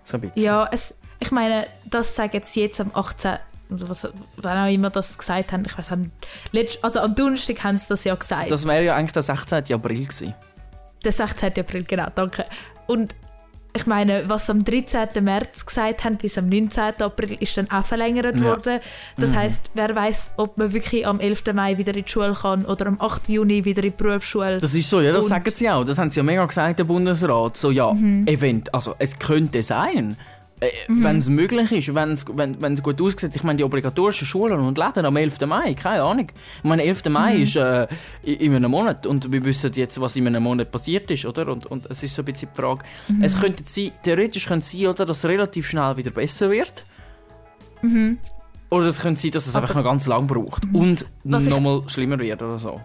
So 0.09 0.17
ein 0.17 0.23
bisschen. 0.23 0.43
Ja, 0.43 0.69
es, 0.73 0.95
ich 1.21 1.31
meine, 1.31 1.67
das 1.85 2.15
sagen 2.15 2.41
sie 2.45 2.63
jetzt 2.63 2.81
am 2.81 2.91
18. 2.95 3.39
oder 3.71 3.89
was, 3.89 4.09
wann 4.37 4.67
auch 4.67 4.73
immer 4.73 4.89
das 4.91 5.19
gesagt 5.19 5.53
haben. 5.53 5.65
Ich 5.67 5.77
weiß 5.77 5.91
nicht. 6.53 6.83
Also 6.83 7.01
am 7.01 7.15
Donnerstag 7.15 7.63
haben 7.63 7.77
sie 7.77 7.87
das 7.89 8.05
ja 8.05 8.15
gesagt. 8.15 8.51
Das 8.51 8.67
wäre 8.67 8.83
ja 8.83 8.97
eigentlich 8.97 9.13
der 9.13 9.23
16. 9.23 9.73
April 9.73 10.05
gewesen. 10.05 10.35
der 11.05 11.13
16. 11.13 11.53
April, 11.59 11.85
genau, 11.85 12.07
danke. 12.15 12.47
Und 12.87 13.15
ich 13.81 13.87
meine, 13.87 14.29
was 14.29 14.51
am 14.51 14.65
13. 14.65 15.23
März 15.23 15.65
gesagt 15.67 16.05
haben 16.05 16.17
bis 16.17 16.37
am 16.39 16.49
19. 16.49 17.01
April 17.01 17.37
ist 17.41 17.57
dann 17.57 17.71
auch 17.71 17.85
verlängert 17.85 18.37
Ja. 18.37 18.43
worden. 18.45 18.81
Das 19.17 19.31
Mhm. 19.33 19.37
heißt, 19.37 19.71
wer 19.75 19.95
weiß, 19.95 20.35
ob 20.37 20.59
man 20.59 20.73
wirklich 20.73 21.07
am 21.07 21.21
11. 21.21 21.53
Mai 21.55 21.79
wieder 21.79 21.95
in 21.95 22.05
die 22.05 22.11
Schule 22.11 22.35
kann 22.35 22.65
oder 22.67 22.87
am 22.87 23.01
8. 23.01 23.29
Juni 23.33 23.65
wieder 23.65 23.83
in 23.83 23.91
die 23.93 23.97
Berufsschule. 23.97 24.59
Das 24.59 24.75
ist 24.75 24.91
so, 24.91 25.01
ja, 25.01 25.13
das 25.13 25.25
Und- 25.25 25.31
sagen 25.31 25.51
sie 25.55 25.71
auch. 25.71 25.85
Das 25.85 25.99
haben 25.99 26.11
sie 26.11 26.19
ja 26.19 26.25
mega 26.25 26.45
gesagt, 26.45 26.79
der 26.79 26.85
Bundesrat. 26.85 27.57
So, 27.57 27.71
ja, 27.71 27.93
Mhm. 27.93 28.27
Event, 28.27 28.75
also 28.75 28.95
es 28.99 29.19
könnte 29.19 29.63
sein. 29.63 30.17
Äh, 30.61 30.67
Wenn 30.89 31.19
es 31.19 31.29
möglich 31.29 31.71
ist, 31.71 31.95
wenn's, 31.95 32.25
wenn 32.35 32.73
es 32.73 32.83
gut 32.83 33.01
aussieht. 33.01 33.35
Ich 33.37 33.43
meine, 33.45 33.59
die 33.59 33.65
obligatorischen 33.65 34.27
Schulen 34.27 34.59
und 34.59 34.77
Läden 34.77 35.05
am 35.07 35.17
11. 35.17 35.41
Mai, 35.47 35.75
keine 35.75 36.03
Ahnung. 36.03 36.27
Ich 36.59 36.65
meine, 36.65 36.83
11. 36.83 37.05
Mai 37.11 37.37
Mhm. 37.37 37.43
ist 37.43 37.57
äh, 37.57 37.87
in 38.25 38.41
in 38.41 38.55
einem 38.57 38.71
Monat 38.73 39.07
und 39.07 39.31
wir 39.31 39.45
wissen 39.45 39.73
jetzt, 39.75 40.01
was 40.01 40.17
in 40.17 40.27
einem 40.27 40.43
Monat 40.43 40.71
passiert 40.73 41.11
ist, 41.13 41.25
oder? 41.27 41.47
Und, 41.49 41.67
und 41.67 41.87
es 41.87 42.03
ist 42.03 42.15
so 42.15 42.23
ein 42.23 42.25
bisschen 42.25 42.49
die 42.53 42.61
Frage. 42.61 42.85
Mhm. 43.09 43.23
Es 43.23 43.39
könnte 43.41 43.63
sein, 43.67 43.93
theoretisch 44.03 44.47
könnte 44.47 44.65
es 44.65 44.73
sein, 44.73 44.87
oder, 44.87 45.07
dass 45.07 45.19
es 45.19 45.25
relativ 45.27 45.69
schnell 45.69 45.97
wieder 45.97 46.11
besser 46.11 46.51
wird. 46.51 46.85
Mhm. 47.83 48.19
Oder 48.71 48.87
es 48.87 49.01
könnte 49.01 49.21
sein, 49.21 49.31
dass 49.31 49.47
es 49.47 49.55
einfach 49.57 49.75
noch 49.75 49.85
ganz 49.85 50.07
lang 50.07 50.27
braucht 50.27 50.65
und 50.75 51.07
Was 51.25 51.45
ich- 51.45 51.51
nochmal 51.51 51.83
schlimmer 51.89 52.19
wird 52.19 52.43
oder 52.43 52.59
so. 52.59 52.81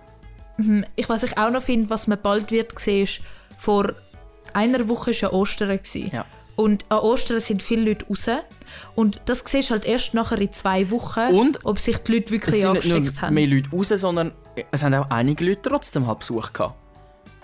Mhm. 0.57 0.85
Ich, 0.95 1.09
was 1.09 1.23
ich 1.23 1.37
auch 1.37 1.49
noch 1.49 1.63
finde, 1.63 1.89
was 1.89 2.05
man 2.07 2.19
bald 2.21 2.51
wird 2.51 2.77
sehen, 2.79 3.03
ist, 3.05 3.21
vor 3.57 3.93
einer 4.53 4.87
Woche 4.87 5.07
war 5.07 5.13
ja 5.15 5.31
Ostern. 5.33 5.79
Ja. 6.11 6.25
Und 6.55 6.85
an 6.89 6.99
Ostern 6.99 7.39
sind 7.39 7.63
viele 7.63 7.81
Leute 7.89 8.05
raus. 8.07 8.27
Und 8.95 9.21
das 9.25 9.43
siehst 9.45 9.69
du 9.69 9.73
halt 9.73 9.85
erst 9.85 10.13
nachher 10.13 10.39
in 10.39 10.51
zwei 10.51 10.89
Wochen, 10.91 11.33
Und 11.33 11.59
ob 11.65 11.79
sich 11.79 11.97
die 11.97 12.13
Leute 12.13 12.25
Es 12.25 12.31
wirklich 12.31 12.55
sind 12.61 12.73
nicht 12.73 12.85
angesteckt 12.85 13.13
nur 13.15 13.21
haben. 13.21 13.33
mehr 13.33 13.47
Leute 13.47 13.69
raus, 13.71 13.87
sondern 13.89 14.31
es 14.71 14.83
haben 14.83 14.93
auch 14.93 15.09
einige 15.09 15.45
Leute 15.45 15.61
trotzdem 15.63 16.07
halt 16.07 16.19
Besuch 16.19 16.53
gehabt. 16.53 16.75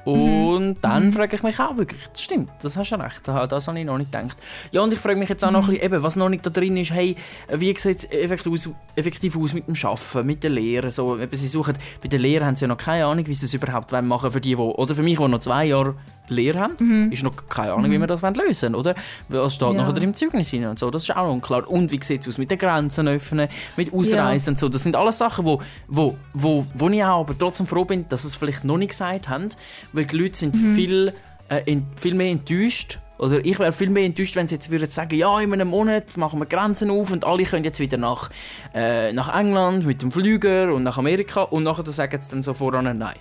Mhm. 0.05 0.13
Und 0.47 0.77
dann 0.81 1.11
frage 1.11 1.35
ich 1.35 1.43
mich 1.43 1.59
auch 1.59 1.75
wirklich, 1.75 2.01
das 2.11 2.21
stimmt, 2.21 2.49
das 2.61 2.77
hast 2.77 2.91
du 2.91 2.95
recht, 2.95 3.19
das, 3.27 3.67
habe 3.67 3.79
ich 3.79 3.85
noch 3.85 3.97
nicht 3.97 4.11
gedacht. 4.11 4.37
Ja, 4.71 4.81
und 4.81 4.93
ich 4.93 4.97
frage 4.99 5.19
mich 5.19 5.27
jetzt 5.29 5.43
auch 5.43 5.51
noch 5.51 5.63
Mhm. 5.63 5.71
ein 5.71 5.73
bisschen, 5.75 5.93
eben, 5.93 6.03
was 6.03 6.15
noch 6.15 6.29
nicht 6.29 6.45
da 6.45 6.49
drin 6.49 6.77
ist, 6.77 6.91
hey, 6.91 7.15
wie 7.53 7.77
sieht 7.77 7.97
es 7.97 8.05
effektiv 8.05 8.51
aus, 8.53 8.69
effektiv 8.95 9.37
aus 9.37 9.53
mit 9.53 9.67
dem 9.67 9.75
Arbeiten, 9.83 10.25
mit 10.25 10.41
der 10.43 10.51
Lehre? 10.51 10.89
So, 10.91 11.17
eben, 11.19 11.35
sie 11.35 11.47
suchen, 11.47 11.77
bei 12.01 12.07
der 12.07 12.17
Lehre 12.19 12.45
haben 12.45 12.55
sie 12.55 12.63
ja 12.63 12.67
noch 12.69 12.77
keine 12.77 13.05
Ahnung, 13.05 13.27
wie 13.27 13.33
sie 13.35 13.45
es 13.45 13.53
überhaupt 13.53 13.91
wollen 13.91 14.07
machen 14.07 14.31
für 14.31 14.39
die, 14.41 14.57
wo, 14.57 14.71
oder 14.71 14.95
für 14.95 15.03
mich, 15.03 15.17
die 15.17 15.27
noch 15.27 15.39
zwei 15.39 15.65
Jahre 15.65 15.95
Lehre 16.29 16.59
haben, 16.59 17.11
ist 17.11 17.23
noch 17.23 17.33
keine 17.49 17.73
Ahnung, 17.73 17.91
wie 17.91 17.99
wir 17.99 18.07
das 18.07 18.21
wollen 18.23 18.35
lösen 18.35 18.75
oder? 18.75 18.95
Was 19.27 19.55
steht 19.55 19.69
Mhm. 19.69 19.75
Ja. 19.75 19.87
nachher 19.87 20.01
im 20.03 20.15
Zeugnis 20.15 20.53
rein 20.53 20.65
und 20.67 20.79
so, 20.79 20.89
das 20.89 21.03
ist 21.03 21.11
auch 21.15 21.25
noch 21.25 21.33
unklar. 21.33 21.67
Und 21.69 21.91
wie 21.91 21.99
sieht 22.01 22.21
es 22.21 22.27
aus 22.27 22.37
mit 22.37 22.49
den 22.51 22.57
Grenzen 22.57 23.07
öffnen, 23.07 23.49
mit 23.77 23.93
Ausreisen 23.93 24.51
und 24.53 24.59
so, 24.59 24.69
das 24.69 24.83
sind 24.83 24.95
alles 24.95 25.17
Sachen, 25.17 25.45
wo, 25.45 25.61
wo, 25.87 26.17
wo, 26.33 26.65
wo 26.75 26.89
ich 26.89 27.03
auch 27.03 27.21
aber 27.21 27.37
trotzdem 27.37 27.65
froh 27.65 27.85
bin, 27.85 28.07
dass 28.09 28.21
sie 28.23 28.29
es 28.29 28.35
vielleicht 28.35 28.63
noch 28.63 28.77
nicht 28.77 28.89
gesagt 28.89 29.29
haben, 29.29 29.49
weil 29.93 30.05
die 30.05 30.17
Leute 30.17 30.37
sind 30.37 30.55
Mhm. 30.55 30.75
viel, 30.75 31.13
äh, 31.49 31.61
in, 31.65 31.85
viel 31.99 32.13
mehr 32.15 32.31
enttäuscht 32.31 32.99
oder 33.17 33.43
ich 33.43 33.59
wäre 33.59 33.71
viel 33.73 33.89
mehr 33.89 34.05
enttäuscht, 34.05 34.35
wenn 34.37 34.47
sie 34.47 34.55
jetzt 34.55 34.69
würden 34.71 34.89
sagen, 34.89 35.13
ja, 35.15 35.39
in 35.41 35.51
einem 35.51 35.67
Monat 35.67 36.15
machen 36.15 36.39
wir 36.39 36.45
Grenzen 36.45 36.89
auf 36.89 37.11
und 37.11 37.25
alle 37.25 37.43
können 37.43 37.63
jetzt 37.65 37.79
wieder 37.81 37.97
nach, 37.97 38.29
äh, 38.73 39.11
nach 39.13 39.37
England 39.37 39.85
mit 39.85 40.01
dem 40.01 40.11
Flüger 40.11 40.73
und 40.73 40.83
nach 40.83 40.97
Amerika 40.97 41.41
und 41.41 41.63
nachher 41.63 41.85
sagen 41.87 42.21
sie 42.21 42.29
dann 42.31 42.43
so 42.43 42.53
voran 42.53 42.97
nein. 42.97 43.15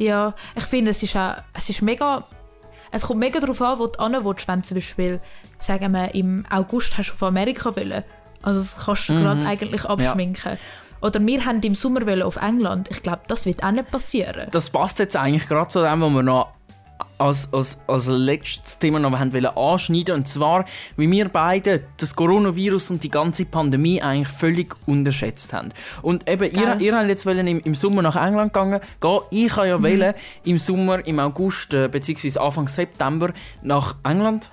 Ja, 0.00 0.34
ich 0.56 0.64
finde, 0.64 0.92
es 0.92 1.02
ist 1.02 1.14
auch, 1.14 1.34
es 1.52 1.68
ist 1.68 1.82
mega, 1.82 2.24
es 2.90 3.02
kommt 3.02 3.20
mega 3.20 3.38
darauf 3.38 3.60
an, 3.60 3.78
wo 3.78 3.86
du 3.86 4.02
hin 4.02 4.16
willst, 4.24 4.48
wenn 4.48 4.64
zum 4.64 4.76
Beispiel, 4.76 5.20
sagen 5.58 5.92
wir, 5.92 6.14
im 6.14 6.46
August 6.48 6.96
hast 6.96 7.10
du 7.10 7.12
auf 7.12 7.22
Amerika 7.22 7.76
wollen. 7.76 8.02
Also 8.40 8.60
das 8.60 8.86
kannst 8.86 9.10
du 9.10 9.20
gerade 9.20 9.46
eigentlich 9.46 9.84
abschminken. 9.84 10.56
Oder 11.02 11.20
wir 11.20 11.44
haben 11.44 11.60
im 11.60 11.74
Sommer 11.74 12.24
auf 12.24 12.36
England. 12.36 12.88
Ich 12.90 13.02
glaube, 13.02 13.20
das 13.28 13.44
wird 13.44 13.62
auch 13.62 13.72
nicht 13.72 13.90
passieren. 13.90 14.48
Das 14.50 14.70
passt 14.70 14.98
jetzt 15.00 15.16
eigentlich 15.16 15.46
gerade 15.46 15.68
zu 15.68 15.82
dem, 15.82 16.00
was 16.00 16.10
wir 16.10 16.22
noch 16.22 16.48
als, 17.20 17.52
als, 17.52 17.80
als 17.86 18.06
letztes 18.06 18.78
Thema 18.78 18.98
noch 18.98 19.18
haben 19.18 19.32
wollen 19.32 19.46
anschneiden 19.46 20.16
und 20.16 20.28
zwar, 20.28 20.64
wie 20.96 21.10
wir 21.10 21.28
beide 21.28 21.84
das 21.98 22.16
Coronavirus 22.16 22.90
und 22.90 23.02
die 23.02 23.10
ganze 23.10 23.44
Pandemie 23.44 24.00
eigentlich 24.00 24.28
völlig 24.28 24.74
unterschätzt 24.86 25.52
haben. 25.52 25.68
Und 26.02 26.28
eben, 26.28 26.50
ihr, 26.50 26.80
ihr 26.80 26.96
habt 26.96 27.08
jetzt 27.08 27.26
wollen 27.26 27.46
im, 27.46 27.60
im 27.60 27.74
Sommer 27.74 28.02
nach 28.02 28.16
England 28.16 28.52
gegangen, 28.52 28.80
gehen. 29.00 29.20
Ich 29.30 29.56
habe 29.56 29.68
ja 29.68 29.82
wollen 29.82 30.14
im 30.44 30.58
Sommer, 30.58 31.06
im 31.06 31.20
August 31.20 31.74
äh, 31.74 31.88
bzw. 31.88 32.38
Anfang 32.38 32.68
September 32.68 33.32
nach 33.62 33.96
England 34.02 34.48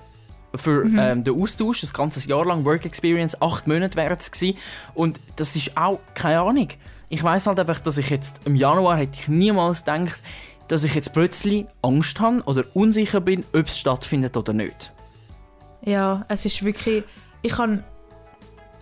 für 0.55 0.85
ähm, 0.85 1.23
den 1.23 1.39
Austausch, 1.39 1.81
das 1.81 1.93
ganze 1.93 2.27
Jahr 2.27 2.45
lang 2.45 2.65
Work 2.65 2.85
Experience, 2.85 3.41
acht 3.41 3.67
Monate 3.67 3.95
wäre 3.95 4.15
es 4.17 4.31
gewesen. 4.31 4.57
Und 4.93 5.19
das 5.35 5.55
ist 5.55 5.77
auch 5.77 5.99
keine 6.15 6.41
Ahnung. 6.41 6.69
Ich 7.09 7.23
weiß 7.23 7.47
halt 7.47 7.59
einfach, 7.59 7.79
dass 7.79 7.97
ich 7.97 8.09
jetzt 8.09 8.41
im 8.45 8.55
Januar 8.55 8.97
hätte 8.97 9.17
ich 9.19 9.27
niemals 9.29 9.85
gedacht, 9.85 10.21
dass 10.67 10.83
ich 10.83 10.95
jetzt 10.95 11.13
plötzlich 11.13 11.65
Angst 11.81 12.19
habe 12.19 12.41
oder 12.45 12.63
unsicher 12.73 13.21
bin, 13.21 13.43
ob 13.53 13.67
es 13.67 13.79
stattfindet 13.79 14.35
oder 14.37 14.53
nicht. 14.53 14.91
Ja, 15.83 16.25
es 16.27 16.45
ist 16.45 16.63
wirklich. 16.63 17.03
Ich 17.41 17.57
habe. 17.57 17.83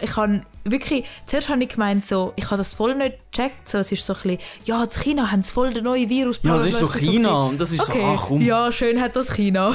Ich 0.02 0.16
habe 0.18 0.42
wirklich. 0.66 1.06
Zuerst 1.26 1.50
habe 1.50 1.64
ich 1.64 1.70
gemeint, 1.70 2.04
so, 2.04 2.34
ich 2.36 2.46
habe 2.46 2.58
das 2.58 2.74
voll 2.74 2.96
nicht 2.96 3.18
gecheckt. 3.32 3.70
So, 3.70 3.78
es 3.78 3.92
ist 3.92 4.06
so 4.06 4.14
ein 4.14 4.22
bisschen. 4.22 4.40
Ja, 4.66 4.84
in 4.84 4.90
China 4.90 5.32
haben 5.32 5.42
sie 5.42 5.52
voll 5.52 5.74
den 5.74 5.84
neuen 5.84 6.10
Virus. 6.10 6.40
Ja, 6.44 6.56
das 6.58 6.66
ist 6.66 6.80
so 6.80 6.90
China 6.90 7.44
und 7.46 7.62
das 7.62 7.72
ist 7.72 7.82
okay. 7.82 8.02
so, 8.02 8.06
ach 8.08 8.26
komm. 8.28 8.42
Ja, 8.42 8.72
schön 8.72 9.00
hat 9.00 9.16
das 9.16 9.32
China. 9.34 9.74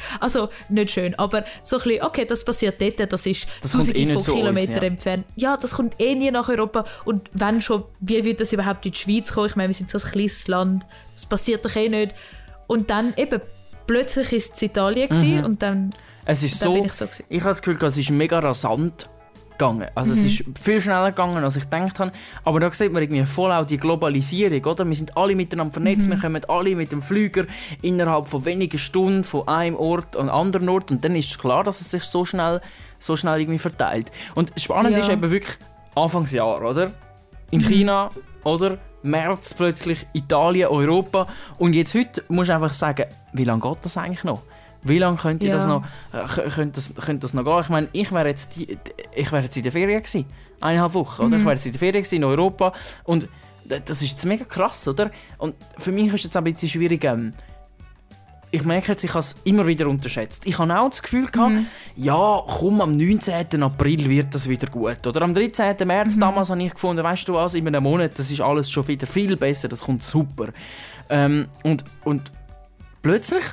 also, 0.20 0.48
nicht 0.68 0.90
schön, 0.90 1.14
aber 1.16 1.44
so 1.62 1.76
ein 1.76 1.82
bisschen, 1.82 2.02
okay, 2.02 2.24
das 2.24 2.44
passiert 2.44 2.80
dort, 2.80 3.12
das 3.12 3.26
ist 3.26 3.46
Das 3.60 3.72
tausende 3.72 3.98
eh 3.98 4.12
von 4.12 4.24
Kilometern 4.34 4.76
ja. 4.76 4.82
entfernt. 4.82 5.26
Ja, 5.36 5.56
das 5.56 5.72
kommt 5.72 6.00
eh 6.00 6.14
nie 6.14 6.30
nach 6.30 6.48
Europa. 6.48 6.84
Und 7.04 7.28
wenn 7.32 7.60
schon, 7.60 7.84
wie 8.00 8.24
wird 8.24 8.40
das 8.40 8.52
überhaupt 8.52 8.84
in 8.86 8.92
die 8.92 8.98
Schweiz 8.98 9.32
kommen? 9.32 9.46
Ich 9.46 9.56
meine, 9.56 9.68
wir 9.68 9.74
sind 9.74 9.90
so 9.90 9.98
ein 9.98 10.10
kleines 10.10 10.48
Land, 10.48 10.86
das 11.14 11.26
passiert 11.26 11.64
doch 11.64 11.76
eh 11.76 11.88
nicht. 11.88 12.14
Und 12.66 12.90
dann 12.90 13.12
eben, 13.16 13.40
plötzlich 13.86 14.32
ist 14.32 14.54
es 14.54 14.62
Italien 14.62 15.08
gewesen 15.08 15.44
und 15.44 15.62
dann, 15.62 15.90
Es 16.24 16.42
ist 16.42 16.62
dann 16.62 16.68
so, 16.68 16.74
bin 16.74 16.84
ich 16.84 16.92
so 16.92 17.04
gewesen. 17.06 17.24
ich 17.28 17.40
habe 17.40 17.50
das 17.50 17.62
Gefühl, 17.62 17.84
es 17.84 17.98
ist 17.98 18.10
mega 18.10 18.38
rasant 18.38 19.08
gegangen. 19.60 19.88
Also 19.94 20.12
es 20.12 20.24
ist 20.24 20.44
viel 20.60 20.80
schneller 20.80 21.10
gegangen, 21.10 21.44
als 21.44 21.56
ich 21.56 21.64
gedacht 21.64 22.00
habe. 22.00 22.12
Aber 22.44 22.60
da 22.60 22.72
sieht 22.72 22.92
man 22.92 23.02
irgendwie 23.02 23.24
voll 23.26 23.52
auch 23.52 23.66
die 23.66 23.76
Globalisierung, 23.76 24.64
oder? 24.64 24.86
Wir 24.86 24.96
sind 24.96 25.16
alle 25.16 25.36
miteinander 25.36 25.72
vernetzt, 25.72 26.08
wir 26.08 26.16
kommen 26.18 26.42
alle 26.48 26.74
mit 26.74 26.90
dem 26.92 27.02
Flüger 27.02 27.44
innerhalb 27.82 28.26
von 28.26 28.44
wenigen 28.44 28.78
Stunden 28.78 29.22
von 29.22 29.46
einem 29.46 29.76
Ort 29.76 30.16
an 30.16 30.22
einen 30.22 30.30
anderen 30.30 30.68
Ort 30.70 30.90
und 30.90 31.04
dann 31.04 31.14
ist 31.14 31.38
klar, 31.38 31.62
dass 31.62 31.80
es 31.80 31.90
sich 31.90 32.02
so 32.04 32.24
schnell, 32.24 32.60
so 32.98 33.16
schnell 33.16 33.40
irgendwie 33.40 33.58
verteilt. 33.58 34.10
Und 34.34 34.52
spannend 34.58 34.92
Ja. 34.96 35.00
ist 35.00 35.10
eben 35.10 35.30
wirklich 35.30 35.56
Anfangsjahr, 35.94 36.62
oder? 36.62 36.92
In 37.50 37.60
China, 37.60 38.08
oder? 38.44 38.78
März 39.02 39.54
plötzlich 39.54 40.06
Italien, 40.12 40.68
Europa 40.68 41.26
und 41.58 41.72
jetzt 41.74 41.94
heute 41.94 42.22
musst 42.28 42.50
du 42.50 42.54
einfach 42.54 42.72
sagen, 42.72 43.06
wie 43.32 43.44
lange 43.44 43.60
geht 43.62 43.78
das 43.82 43.96
eigentlich 43.96 44.24
noch? 44.24 44.42
Wie 44.82 44.98
lange 44.98 45.16
könnte 45.18 45.46
Ja. 45.46 45.54
das 45.54 45.66
noch, 45.66 45.84
äh, 46.12 46.50
könnte 46.50 46.72
das, 46.74 46.94
könnte 46.94 47.20
das 47.20 47.34
noch 47.34 47.44
gehen? 47.44 47.60
Ich 47.60 47.68
meine, 47.68 47.88
ich 47.92 48.12
wäre 48.12 48.28
jetzt, 48.28 48.56
die, 48.56 48.78
ich 49.14 49.30
wäre 49.32 49.42
jetzt 49.44 49.56
in 49.56 49.62
der 49.62 49.72
Ferien 49.72 50.02
gewesen. 50.02 50.24
Eineinhalb 50.60 50.94
Wochen, 50.94 51.22
oder? 51.22 51.36
Ich 51.36 51.44
wäre 51.44 51.54
jetzt 51.54 51.66
in 51.66 51.72
der 51.72 51.78
Ferien 51.78 52.02
gewesen 52.02 52.16
in 52.16 52.24
Europa. 52.24 52.72
Und 53.04 53.28
das 53.66 54.02
ist 54.02 54.10
jetzt 54.12 54.24
mega 54.26 54.44
krass, 54.44 54.86
oder? 54.88 55.10
Und 55.38 55.54
für 55.78 55.92
mich 55.92 56.12
ist 56.12 56.24
jetzt 56.24 56.36
auch 56.36 56.40
ein 56.40 56.44
bisschen 56.52 56.68
schwierig, 56.68 57.04
ähm, 57.04 57.32
ich 58.52 58.64
merke 58.64 58.88
jetzt, 58.92 59.04
ich 59.04 59.10
habe 59.10 59.20
es 59.20 59.36
immer 59.44 59.64
wieder 59.64 59.86
unterschätzt. 59.86 60.44
Ich 60.44 60.58
habe 60.58 60.76
auch 60.76 60.90
das 60.90 61.02
Gefühl 61.02 61.26
gehabt, 61.26 61.52
ja, 61.94 62.42
komm, 62.48 62.80
am 62.80 62.90
19. 62.90 63.62
April 63.62 64.08
wird 64.08 64.34
das 64.34 64.48
wieder 64.48 64.66
gut. 64.66 65.06
Oder 65.06 65.22
am 65.22 65.34
13. 65.34 65.76
März 65.86 66.18
damals 66.18 66.50
habe 66.50 66.60
ich 66.60 66.72
gefunden, 66.72 67.04
weißt 67.04 67.28
du 67.28 67.34
was, 67.34 67.54
in 67.54 67.66
einem 67.68 67.82
Monat, 67.84 68.18
das 68.18 68.28
ist 68.30 68.40
alles 68.40 68.68
schon 68.68 68.88
wieder 68.88 69.06
viel 69.06 69.36
besser, 69.36 69.68
das 69.68 69.82
kommt 69.82 70.02
super. 70.02 70.48
Ähm, 71.08 71.46
und, 71.62 71.84
und 72.02 72.32
plötzlich 73.02 73.44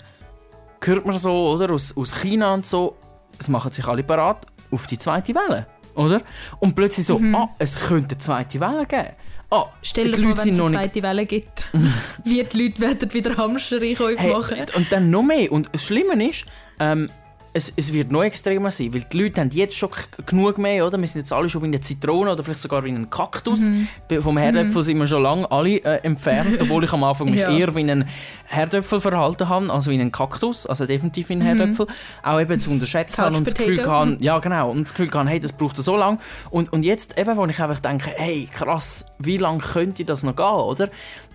hört 0.83 1.05
man 1.05 1.17
so, 1.17 1.49
oder, 1.51 1.73
aus, 1.73 1.95
aus 1.95 2.13
China 2.21 2.53
und 2.53 2.65
so, 2.65 2.95
es 3.39 3.49
machen 3.49 3.71
sich 3.71 3.85
alle 3.87 4.03
parat 4.03 4.45
auf 4.71 4.87
die 4.87 4.97
zweite 4.97 5.33
Welle, 5.35 5.67
oder? 5.95 6.21
Und 6.59 6.75
plötzlich 6.75 7.05
so, 7.05 7.19
ah, 7.33 7.49
es 7.59 7.75
könnte 7.87 8.11
eine 8.15 8.17
zweite 8.19 8.59
Welle 8.59 8.85
geben. 8.85 9.09
Ah, 9.49 9.65
Stell 9.81 10.11
dir 10.11 10.17
vor, 10.17 10.37
wenn 10.37 10.53
es 10.53 10.59
eine 10.59 10.71
zweite 10.71 11.01
Welle 11.03 11.25
gibt. 11.25 11.67
wie 12.25 12.43
die 12.43 12.63
Leute 12.63 12.81
werden 12.81 13.13
wieder 13.13 13.37
Hamstereinkäufe 13.37 14.21
Hey, 14.21 14.33
machen. 14.33 14.57
und 14.75 14.91
dann 14.91 15.09
noch 15.09 15.23
mehr. 15.23 15.51
Und 15.51 15.69
das 15.71 15.85
Schlimme 15.85 16.29
ist, 16.29 16.45
ähm, 16.79 17.09
es, 17.57 17.73
es 17.75 17.91
wird 17.91 18.11
noch 18.11 18.23
extremer 18.23 18.71
sein, 18.71 18.93
weil 18.93 19.01
die 19.11 19.21
Leute 19.21 19.41
haben 19.41 19.49
jetzt 19.51 19.75
schon 19.75 19.89
genug 20.25 20.57
mehr, 20.57 20.85
oder? 20.85 20.97
Wir 20.97 21.07
sind 21.07 21.19
jetzt 21.19 21.33
alle 21.33 21.49
schon 21.49 21.61
wie 21.63 21.65
eine 21.67 21.81
Zitrone 21.81 22.31
oder 22.31 22.43
vielleicht 22.43 22.61
sogar 22.61 22.83
wie 22.83 22.89
ein 22.89 23.09
Kaktus. 23.09 23.69
Be- 24.07 24.21
Vom 24.21 24.37
Herdöpfel 24.37 24.83
sind 24.83 24.97
wir 24.99 25.07
schon 25.07 25.23
lange 25.23 25.49
alle 25.51 25.77
äh, 25.83 25.99
entfernt, 26.03 26.61
obwohl 26.61 26.83
ich 26.83 26.93
am 26.93 27.03
Anfang 27.03 27.29
mich 27.31 27.41
Ja. 27.41 27.51
eher 27.55 27.75
wie 27.75 27.79
einen 27.79 28.07
Herdöpfel 28.45 28.99
verhalten 29.01 29.49
habe, 29.49 29.69
als 29.71 29.87
wie 29.89 29.93
einen 29.95 30.11
Kaktus, 30.11 30.65
also 30.65 30.85
definitiv 30.85 31.29
wie 31.29 31.33
ein 31.33 31.41
Herdöpfel. 31.41 31.87
Auch 32.23 32.39
eben 32.39 32.59
zu 32.59 32.69
unterschätzen 32.71 33.21
habe 33.23 33.35
und 33.37 33.47
das 33.47 33.55
Gefühl 33.55 33.77
kann, 33.81 34.17
ja 34.21 34.39
genau, 34.39 34.71
und 34.71 34.83
das 34.83 34.93
Gefühl 34.93 35.09
kann, 35.09 35.27
hey, 35.27 35.39
das 35.39 35.51
braucht 35.51 35.75
so 35.77 35.97
lange. 35.97 36.19
Und, 36.49 36.71
und 36.71 36.83
jetzt 36.83 37.17
eben, 37.19 37.35
wo 37.35 37.45
ich 37.45 37.59
einfach 37.59 37.79
denke, 37.79 38.11
hey, 38.15 38.47
krass, 38.53 39.05
wie 39.19 39.37
lange 39.37 39.59
könnte 39.59 40.05
das 40.05 40.23
noch 40.23 40.35
gehen, 40.35 40.45
oder? 40.45 40.89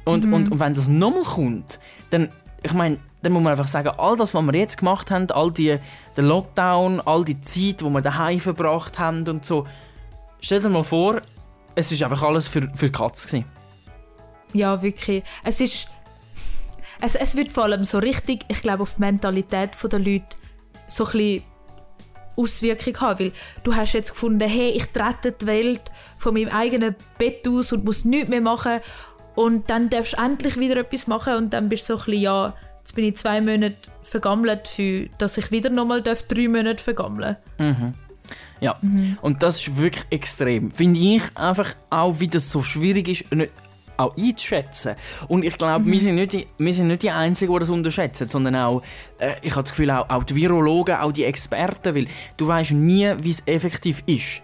Und, 0.05 0.25
und, 0.33 0.51
und 0.53 0.61
wenn 0.61 0.75
das 0.75 0.89
nochmal 0.89 1.23
kommt, 1.25 1.79
dann, 2.11 2.29
ich 2.63 2.73
meine, 2.73 2.99
dann 3.23 3.33
muss 3.33 3.43
man 3.43 3.53
einfach 3.53 3.69
sagen, 3.69 3.91
all 3.99 4.17
das, 4.17 4.35
was 4.35 4.45
wir 4.45 4.55
jetzt 4.55 4.79
gemacht 4.79 5.11
haben, 5.11 5.31
all 5.31 5.51
die, 5.51 5.79
der 6.17 6.25
Lockdown, 6.25 7.01
all 7.01 7.25
die 7.25 7.41
Zeit, 7.41 7.83
wo 7.83 7.91
wir 7.91 8.01
daheim 8.01 8.41
verbracht 8.41 8.99
haben 8.99 9.27
und 9.29 9.45
so, 9.45 9.67
stell 10.41 10.61
dir 10.61 10.69
mal 10.69 10.83
vor, 10.83 11.23
es 11.75 11.93
ist 11.93 12.03
einfach 12.03 12.23
alles 12.23 12.49
für, 12.49 12.69
für 12.75 12.87
die 12.87 12.93
Katze 12.93 13.29
gewesen. 13.29 13.45
Ja, 14.53 14.83
wirklich. 14.83 15.23
Es 15.45 15.61
ist. 15.61 15.89
Es, 17.01 17.17
es 17.17 17.37
wird 17.37 17.51
vor 17.51 17.65
allem 17.65 17.85
so 17.85 17.99
richtig, 17.99 18.45
ich 18.47 18.63
glaube, 18.63 18.83
auf 18.83 18.95
die 18.95 19.01
Mentalität 19.01 19.71
der 19.83 19.99
Leute 19.99 20.37
so 20.87 21.05
ein 21.05 21.11
bisschen 21.11 21.43
Auswirkung 22.37 23.01
haben. 23.01 23.19
Weil 23.19 23.33
du 23.65 23.75
hast 23.75 23.93
jetzt 23.95 24.13
gefunden, 24.13 24.49
hey, 24.49 24.69
ich 24.69 24.87
trete 24.93 25.33
die 25.33 25.47
Welt 25.47 25.91
von 26.19 26.35
meinem 26.35 26.51
eigenen 26.51 26.95
Bett 27.19 27.47
aus 27.49 27.73
und 27.73 27.85
muss 27.85 28.05
nichts 28.05 28.29
mehr 28.29 28.41
machen. 28.41 28.81
Und 29.35 29.69
dann 29.71 29.91
darfst 29.91 30.13
du 30.13 30.23
endlich 30.23 30.59
wieder 30.59 30.77
etwas 30.77 31.07
machen 31.07 31.35
und 31.35 31.55
dann 31.55 31.69
bist 31.69 31.89
du 31.89 31.97
so 31.97 32.03
ein 32.03 32.05
bisschen, 32.05 32.23
ja, 32.23 32.55
jetzt 32.83 32.95
bin 32.95 33.05
ich 33.05 33.17
zwei 33.17 33.41
Monate 33.41 33.77
vergammelt, 34.03 34.69
für, 34.69 35.09
dass 35.19 35.39
ich 35.39 35.51
wieder 35.51 35.71
nochmal 35.71 36.03
darf, 36.03 36.23
drei 36.25 36.49
Monate 36.49 36.83
vergammeln 36.83 37.37
Ja, 38.61 38.79
und 39.23 39.43
das 39.43 39.57
ist 39.57 39.77
wirklich 39.77 40.05
extrem. 40.11 40.71
Finde 40.71 41.01
ich 41.01 41.23
einfach 41.35 41.75
auch, 41.91 42.21
wie 42.21 42.29
das 42.29 42.51
so 42.51 42.63
schwierig 42.63 43.09
ist, 43.09 43.35
nicht 43.35 43.51
auch 43.97 44.17
einzuschätzen. 44.17 44.95
Und 45.29 45.45
ich 45.45 45.57
glaube, 45.59 45.85
wir, 45.85 46.01
sind 46.01 46.15
nicht 46.15 46.33
die, 46.33 46.47
wir 46.59 46.75
sind 46.75 46.89
nicht 46.89 47.03
die 47.03 47.11
Einzigen, 47.11 47.53
die 47.53 47.59
das 47.59 47.71
unterschätzen, 47.71 48.29
sondern 48.29 48.57
auch, 48.57 48.83
äh, 49.19 49.35
ich 49.43 49.53
habe 49.53 49.63
das 49.63 49.73
Gefühl, 49.73 49.91
auch, 49.91 50.09
auch 50.09 50.25
die 50.25 50.35
Virologen, 50.35 50.97
auch 50.97 51.13
die 51.13 51.25
Experten, 51.25 51.95
weil 51.95 52.07
du 52.37 52.47
weißt 52.47 52.73
nie, 52.73 53.13
wie 53.21 53.31
es 53.31 53.43
effektiv 53.47 54.03
ist. 54.07 54.43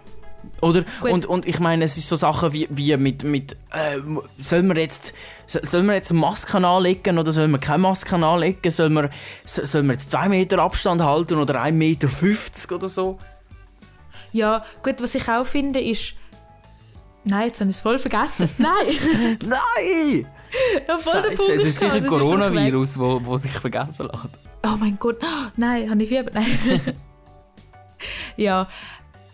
Oder? 0.61 0.83
Gut. 1.01 1.11
Und, 1.11 1.25
und 1.25 1.45
ich 1.47 1.59
meine, 1.59 1.85
es 1.85 1.97
ist 1.97 2.09
so 2.09 2.15
Sachen 2.15 2.51
wie, 2.53 2.67
wie 2.69 2.95
mit, 2.97 3.23
mit 3.23 3.53
äh, 3.71 3.99
sollen 4.41 4.67
wir 4.67 4.77
jetzt 4.81 5.13
so- 5.47 5.59
sollen 5.63 5.85
wir 5.87 5.93
jetzt 5.95 6.11
Masken 6.13 6.65
anlegen 6.65 7.17
oder 7.17 7.31
sollen 7.31 7.51
wir 7.51 7.59
keine 7.59 7.79
Masken 7.79 8.23
anlegen? 8.23 8.69
Sollen 8.71 8.93
wir, 8.93 9.09
so- 9.45 9.65
sollen 9.65 9.85
wir 9.87 9.93
jetzt 9.93 10.11
2 10.11 10.29
Meter 10.29 10.59
Abstand 10.59 11.01
halten 11.01 11.35
oder 11.39 11.61
1,50 11.61 11.71
Meter 11.71 12.75
oder 12.75 12.87
so? 12.87 13.17
Ja, 14.31 14.63
gut, 14.83 15.01
was 15.01 15.15
ich 15.15 15.27
auch 15.29 15.45
finde, 15.45 15.79
ist. 15.81 16.13
Nein, 17.23 17.47
jetzt 17.47 17.59
habe 17.59 17.69
ich 17.69 17.75
es 17.77 17.81
voll 17.81 17.99
vergessen. 17.99 18.49
Nein! 18.57 19.37
Nein! 19.45 20.25
ja, 20.87 20.97
voll 20.97 21.21
der 21.21 21.29
Scheiße, 21.31 21.35
Punkt 21.45 21.59
das 21.61 21.67
ist 21.67 21.79
sicher 21.79 21.93
ein 21.93 22.01
Das. 22.01 22.09
Coronavirus, 22.09 22.97
wo, 22.99 23.21
wo 23.23 23.37
dich 23.37 23.51
vergessen 23.51 24.07
lässt. 24.07 24.39
Oh 24.65 24.75
mein 24.77 24.97
Gott, 24.99 25.17
oh, 25.21 25.47
nein, 25.57 25.89
habe 25.89 26.03
ich 26.03 26.09
Fieber? 26.09 26.31
Nein. 26.33 26.81
ja, 28.37 28.67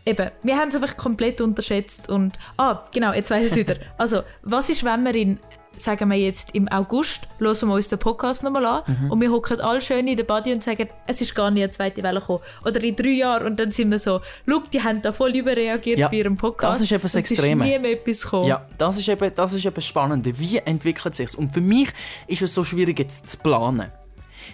eben, 0.06 0.30
wir 0.44 0.58
haben 0.58 0.70
es 0.70 0.76
einfach 0.76 0.98
komplett 0.98 1.42
unterschätzt 1.42 2.10
und, 2.10 2.34
ah, 2.58 2.84
genau, 2.94 3.14
jetzt 3.14 3.32
weiß 3.32 3.46
ich 3.46 3.52
es 3.52 3.58
wieder. 3.58 3.76
Also, 3.98 4.22
was 4.44 4.70
ist, 4.70 4.84
wenn 4.84 5.04
wir 5.04 5.16
in, 5.16 5.40
sagen 5.78 6.10
wir 6.10 6.18
jetzt 6.18 6.52
im 6.56 6.68
August, 6.70 7.28
hören 7.38 7.68
wir 7.68 7.74
uns 7.76 7.90
den 7.90 8.00
Podcast 8.00 8.44
nochmal 8.44 8.66
an 8.66 8.84
Mhm. 8.88 9.12
und 9.12 9.20
wir 9.22 9.30
hocken 9.32 9.60
alle 9.60 9.82
schön 9.82 10.08
in 10.08 10.16
der 10.16 10.24
Body 10.24 10.54
und 10.54 10.64
sagen, 10.64 10.88
es 11.06 11.20
ist 11.20 11.36
gar 11.36 11.52
nicht 11.52 11.64
eine 11.64 11.70
zweite 11.72 12.02
Welle 12.02 12.20
gekommen. 12.22 12.40
Oder 12.64 12.82
in 12.82 12.96
drei 12.96 13.10
Jahren 13.10 13.46
und 13.46 13.60
dann 13.60 13.72
sind 13.72 13.92
wir 13.92 14.00
so, 14.00 14.22
schau, 14.50 14.60
die 14.72 14.82
haben 14.82 15.02
da 15.02 15.12
voll 15.12 15.36
überreagiert 15.36 16.00
Ja, 16.00 16.08
bei 16.08 16.16
ihrem 16.18 16.38
Podcast. 16.38 16.76
das 16.76 16.82
ist 16.84 16.92
eben 16.94 17.02
das 17.02 17.12
es 17.16 17.30
Extreme. 17.32 17.66
ist 17.66 17.72
nie 17.74 17.80
mehr 17.80 17.92
etwas 17.92 18.22
gekommen. 18.22 18.48
Ja, 18.48 18.66
das 18.78 18.98
ist 18.98 19.08
eben 19.10 19.32
das, 19.36 19.54
ist 19.54 19.66
eben 19.66 19.76
das 19.76 19.86
Spannende. 19.86 20.40
Wie 20.40 20.58
entwickelt 20.60 21.12
es 21.12 21.18
sich? 21.32 21.38
Und 21.38 21.54
für 21.54 21.62
mich 21.62 21.90
ist 22.28 22.42
es 22.42 22.54
so 22.54 22.64
schwierig 22.64 22.98
jetzt 23.00 23.28
zu 23.30 23.38
planen. 23.38 23.92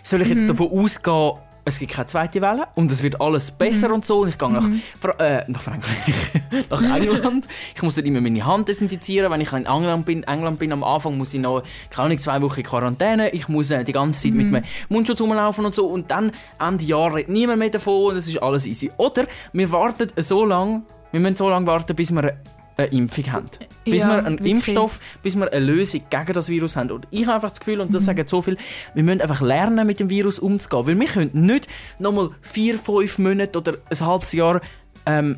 Soll 0.03 0.21
ich 0.23 0.29
Mhm. 0.29 0.37
jetzt 0.39 0.49
davon 0.49 0.71
ausgehen, 0.71 1.33
es 1.63 1.77
gibt 1.79 1.91
keine 1.91 2.07
zweite 2.07 2.41
Welle 2.41 2.67
und 2.75 2.91
es 2.91 3.03
wird 3.03 3.21
alles 3.21 3.51
besser 3.51 3.87
Mhm. 3.89 3.93
und 3.95 4.05
so 4.05 4.19
und 4.21 4.29
ich 4.29 4.37
gehe 4.37 4.49
nach, 4.49 4.67
Fra 4.99 5.11
äh, 5.19 5.43
nach 5.47 5.61
Frankreich, 5.61 5.97
nach 6.69 6.81
England. 6.81 7.47
Ich 7.75 7.81
muss 7.83 7.95
dann 7.95 8.05
immer 8.05 8.21
meine 8.21 8.45
Hand 8.45 8.67
desinfizieren. 8.67 9.31
Wenn 9.31 9.41
ich 9.41 9.51
in 9.53 9.65
England 9.65 10.05
bin, 10.05 10.23
England 10.23 10.59
bin 10.59 10.71
am 10.73 10.83
Anfang 10.83 11.17
muss 11.17 11.33
ich 11.33 11.39
noch 11.39 11.63
keine 11.89 12.17
zwei 12.17 12.41
Wochen 12.41 12.59
in 12.61 12.65
Quarantäne. 12.65 13.29
Ich 13.29 13.47
muss 13.47 13.69
äh, 13.71 13.83
die 13.83 13.91
ganze 13.91 14.21
Zeit 14.23 14.33
mit 14.33 14.47
Mhm. 14.47 14.55
einem 14.55 14.65
Mundschutz 14.89 15.21
rumlaufen 15.21 15.65
und 15.65 15.75
so 15.75 15.85
und 15.87 16.09
dann 16.11 16.31
Ende 16.59 16.83
Jahr 16.85 17.13
redet 17.15 17.29
niemand 17.29 17.59
mehr 17.59 17.69
davon 17.69 18.11
und 18.11 18.17
es 18.17 18.27
ist 18.27 18.41
alles 18.41 18.65
easy. 18.65 18.91
Oder 18.97 19.25
wir 19.53 19.71
warten 19.71 20.07
so 20.17 20.45
lange, 20.45 20.81
wir 21.11 21.19
müssen 21.19 21.35
so 21.37 21.49
lange 21.49 21.67
warten, 21.67 21.95
bis 21.95 22.11
wir 22.11 22.37
eine 22.77 22.87
Impfung 22.87 23.31
haben. 23.31 23.45
Bis 23.85 24.01
Ja, 24.01 24.07
wir 24.09 24.17
einen 24.25 24.39
wirklich. 24.39 24.51
Impfstoff, 24.51 24.99
bis 25.21 25.35
wir 25.35 25.51
eine 25.51 25.65
Lösung 25.65 26.01
gegen 26.09 26.33
das 26.33 26.49
Virus 26.49 26.75
haben. 26.75 26.91
Und 26.91 27.07
ich 27.11 27.23
habe 27.25 27.35
einfach 27.35 27.49
das 27.49 27.59
Gefühl, 27.59 27.81
und 27.81 27.89
Mhm. 27.89 27.93
das 27.93 28.05
sagen 28.05 28.25
so 28.27 28.41
viel, 28.41 28.57
wir 28.93 29.03
müssen 29.03 29.21
einfach 29.21 29.41
lernen, 29.41 29.85
mit 29.87 29.99
dem 29.99 30.09
Virus 30.09 30.39
umzugehen. 30.39 30.85
Weil 30.87 30.99
wir 30.99 31.07
können 31.07 31.29
nicht 31.33 31.67
nochmal 31.99 32.29
vier, 32.41 32.77
fünf 32.79 33.17
Monate 33.19 33.57
oder 33.57 33.73
ein 33.89 33.99
halbes 34.05 34.31
Jahr 34.33 34.61
ähm, 35.05 35.37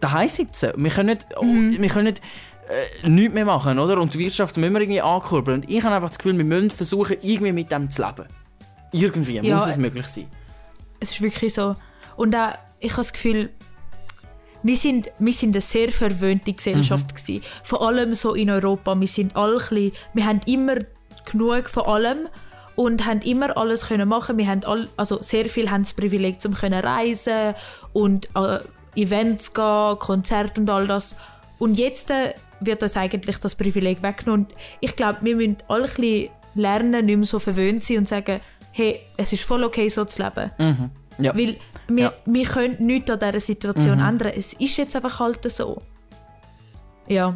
daheim 0.00 0.28
sitzen. 0.28 0.72
Wir 0.76 0.90
können 0.90 1.08
nicht, 1.10 1.26
oh, 1.36 1.44
Mhm. 1.44 1.80
wir 1.80 1.88
können 1.88 2.04
nicht 2.06 2.20
äh, 2.68 3.08
nichts 3.08 3.32
mehr 3.32 3.44
machen, 3.44 3.78
oder? 3.78 4.00
Und 4.00 4.12
die 4.14 4.18
Wirtschaft 4.18 4.56
müssen 4.56 4.72
wir 4.72 4.80
irgendwie 4.80 5.00
ankurbeln. 5.00 5.60
Und 5.62 5.70
ich 5.70 5.84
habe 5.84 5.94
einfach 5.94 6.08
das 6.08 6.18
Gefühl, 6.18 6.36
wir 6.36 6.44
müssen 6.44 6.70
versuchen, 6.70 7.16
irgendwie 7.22 7.52
mit 7.52 7.70
dem 7.70 7.88
zu 7.90 8.02
leben. 8.04 8.26
Irgendwie 8.92 9.36
Ja, 9.38 9.56
muss 9.56 9.66
es 9.68 9.76
möglich 9.76 10.06
sein. 10.08 10.26
Es 10.98 11.12
ist 11.12 11.22
wirklich 11.22 11.54
so. 11.54 11.76
Und 12.16 12.34
auch, 12.34 12.54
ich 12.80 12.90
habe 12.92 13.02
das 13.02 13.12
Gefühl, 13.12 13.50
wir 14.66 14.76
sind, 14.76 15.12
wir 15.20 15.32
sind 15.32 15.54
eine 15.54 15.60
sehr 15.60 15.92
verwöhnte 15.92 16.52
Gesellschaft 16.52 17.14
gewesen. 17.14 17.42
Vor 17.62 17.82
allem 17.82 18.14
so 18.14 18.34
in 18.34 18.50
Europa. 18.50 18.98
Wir 18.98 19.06
sind 19.06 19.36
alle 19.36 19.58
bisschen, 19.58 19.92
wir 20.12 20.26
haben 20.26 20.40
immer 20.46 20.76
genug 21.30 21.68
von 21.68 21.84
allem 21.84 22.28
und 22.74 23.06
haben 23.06 23.20
immer 23.20 23.56
alles 23.56 23.86
können 23.86 24.08
machen. 24.08 24.38
Wir 24.38 24.48
haben 24.48 24.64
all, 24.64 24.88
also 24.96 25.22
sehr 25.22 25.48
viel 25.48 25.70
haben 25.70 25.84
das 25.84 25.94
Privileg 25.94 26.40
zum 26.40 26.54
können 26.54 26.80
reisen 26.80 27.54
und 27.92 28.28
äh, 28.34 28.58
Events 28.96 29.54
gehen, 29.54 29.98
Konzerte 30.00 30.60
und 30.60 30.68
all 30.68 30.88
das. 30.88 31.14
Und 31.58 31.78
jetzt 31.78 32.10
äh, 32.10 32.34
wird 32.58 32.82
uns 32.82 32.96
eigentlich 32.96 33.38
das 33.38 33.54
Privileg 33.54 34.02
weggenommen. 34.02 34.46
Und 34.46 34.54
ich 34.80 34.96
glaube, 34.96 35.20
wir 35.22 35.36
müssen 35.36 35.58
alle 35.68 35.84
ein 35.84 35.90
bisschen 35.90 36.30
lernen, 36.56 37.06
nicht 37.06 37.16
mehr 37.16 37.26
so 37.26 37.38
verwöhnt 37.38 37.84
sein 37.84 37.98
und 37.98 38.08
sagen, 38.08 38.40
hey, 38.72 39.00
es 39.16 39.32
ist 39.32 39.44
voll 39.44 39.62
okay, 39.62 39.88
so 39.88 40.04
zu 40.04 40.24
leben. 40.24 40.50
Ja. 41.18 41.36
Weil 41.36 41.56
wir, 41.88 42.04
Ja. 42.04 42.12
wir 42.24 42.44
können 42.44 42.76
nichts 42.86 43.10
an 43.10 43.18
dieser 43.20 43.40
Situation 43.40 44.00
ändern. 44.00 44.32
Es 44.36 44.52
ist 44.54 44.76
jetzt 44.76 44.96
einfach 44.96 45.20
halt 45.20 45.50
so. 45.50 45.80
Ja. 47.08 47.34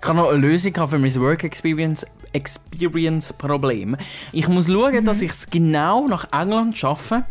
Ich 0.00 0.08
habe 0.08 0.18
noch 0.18 0.28
eine 0.30 0.38
Lösung 0.38 0.74
für 0.88 0.98
mein 0.98 1.14
Work 1.20 1.44
Experience, 1.44 2.04
Experience 2.32 3.32
Problem. 3.32 3.96
Ich 4.32 4.48
muss 4.48 4.66
schauen, 4.66 5.04
dass 5.04 5.22
ich 5.22 5.30
es 5.30 5.48
genau 5.48 6.08
nach 6.08 6.26
England 6.32 6.76
schaffe, 6.76 7.24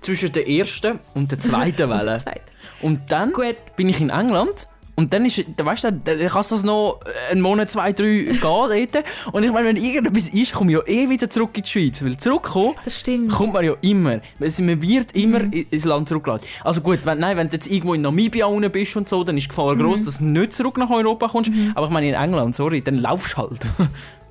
zwischen 0.00 0.32
der 0.32 0.48
ersten 0.48 0.98
und 1.14 1.30
der 1.30 1.38
zweiten 1.38 1.88
Welle. 1.90 2.20
Und 2.82 3.10
dann 3.12 3.32
Gut. 3.32 3.56
bin 3.76 3.88
ich 3.88 4.00
in 4.00 4.10
England. 4.10 4.68
Und 4.98 5.12
dann 5.12 5.24
ist, 5.24 5.44
weißt 5.56 5.84
du, 5.84 5.92
dann 5.92 6.18
kann 6.26 6.40
es 6.40 6.62
noch 6.64 6.98
einen 7.30 7.40
Monat, 7.40 7.70
zwei, 7.70 7.92
drei 7.92 8.04
gehen 8.04 8.38
dort. 8.42 9.04
Und 9.32 9.44
ich 9.44 9.52
meine, 9.52 9.68
wenn 9.68 9.76
irgendetwas 9.76 10.28
ist, 10.30 10.52
komme 10.52 10.72
ich 10.72 10.78
ja 10.78 10.84
eh 10.86 11.08
wieder 11.08 11.30
zurück 11.30 11.50
in 11.54 11.62
die 11.62 11.68
Schweiz. 11.68 12.02
Weil 12.04 12.16
zurückkommen 12.16 12.74
Das 12.84 12.98
stimmt. 12.98 13.30
kommt 13.30 13.52
man 13.52 13.64
ja 13.64 13.74
immer. 13.80 14.18
Also 14.40 14.62
Man 14.64 14.82
wird 14.82 15.12
immer 15.16 15.38
Mhm. 15.38 15.66
ins 15.70 15.84
Land 15.84 16.08
zurückgeladen. 16.08 16.44
Also 16.64 16.80
gut, 16.80 16.98
wenn, 17.04 17.20
nein, 17.20 17.36
wenn 17.36 17.46
du 17.48 17.54
jetzt 17.54 17.70
irgendwo 17.70 17.94
in 17.94 18.02
Namibia 18.02 18.46
unten 18.46 18.72
bist 18.72 18.96
und 18.96 19.08
so, 19.08 19.22
dann 19.22 19.36
ist 19.36 19.44
die 19.44 19.48
Gefahr 19.50 19.76
Mhm. 19.76 19.82
groß, 19.82 20.04
dass 20.04 20.18
du 20.18 20.24
nicht 20.24 20.52
zurück 20.52 20.76
nach 20.78 20.90
Europa 20.90 21.28
kommst. 21.28 21.52
Aber 21.76 21.86
ich 21.86 21.92
meine, 21.92 22.08
in 22.08 22.14
England, 22.14 22.56
sorry, 22.56 22.82
dann 22.82 22.96
laufst 22.96 23.34
du 23.34 23.36
halt. 23.38 23.60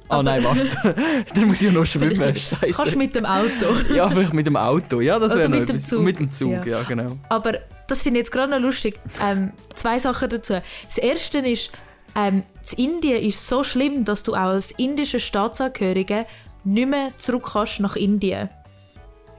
Ah 0.10 0.24
nein, 0.24 0.42
warte. 0.42 0.96
dann 1.36 1.48
muss 1.48 1.58
ich 1.62 1.68
ja 1.68 1.72
noch 1.74 1.86
schwimmen. 1.86 2.16
Vielleicht 2.16 2.50
Kannst 2.62 2.78
Scheiße. 2.78 2.92
du 2.92 2.98
mit 2.98 3.14
dem 3.14 3.26
Auto. 3.26 3.66
Ja, 3.94 4.10
vielleicht 4.10 4.34
mit 4.34 4.46
dem 4.48 4.56
Auto. 4.56 5.02
Ja, 5.02 5.20
das 5.20 5.36
wäre 5.36 5.50
noch 5.50 5.60
mit 5.60 5.68
dem. 5.68 5.80
Zug. 5.82 6.02
Mit 6.02 6.18
dem 6.20 6.32
Zug, 6.32 6.66
ja, 6.66 6.78
Ja. 6.80 6.84
genau. 6.84 7.18
Aber 7.28 7.56
das 7.88 8.04
finde 8.04 8.20
ich 8.20 8.26
jetzt 8.26 8.32
gerade 8.32 8.52
noch 8.52 8.60
lustig. 8.60 9.00
Ähm, 9.26 9.54
zwei 9.76 10.00
Sachen 10.00 10.30
dazu. 10.30 10.62
Das 10.86 10.98
erste 10.98 11.40
ist, 11.40 11.72
ähm, 12.16 12.44
in 12.76 12.96
Indien 12.96 13.24
ist 13.24 13.48
so 13.48 13.64
schlimm, 13.64 14.06
dass 14.06 14.24
du 14.24 14.34
auch 14.34 14.50
als 14.50 14.72
indischer 14.72 15.20
Staatsangehöriger 15.20 16.26
nicht 16.64 16.88
mehr 16.90 17.12
zurück 17.18 17.50
kannst 17.54 17.80
nach 17.80 17.96
Indien. 17.96 18.50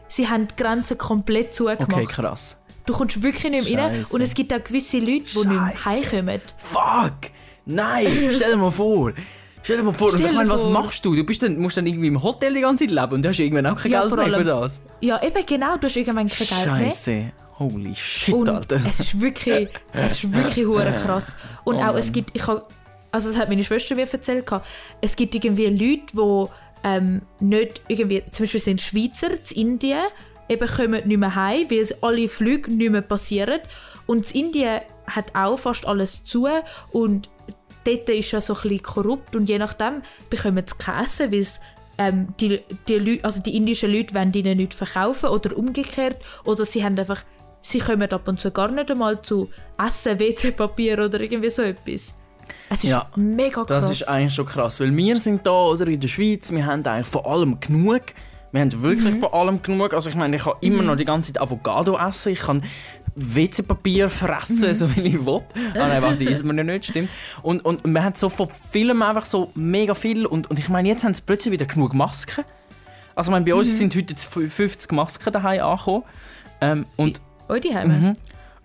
Sie 0.09 0.29
haben 0.29 0.49
die 0.49 0.57
Grenzen 0.57 0.97
komplett 0.97 1.55
zugemacht. 1.55 1.93
Okay, 1.93 2.07
krass. 2.07 2.59
Du 2.87 2.95
kommst 2.95 3.23
wirklich 3.23 3.53
nicht 3.53 3.71
mehr 3.75 3.85
rein. 3.85 4.07
Und 4.11 4.23
es 4.23 4.33
gibt 4.33 4.53
auch 4.55 4.65
gewisse 4.65 4.99
Leute, 4.99 5.25
die 5.25 5.39
nicht 5.39 5.49
mehr 5.49 5.85
heimkommen. 5.85 6.41
Fuck! 6.57 7.31
Nein! 7.67 8.31
Stell 8.35 8.53
dir 8.53 8.57
mal 8.57 8.71
vor! 8.71 9.13
Stell 9.63 9.77
dir 9.77 9.83
mal 9.83 9.93
vor, 9.93 10.11
Stell 10.11 10.27
ich 10.27 10.33
meine, 10.33 10.49
was 10.49 10.65
machst 10.65 11.05
du? 11.05 11.15
Du 11.15 11.25
bist 11.25 11.43
dann, 11.43 11.59
musst 11.59 11.77
dann 11.77 11.87
irgendwie 11.87 12.07
im 12.07 12.23
Hotel 12.23 12.55
die 12.55 12.63
ganze 12.63 12.87
Zeit 12.87 12.95
leben 12.95 13.13
und 13.13 13.23
du 13.23 13.29
hast 13.29 13.39
irgendwann 13.39 13.67
auch 13.67 13.79
kein 13.79 13.93
Ja, 13.93 14.01
Geld 14.07 14.17
mehr 14.17 14.39
für 14.39 14.45
das. 14.45 14.83
Ja, 15.01 15.23
eben 15.23 15.45
genau, 15.45 15.77
du 15.77 15.87
hast 15.87 15.97
irgendwann 15.97 16.29
kein 16.29 16.47
Geld 16.47 17.07
mehr. 17.07 17.33
Holy 17.59 17.95
shit, 17.95 18.35
Und 18.35 18.49
Alter. 18.49 18.81
es 18.89 19.01
ist 19.01 19.21
wirklich, 19.21 19.69
es 19.93 20.25
ist 20.25 20.33
wirklich 20.33 20.67
hure 20.67 20.93
krass. 20.93 21.37
Und 21.65 21.77
Oh 21.77 21.83
auch 21.83 21.97
es 21.97 22.13
gibt, 22.13 22.31
ich 22.35 22.47
hab, 22.47 22.73
also 23.11 23.29
das 23.29 23.39
hat 23.39 23.49
meine 23.49 23.65
Schwester 23.65 23.95
mir 23.95 24.07
erzählt, 24.11 24.45
es 25.01 25.17
gibt 25.17 25.35
irgendwie 25.35 25.67
Leute, 25.67 26.13
die 26.13 26.45
ähm, 26.85 27.23
nicht 27.41 27.83
irgendwie, 27.89 28.25
zum 28.27 28.45
Beispiel 28.45 28.61
sind 28.61 28.81
Schweizer 28.81 29.31
in 29.55 29.73
Indien 29.73 30.05
eben 30.49 30.67
kommen 30.67 31.07
nicht 31.07 31.19
mehr 31.19 31.35
heim, 31.35 31.71
weil 31.71 31.87
alle 32.01 32.29
Flüge 32.29 32.73
nicht 32.73 32.91
mehr 32.91 33.03
passieren. 33.03 33.61
Und 34.07 34.31
in 34.35 34.47
Indien 34.47 34.81
hat 35.07 35.35
auch 35.35 35.59
fast 35.59 35.87
alles 35.87 36.25
zu 36.25 36.49
und 36.93 37.29
dort 37.85 38.09
ist 38.09 38.33
ja 38.33 38.41
so 38.41 38.55
ein 38.55 38.63
bisschen 38.63 38.83
korrupt 38.83 39.37
und 39.37 39.49
je 39.49 39.59
nachdem 39.59 40.03
bekommen 40.31 40.65
sie 40.67 40.77
Käse, 40.77 41.31
weil 41.33 41.41
es 41.41 41.61
ähm, 41.99 42.29
die, 42.41 42.61
die, 42.87 42.99
Leute, 42.99 43.25
also 43.25 43.43
die 43.43 43.57
indischen 43.57 43.93
Leute 43.93 44.15
wollen 44.15 44.33
ihnen 44.33 44.57
nichts 44.57 44.77
verkaufen 44.77 45.31
oder 45.31 45.57
umgekehrt 45.57 46.19
oder 46.45 46.65
sie 46.65 46.85
haben 46.85 46.99
einfach 46.99 47.25
sie 47.61 47.79
kommen 47.79 48.11
ab 48.11 48.27
und 48.29 48.41
zu 48.41 48.51
gar 48.51 48.71
nicht 48.71 48.91
einmal 48.91 49.21
zu 49.23 49.49
Essen, 49.85 50.19
WC-Papier 50.19 51.05
oder 51.05 51.21
irgendwie 51.21 51.51
so 51.51 51.63
etwas. 51.63 52.15
Es 52.71 52.85
ist 52.85 52.91
Ja, 52.91 53.07
mega 53.17 53.65
krass. 53.65 53.67
Das 53.87 53.91
ist 53.91 54.09
eigentlich 54.09 54.35
schon 54.35 54.47
krass, 54.47 54.81
weil 54.81 54.95
wir 54.97 55.17
sind 55.19 55.47
da 55.47 55.53
oder 55.67 55.87
in 55.89 56.01
der 56.01 56.09
Schweiz, 56.09 56.51
wir 56.51 56.65
haben 56.65 56.85
eigentlich 56.87 57.07
vor 57.07 57.27
allem 57.31 57.61
genug. 57.61 58.01
Wir 58.53 58.63
haben 58.63 58.83
wirklich 58.83 59.15
Mhm. 59.15 59.21
vor 59.21 59.35
allem 59.35 59.61
genug. 59.61 59.93
Also 59.93 60.09
ich 60.09 60.17
meine, 60.17 60.37
ich 60.37 60.45
kann 60.45 60.55
immer 60.63 60.83
noch 60.83 60.97
die 60.97 61.05
ganze 61.05 61.33
Zeit 61.33 61.43
Avocado 61.43 61.99
essen, 61.99 62.33
ich 62.33 62.41
kann 62.41 62.63
WC-Papier 63.15 64.09
fressen, 64.09 64.69
Mhm. 64.69 64.75
so 64.75 64.97
wie 64.97 65.01
ich 65.03 65.27
will. 65.27 65.43
Ah 65.75 65.89
nein, 65.89 66.03
warte, 66.03 66.17
die 66.19 66.25
isst 66.27 66.45
man 66.45 66.57
ja 66.57 66.65
nicht, 66.65 66.87
stimmt. 66.87 67.11
Und, 67.43 67.65
und 67.65 67.85
wir 67.85 68.03
haben 68.03 68.15
so 68.15 68.29
von 68.31 68.49
Filmen 68.71 69.03
einfach 69.03 69.25
so 69.25 69.51
mega 69.55 69.93
viel 69.95 70.25
und, 70.25 70.49
und 70.51 70.59
ich 70.59 70.69
meine, 70.69 70.89
jetzt 70.89 71.05
haben 71.05 71.13
sie 71.15 71.23
plötzlich 71.27 71.53
wieder 71.53 71.67
genug 71.67 71.93
Masken. 71.95 72.45
Also 73.15 73.31
ich 73.31 73.33
meine, 73.33 73.45
bei 73.45 73.53
Mhm. 73.53 73.59
uns 73.59 73.77
sind 73.79 73.95
heute 73.95 74.15
jetzt 74.15 74.25
50 74.27 74.93
Masken 74.93 75.33
daheim 75.33 75.61
angekommen. 75.63 76.05
Ähm, 76.61 76.87
und 76.97 77.21
Oh, 77.49 77.55
die 77.57 77.75
haben 77.75 77.89
Mhm. 78.01 78.13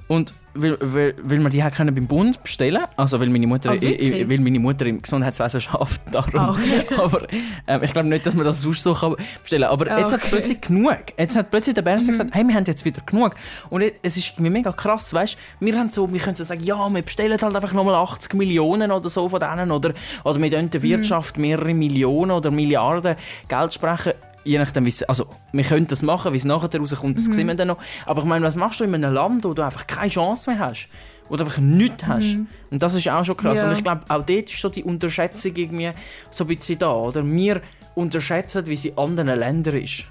Und 0.09 0.33
weil, 0.53 0.77
weil, 0.81 1.15
weil 1.23 1.39
wir 1.39 1.49
die 1.49 1.63
halt 1.63 1.73
können 1.75 1.95
beim 1.95 2.05
Bund 2.07 2.43
bestellen 2.43 2.83
also 2.97 3.19
weil 3.21 3.29
meine 3.29 3.47
Mutter, 3.47 3.71
Ah, 3.71 3.73
i- 3.73 3.81
wirklich? 3.81 4.11
i- 4.13 4.29
weil 4.29 4.39
meine 4.39 4.59
Mutter 4.59 4.85
im 4.85 5.01
Gesundheitswesen 5.01 5.61
schafft, 5.61 6.01
darum. 6.11 6.35
Ah, 6.37 6.49
okay. 6.51 6.85
Aber 6.97 7.25
ähm, 7.65 7.81
ich 7.83 7.93
glaube 7.93 8.09
nicht, 8.09 8.25
dass 8.25 8.35
man 8.35 8.45
das 8.45 8.61
sonst 8.61 8.83
so 8.83 8.93
kann 8.93 9.15
bestellen 9.41 9.63
Aber 9.63 9.89
Ah, 9.89 9.97
jetzt 9.99 10.11
hat 10.11 10.19
es 10.19 10.25
okay. 10.25 10.27
Mhm. 10.27 10.29
plötzlich 10.29 10.61
genug. 10.61 10.97
Jetzt 11.17 11.35
hat 11.37 11.49
plötzlich 11.49 11.73
der 11.73 11.81
Berser 11.83 12.07
gesagt, 12.11 12.31
hey, 12.33 12.45
wir 12.45 12.53
haben 12.53 12.65
jetzt 12.65 12.83
wieder 12.85 13.01
genug. 13.05 13.33
Und 13.69 13.81
es 14.03 14.17
ist 14.17 14.33
irgendwie 14.35 14.51
mega 14.51 14.73
krass, 14.73 15.11
weißt 15.13 15.37
Wir 15.61 15.75
haben 15.79 15.89
so, 15.89 16.11
wir 16.11 16.19
können 16.19 16.35
so 16.35 16.43
sagen, 16.43 16.63
ja, 16.63 16.87
wir 16.93 17.01
bestellen 17.01 17.41
halt 17.41 17.55
einfach 17.55 17.73
nochmal 17.73 17.95
80 17.95 18.33
Millionen 18.35 18.91
oder 18.91 19.09
so 19.09 19.29
von 19.29 19.39
denen 19.39 19.71
oder, 19.71 19.93
oder 20.25 20.39
wir 20.41 20.49
können 20.49 20.69
der 20.69 20.81
Mhm. 20.81 20.83
Wirtschaft 20.83 21.37
mehrere 21.37 21.73
Millionen 21.73 22.31
oder 22.31 22.51
Milliarden 22.51 23.15
Geld 23.47 23.73
sprechen. 23.73 24.13
Je 24.45 24.57
nachdem, 24.57 24.85
wie's- 24.85 25.03
also 25.03 25.27
wir 25.53 25.63
können 25.63 25.87
das 25.87 26.01
machen, 26.01 26.33
wie 26.33 26.37
es 26.37 26.45
nachher 26.45 26.69
rauskommt, 26.77 27.17
das 27.17 27.25
sehen 27.25 27.47
wir 27.47 27.55
dann 27.55 27.69
noch. 27.69 27.77
Aber 28.05 28.21
ich 28.21 28.27
meine, 28.27 28.45
was 28.45 28.55
machst 28.57 28.79
du 28.79 28.83
in 28.83 28.93
einem 28.93 29.13
Land, 29.13 29.43
wo 29.45 29.53
du 29.53 29.61
einfach 29.61 29.87
keine 29.87 30.09
Chance 30.09 30.51
mehr 30.51 30.59
hast? 30.59 30.89
Wo 31.29 31.37
du 31.37 31.45
einfach 31.45 31.59
nichts 31.59 32.05
hast. 32.05 32.37
Und 32.69 32.83
das 32.83 32.93
ist 32.95 33.07
auch 33.09 33.23
schon 33.23 33.37
krass. 33.37 33.59
Ja. 33.61 33.69
Und 33.69 33.77
ich 33.77 33.83
glaube, 33.83 34.01
auch 34.09 34.25
dort 34.25 34.49
ist 34.51 34.59
so 34.59 34.67
die 34.69 34.83
Unterschätzung 34.83 35.55
irgendwie 35.55 35.91
so 36.29 36.43
ein 36.43 36.47
bisschen 36.47 36.77
da, 36.79 36.93
oder? 36.93 37.25
Wir 37.25 37.61
unterschätzen, 37.95 38.67
wie 38.67 38.75
sie 38.75 38.89
in 38.89 38.97
anderen 38.97 39.39
Ländern 39.39 39.77
ist. 39.77 40.05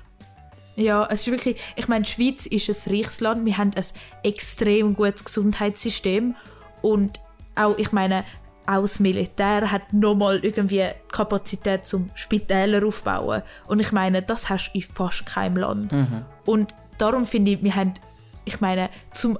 Ja, 0.76 1.06
es 1.10 1.26
ist 1.26 1.30
wirklich, 1.30 1.56
ich 1.76 1.86
meine, 1.88 2.04
die 2.06 2.10
Schweiz 2.10 2.46
ist 2.46 2.70
ein 2.86 2.94
reiches 2.96 3.20
Land, 3.20 3.44
wir 3.44 3.58
haben 3.58 3.72
ein 3.76 3.84
extrem 4.22 4.94
gutes 4.94 5.22
Gesundheitssystem 5.24 6.34
und 6.80 7.20
auch, 7.54 7.76
ich 7.76 7.92
meine, 7.92 8.24
das 8.66 9.00
Militär 9.00 9.70
hat 9.70 9.92
nochmal 9.92 10.38
irgendwie 10.42 10.78
die 10.78 11.12
Kapazität 11.12 11.84
zum 11.86 12.10
Spitäler 12.14 12.86
aufbauen 12.86 13.42
und 13.68 13.80
ich 13.80 13.92
meine, 13.92 14.22
das 14.22 14.48
hast 14.48 14.70
du 14.72 14.78
in 14.78 14.82
fast 14.82 15.26
keinem 15.26 15.56
Land. 15.56 15.94
Und 16.46 16.74
darum 16.98 17.24
finde 17.24 17.52
ich, 17.52 17.62
wir 17.62 17.74
haben, 17.74 17.94
ich 18.44 18.60
meine, 18.60 18.88
zum, 19.10 19.38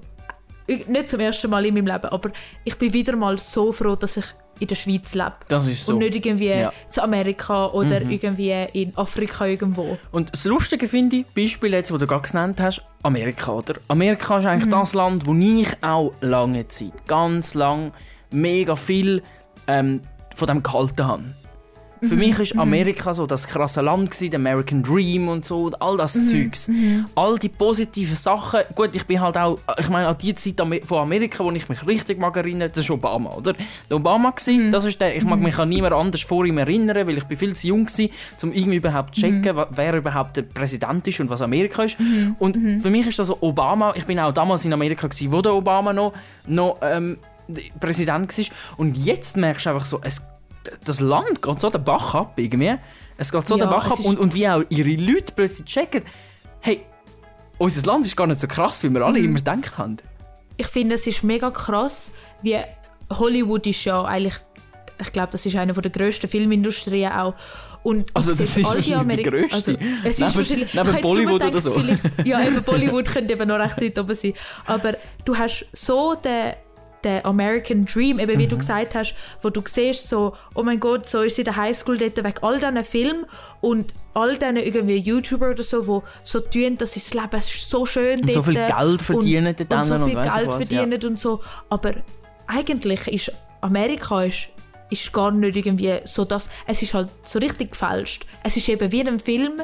nicht 0.67 1.09
zum 1.09 1.21
ersten 1.21 1.51
Mal 1.51 1.65
in 1.67 1.75
meinem 1.75 1.87
Leben, 1.87 2.07
aber 2.07 2.31
ich 2.65 2.77
bin 2.79 2.93
wieder 2.93 3.17
mal 3.17 3.39
so 3.39 3.73
froh, 3.73 3.97
dass 3.97 4.17
ich 4.17 4.25
in 4.61 4.69
der 4.69 4.75
Schweiz 4.77 5.15
lebe. 5.15 5.33
Das 5.49 5.67
ist 5.67 5.85
so. 5.85 5.93
Und 5.95 5.99
nicht 6.01 6.15
irgendwie 6.15 6.49
Ja. 6.51 6.73
zu 6.89 7.03
Amerika 7.03 7.67
oder 7.67 8.01
irgendwie 8.03 8.53
in 8.73 8.97
Afrika 8.97 9.45
irgendwo. 9.47 9.99
Und 10.13 10.33
das 10.33 10.45
Lustige 10.45 10.87
finde 10.87 11.17
ich, 11.17 11.27
Beispiel 11.27 11.73
jetzt, 11.73 11.91
wo 11.93 11.97
du 11.99 12.07
gerade 12.07 12.29
genannt 12.29 12.61
hast, 12.61 12.83
Amerika, 13.03 13.53
oder? 13.53 13.75
Amerika 13.89 14.39
ist 14.39 14.47
eigentlich 14.47 14.71
das 14.71 14.95
Land, 14.95 15.27
wo 15.27 15.35
ich 15.35 15.67
auch 15.83 16.13
lange 16.21 16.69
Zeit, 16.69 16.93
ganz 17.09 17.55
lang, 17.55 17.93
mega 18.33 18.77
viel 18.77 19.23
ähm, 19.67 20.01
von 20.35 20.49
dem 20.49 20.63
gehalten 20.63 21.07
habe. 21.07 21.23
Für 22.03 22.17
mich 22.17 22.37
ist 22.41 22.59
Amerika 22.59 23.15
so 23.15 23.27
das 23.27 23.47
krasse 23.47 23.81
Land 23.81 24.11
gewesen, 24.11 24.31
der 24.33 24.41
American 24.41 24.83
Dream 24.83 25.29
und 25.29 25.45
so, 25.45 25.67
und 25.67 25.81
all 25.81 25.97
das 25.97 26.15
Zeugs. 26.31 26.69
All 27.15 27.39
die 27.39 27.49
positiven 27.49 28.17
Sachen. 28.17 28.61
Gut, 28.75 28.91
ich 28.95 29.07
bin 29.07 29.21
halt 29.21 29.39
auch, 29.39 29.59
ich 29.79 29.89
meine, 29.89 30.09
an 30.09 30.17
die 30.21 30.35
Zeit 30.35 30.61
von 30.85 30.99
Amerika, 30.99 31.45
wo 31.45 31.53
ich 31.53 31.69
mich 31.69 31.87
richtig 31.87 32.19
mag 32.19 32.37
erinnern, 32.37 32.71
das 32.75 32.85
ist 32.85 32.91
Obama, 32.91 33.31
oder? 33.31 33.55
Der 33.89 33.97
Obama 33.97 34.31
gewesen, 34.31 34.73
das 34.73 34.85
ist 34.85 35.01
der, 35.01 35.17
ich 35.17 35.23
mag 35.23 35.39
mich 35.39 35.57
an 35.59 35.69
niemand 35.69 35.95
anders 35.95 36.23
vor 36.23 36.45
ihm 36.45 36.59
erinnern, 36.59 37.07
weil 37.07 37.19
ich 37.19 37.25
bin 37.25 37.37
viel 37.37 37.55
zu 37.55 37.69
jung 37.69 37.87
war, 37.87 38.09
um 38.43 38.53
irgendwie 38.53 38.79
überhaupt 38.79 39.15
zu 39.15 39.21
checken, 39.21 39.57
wer 39.71 39.95
überhaupt 39.95 40.37
der 40.37 40.43
Präsident 40.43 41.07
ist 41.07 41.21
und 41.21 41.31
was 41.31 41.41
Amerika 41.41 41.85
ist. 41.85 41.99
Und 42.41 42.57
für 42.83 42.91
mich 42.91 43.07
ist 43.07 43.21
das 43.21 43.29
so 43.29 43.39
Obama, 43.41 43.93
ich 43.95 44.07
bin 44.07 44.19
auch 44.19 44.33
damals 44.33 44.65
in 44.65 44.73
Amerika 44.73 45.07
gewesen, 45.07 45.31
wo 45.31 45.41
der 45.41 45.55
Obama 45.55 45.93
noch, 45.93 46.13
noch 46.49 46.79
ähm, 46.83 47.19
Präsident 47.81 48.37
war. 48.39 48.45
Und 48.77 48.97
jetzt 48.97 49.37
merkst 49.37 49.67
du 49.67 49.71
einfach 49.71 49.85
so, 49.85 50.01
es 50.03 50.23
das 50.85 51.01
Land 51.01 51.43
geht 51.43 51.61
so 51.61 51.71
den 51.71 51.83
Bach 51.83 52.15
ab 52.15 52.35
irgendwie. 52.37 52.75
Es 53.17 53.33
geht 53.33 53.47
so 53.49 53.57
Ja, 53.59 53.65
den 53.67 53.71
Bach 53.71 53.91
ab 53.91 53.99
ist- 53.99 54.07
und, 54.07 54.19
und 54.19 54.33
wie 54.35 54.49
auch 54.49 54.63
ihre 54.69 54.91
Leute 54.91 55.33
plötzlich 55.35 55.67
checken, 55.67 56.03
hey, 56.61 56.81
unser 57.59 57.83
Land 57.87 58.07
ist 58.07 58.17
gar 58.17 58.27
nicht 58.29 58.39
so 58.41 58.47
krass, 58.47 58.83
wie 58.85 58.91
wir 58.91 59.03
alle 59.05 59.19
immer 59.19 59.39
gedacht 59.39 59.77
haben. 59.79 59.97
ich 60.57 60.67
finde, 60.69 60.95
es 60.95 61.07
ist 61.07 61.23
mega 61.25 61.51
krass, 61.51 62.11
wie 62.43 62.59
Hollywood 63.11 63.67
ist 63.67 63.85
ja 63.85 64.05
eigentlich, 64.05 64.35
ich 65.01 65.11
glaube, 65.13 65.33
das 65.33 65.45
ist 65.47 65.57
eine 65.57 65.73
der 65.73 65.91
grössten 65.91 66.29
Filmindustrien 66.29 67.11
auch. 67.13 67.35
Und 67.83 68.09
Also, 68.15 68.31
das 68.31 68.41
ist 68.57 68.63
wahrscheinlich 68.65 69.17
die 69.17 69.23
grösste. 69.25 69.73
Also, 69.73 69.85
es 70.05 70.11
ist 70.11 70.21
Neben- 70.21 70.35
wahrscheinlich, 70.37 70.75
neben 70.75 71.01
Bollywood 71.03 71.43
gedacht, 71.43 71.67
oder 71.67 71.97
so. 71.97 72.23
Ja, 72.25 72.41
eben 72.47 72.63
Bollywood 72.65 73.07
könnte 73.07 73.33
eben 73.35 73.49
noch 73.49 73.59
recht 73.59 73.81
weit 73.83 73.99
oben 73.99 74.15
sein. 74.15 74.35
Aber 74.67 74.95
du 75.25 75.37
hast 75.37 75.67
so 75.73 76.15
den, 76.15 76.53
den 77.05 77.25
American 77.25 77.85
Dream, 77.85 78.19
eben 78.19 78.35
Mhm. 78.35 78.39
wie 78.39 78.47
du 78.47 78.57
gesagt 78.59 78.95
hast, 78.95 79.15
wo 79.41 79.51
du 79.51 79.63
siehst, 79.67 80.09
so, 80.09 80.35
oh 80.55 80.63
mein 80.63 80.79
Gott, 80.81 81.07
so 81.07 81.23
ist 81.23 81.37
sie 81.37 81.43
in 81.43 81.47
der 81.47 81.57
Highschool 81.57 81.99
dort 81.99 82.17
wegen 82.17 82.43
all 82.43 82.59
diesen 82.59 82.85
Filmen 82.85 83.27
und 83.61 83.93
all 84.15 84.37
diesen 84.37 84.57
irgendwie 84.57 84.97
YouTuber 84.99 85.51
oder 85.51 85.63
so, 85.63 85.83
die 86.01 86.07
so 86.23 86.41
tun, 86.41 86.77
dass 86.79 86.95
das 86.95 87.15
Leben 87.15 87.41
so 87.41 87.87
schön 87.87 88.21
Und 88.21 88.29
so 88.33 88.43
dort 88.43 88.45
viel 88.47 88.67
Geld 88.67 89.03
verdienen 89.03 89.55
und, 89.59 89.73
und 89.73 89.85
so 89.85 89.95
und 89.95 90.05
viel 90.05 90.19
ich 90.19 90.35
Geld 90.35 90.49
was, 90.49 90.71
ja. 90.71 90.79
verdienen 90.81 91.05
und 91.05 91.19
so. 91.19 91.41
Aber 91.71 91.93
eigentlich 92.47 93.07
ist 93.09 93.33
Amerika 93.61 94.23
ist, 94.25 94.49
ist 94.91 95.13
gar 95.13 95.31
nicht 95.31 95.57
irgendwie 95.57 95.95
so 96.05 96.25
das. 96.25 96.51
Es 96.67 96.83
ist 96.83 96.93
halt 96.95 97.09
so 97.23 97.39
richtig 97.39 97.73
gefälscht. 97.73 98.27
Es 98.43 98.57
ist 98.57 98.69
eben 98.69 98.93
wie 98.93 99.01
in 99.01 99.09
einem 99.09 99.19
Film. 99.19 99.63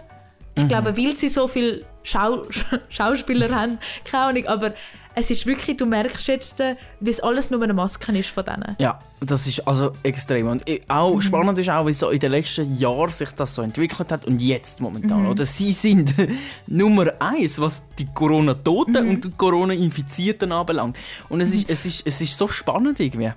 Ich 0.55 0.65
Mhm. 0.65 0.69
glaube, 0.69 0.97
weil 0.97 1.13
sie 1.13 1.29
so 1.29 1.47
viele 1.47 1.85
Schau 2.03 2.43
Schauspieler 2.89 3.55
haben, 3.55 3.79
keine 4.11 4.25
Ahnung, 4.25 4.47
aber 4.47 4.73
es 5.21 5.31
ist 5.31 5.47
wirklich, 5.47 5.77
du 5.77 5.85
merkst 5.87 6.29
jetzt, 6.29 6.61
äh, 6.61 6.77
wie 7.01 7.11
es 7.11 7.21
alles 7.21 7.51
nur 7.51 7.61
eine 7.63 7.75
Maske 7.75 8.17
ist 8.17 8.31
von 8.31 8.45
denen. 8.45 8.77
Ja, 8.79 8.99
das 9.21 9.47
ist 9.47 9.67
also 9.67 9.93
extrem. 10.03 10.47
Und 10.49 10.63
auch 10.89 11.15
Mhm. 11.17 11.21
spannend 11.23 11.59
ist 11.59 11.69
auch, 11.71 11.87
wie 11.87 11.93
so 11.93 12.11
in 12.11 12.21
den 12.21 12.31
letzten 12.31 12.77
Jahren 12.79 13.11
sich 13.11 13.31
das 13.31 13.55
so 13.55 13.63
entwickelt 13.63 14.11
hat 14.13 14.25
und 14.27 14.41
jetzt 14.41 14.81
momentan. 14.81 15.23
Mhm. 15.23 15.29
Oder 15.31 15.45
sie 15.45 15.73
sind 15.73 16.15
Nummer 16.69 17.07
eins, 17.19 17.61
was 17.61 17.83
die 17.99 18.07
Corona-Toten 18.15 19.05
Mhm. 19.05 19.11
und 19.11 19.25
die 19.25 19.31
Corona-Infizierten 19.33 20.53
anbelangt. 20.53 20.97
Und 21.29 21.41
es 21.41 21.53
ist, 21.53 21.69
es, 21.69 21.85
ist, 21.87 22.07
es 22.07 22.21
ist 22.21 22.39
so 22.39 22.47
spannend 22.49 23.01
irgendwie. 23.01 23.33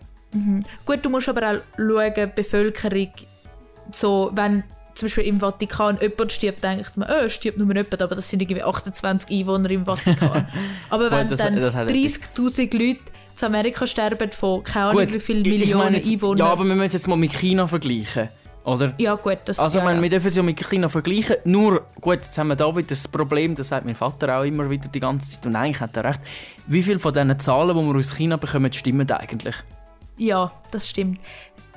Gut, 0.85 0.99
du 1.03 1.09
musst 1.09 1.27
aber 1.29 1.51
auch 1.51 1.59
schauen, 1.77 2.13
die 2.15 2.25
Bevölkerung, 2.33 3.09
so, 3.91 4.31
wenn 4.33 4.63
zum 4.93 5.07
Beispiel 5.07 5.25
im 5.25 5.39
Vatikan 5.39 5.97
jemand 6.01 6.31
stirbt, 6.31 6.63
denkt 6.63 6.97
man, 6.97 7.09
oh, 7.09 7.29
stirbt 7.29 7.57
nur 7.57 7.67
jemand, 7.67 8.01
aber 8.01 8.15
das 8.15 8.29
sind 8.29 8.41
irgendwie 8.41 8.63
28 8.63 9.29
Einwohner 9.39 9.69
im 9.69 9.85
Vatikan. 9.85 10.47
aber 10.89 11.11
wenn 11.11 11.29
das- 11.29 11.39
dann 11.39 11.55
das 11.55 11.75
hat 11.75 11.89
etwas. 11.89 12.19
30'000 12.35 12.73
Leute 12.77 12.99
zu 13.35 13.45
Amerika 13.45 13.87
sterben 13.87 14.31
von 14.31 14.63
keine 14.63 14.87
Ahnung 14.87 15.13
wie 15.13 15.19
viele 15.19 15.41
Millionen 15.49 15.95
jetzt- 15.95 16.09
Einwohnern. 16.09 16.37
Ja, 16.45 16.45
aber 16.51 16.65
wir 16.65 16.75
müssen 16.75 16.91
jetzt 16.93 17.07
mal 17.07 17.15
mit 17.15 17.33
China 17.33 17.67
vergleichen. 17.67 18.29
Oder? 18.63 18.93
Ja, 18.99 19.15
gut, 19.15 19.39
das 19.45 19.57
Also, 19.57 19.79
ja, 19.79 19.83
ich 19.83 19.85
meine, 19.85 19.97
ja. 19.97 20.03
wir 20.03 20.09
dürfen 20.11 20.27
es 20.27 20.35
ja 20.35 20.43
mit 20.43 20.63
China 20.69 20.87
vergleichen. 20.87 21.37
Nur, 21.45 21.83
gut, 21.99 22.17
jetzt 22.17 22.37
haben 22.37 22.49
wir 22.49 22.55
da 22.55 22.75
wieder 22.75 22.89
das 22.89 23.07
Problem, 23.07 23.55
das 23.55 23.69
sagt 23.69 23.85
mein 23.87 23.95
Vater 23.95 24.37
auch 24.37 24.43
immer 24.43 24.69
wieder 24.69 24.87
die 24.87 24.99
ganze 24.99 25.31
Zeit, 25.31 25.45
und 25.47 25.55
eigentlich 25.55 25.81
hat 25.81 25.97
er 25.97 26.03
recht. 26.03 26.19
Wie 26.67 26.83
viele 26.83 26.99
von 26.99 27.11
diesen 27.11 27.39
Zahlen, 27.39 27.75
die 27.75 27.83
wir 27.83 27.97
aus 27.97 28.15
China 28.15 28.35
bekommen, 28.37 28.71
stimmen 28.71 29.09
eigentlich? 29.11 29.55
Ja, 30.17 30.51
das 30.69 30.87
stimmt. 30.87 31.19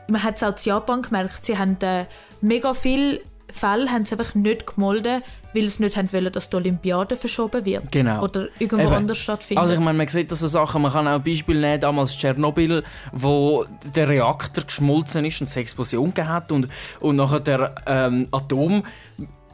Man 0.08 0.22
hat 0.22 0.36
es 0.36 0.42
auch 0.42 0.48
in 0.50 0.62
Japan 0.62 1.00
gemerkt, 1.00 1.42
sie 1.46 1.56
haben 1.56 1.78
äh, 1.80 2.04
mega 2.44 2.74
viele 2.74 3.20
Fälle 3.50 3.90
haben 3.90 4.04
sie 4.04 4.18
einfach 4.18 4.34
nicht 4.34 4.66
gemolden, 4.66 5.22
weil 5.52 5.68
sie 5.68 5.82
nicht 5.82 5.96
haben 5.96 6.12
wollen, 6.12 6.32
dass 6.32 6.50
die 6.50 6.56
Olympiade 6.56 7.16
verschoben 7.16 7.64
wird. 7.64 7.92
Genau. 7.92 8.24
Oder 8.24 8.48
irgendwo 8.58 8.86
Eben. 8.86 8.94
anders 8.94 9.18
stattfindet. 9.18 9.62
Also 9.62 9.74
ich 9.74 9.80
meine, 9.80 9.98
man 9.98 10.08
sieht 10.08 10.32
das 10.32 10.40
so 10.40 10.48
Sachen, 10.48 10.82
man 10.82 10.92
kann 10.92 11.06
auch 11.06 11.14
ein 11.14 11.22
Beispiel 11.22 11.60
nehmen, 11.60 11.80
damals 11.80 12.16
Tschernobyl, 12.16 12.82
wo 13.12 13.66
der 13.94 14.08
Reaktor 14.08 14.64
geschmolzen 14.64 15.24
ist 15.24 15.40
und 15.40 15.46
es 15.46 15.56
eine 15.56 15.62
Explosion 15.62 16.06
gegeben 16.06 16.28
hat 16.28 16.50
und, 16.52 16.68
und 17.00 17.16
nachher 17.16 17.40
der 17.40 17.74
ähm, 17.86 18.28
Atom 18.32 18.82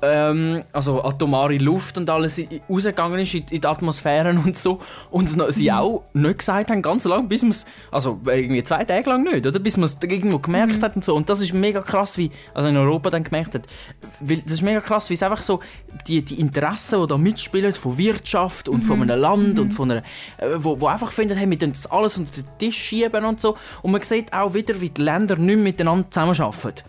ähm, 0.02 0.62
also 0.72 1.02
atomare 1.02 1.58
Luft 1.58 1.98
und 1.98 2.08
alles 2.08 2.40
rausgegangen 2.68 3.20
ist 3.20 3.34
in, 3.34 3.44
in 3.50 3.60
die 3.60 3.66
Atmosphäre 3.66 4.30
und 4.30 4.56
so. 4.56 4.78
Und 5.10 5.36
es 5.36 5.54
sie 5.54 5.70
auch 5.70 6.04
nicht 6.12 6.38
gesagt 6.38 6.70
haben, 6.70 6.82
ganz 6.82 7.04
lang, 7.04 7.28
bis 7.28 7.42
man 7.42 7.50
es, 7.50 7.66
also 7.90 8.20
irgendwie 8.26 8.62
zwei 8.62 8.84
Tage 8.84 9.08
lang 9.10 9.22
nicht, 9.22 9.46
oder? 9.46 9.58
Bis 9.58 9.76
man 9.76 9.84
es 9.84 9.98
irgendwo 10.02 10.38
gemerkt 10.38 10.82
hat 10.82 10.96
und 10.96 11.04
so. 11.04 11.14
Und 11.14 11.28
das 11.28 11.40
ist 11.40 11.52
mega 11.52 11.80
krass, 11.80 12.16
wie, 12.18 12.30
also 12.54 12.68
in 12.68 12.76
Europa 12.76 13.10
dann 13.10 13.24
gemerkt 13.24 13.54
hat. 13.54 13.66
Weil 14.20 14.38
das 14.38 14.54
ist 14.54 14.62
mega 14.62 14.80
krass, 14.80 15.10
wie 15.10 15.14
es 15.14 15.22
einfach 15.22 15.42
so, 15.42 15.60
die, 16.06 16.24
die 16.24 16.40
Interessen, 16.40 17.00
die 17.00 17.06
da 17.06 17.18
mitspielen, 17.18 17.72
von 17.72 17.98
Wirtschaft 17.98 18.68
und 18.68 18.82
von 18.82 19.02
einem 19.02 19.20
Land 19.20 19.58
und 19.58 19.72
von 19.72 19.90
einer, 19.90 20.02
äh, 20.38 20.48
wo, 20.56 20.80
wo 20.80 20.86
einfach 20.86 21.12
finden, 21.12 21.36
hey, 21.36 21.48
wir 21.48 21.58
können 21.58 21.72
das 21.72 21.90
alles 21.90 22.18
unter 22.18 22.32
den 22.32 22.44
Tisch 22.58 22.76
schieben 22.76 23.24
und 23.24 23.40
so. 23.40 23.56
Und 23.82 23.92
man 23.92 24.02
sieht 24.02 24.32
auch 24.32 24.54
wieder, 24.54 24.80
wie 24.80 24.90
die 24.90 25.02
Länder 25.02 25.36
nicht 25.36 25.58
miteinander 25.58 26.10
zusammenarbeiten. 26.10 26.82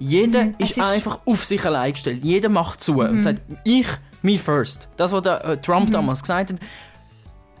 Jeder 0.00 0.46
Mhm, 0.46 0.54
ist, 0.58 0.72
ist- 0.72 0.80
einfach 0.80 1.20
auf 1.24 1.44
sich 1.44 1.64
allein 1.64 1.92
gestellt. 1.92 2.24
Jeder 2.24 2.48
macht 2.48 2.82
zu 2.82 2.98
und 3.00 3.20
sagt, 3.22 3.40
ich, 3.64 3.86
me 4.22 4.36
first. 4.38 4.88
Das, 4.96 5.12
was 5.12 5.22
der, 5.22 5.44
äh, 5.44 5.56
Trump 5.60 5.92
damals 5.92 6.22
gesagt 6.22 6.50
hat. 6.52 6.58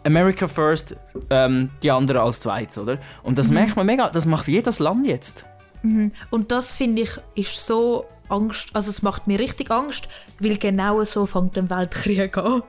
America 0.04 0.48
first, 0.48 0.96
ähm, 1.28 1.70
die 1.82 1.90
anderen 1.90 2.22
als 2.22 2.40
zweites, 2.40 2.78
oder? 2.78 2.98
Und 3.22 3.36
das 3.38 3.50
merkt 3.50 3.76
man 3.76 3.84
mega, 3.86 4.08
das 4.08 4.24
macht 4.24 4.48
jedes 4.48 4.78
Land 4.78 5.06
jetzt. 5.06 5.44
Und 5.82 6.50
das 6.52 6.72
finde 6.74 7.02
ich 7.02 7.10
ist 7.34 7.66
so 7.66 8.04
Angst, 8.28 8.68
also 8.74 8.90
es 8.90 9.02
macht 9.02 9.26
mir 9.26 9.38
richtig 9.38 9.70
Angst, 9.70 10.08
weil 10.38 10.56
genau 10.58 11.02
so 11.04 11.24
fängt 11.26 11.56
der 11.56 11.68
Weltkrieg 11.70 12.36
an. 12.38 12.62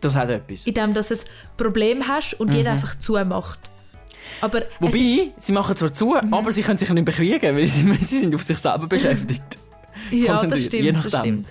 Das 0.00 0.14
hat 0.16 0.30
etwas. 0.30 0.66
Indem 0.66 0.94
dass 0.94 1.10
es 1.10 1.24
Problem 1.56 2.06
hast 2.06 2.34
und 2.38 2.52
jeder 2.54 2.72
einfach 2.72 2.96
zumacht. 2.98 3.58
Aber 4.40 4.58
es 4.58 4.64
ist, 4.64 4.80
Wobei, 4.80 5.32
sie 5.38 5.52
machen 5.52 5.76
zwar 5.76 5.92
zu, 5.92 6.16
aber 6.16 6.52
sie 6.52 6.62
können 6.62 6.78
sich 6.78 6.88
nicht 6.90 7.04
bekriegen, 7.04 7.56
weil 7.56 7.66
sie, 7.66 7.82
sie 8.00 8.18
sind 8.20 8.34
auf 8.34 8.42
sich 8.42 8.58
selber 8.58 8.86
beschäftigt. 8.86 9.58
ja, 10.10 10.44
das 10.44 10.64
stimmt, 10.64 10.84
je 10.84 10.92
das 10.92 11.04
nachdem. 11.04 11.20
stimmt. 11.20 11.46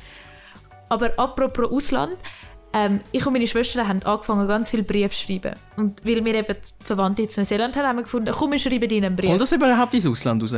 Aber 0.89 1.11
apropos 1.17 1.71
Ausland, 1.71 2.15
ähm, 2.73 3.01
ich 3.11 3.25
und 3.25 3.33
meine 3.33 3.47
Schwestern 3.47 3.87
haben 3.87 4.03
angefangen, 4.03 4.47
ganz 4.47 4.69
viele 4.69 4.83
Briefe 4.83 5.09
zu 5.15 5.23
schreiben. 5.25 5.53
Und 5.75 6.05
weil 6.05 6.23
wir 6.23 6.35
eben 6.35 6.55
Verwandte 6.79 7.23
in 7.23 7.29
Neuseeland 7.35 7.75
haben, 7.75 7.85
haben 7.87 7.95
wir 7.97 8.03
gefunden, 8.03 8.31
komm, 8.37 8.51
wir 8.51 8.59
schreiben 8.59 8.89
ihnen 8.89 9.05
einen 9.05 9.15
Brief. 9.15 9.29
Kommt 9.29 9.41
das 9.41 9.51
überhaupt 9.51 9.93
ins 9.93 10.05
Ausland 10.07 10.43
raus? 10.43 10.55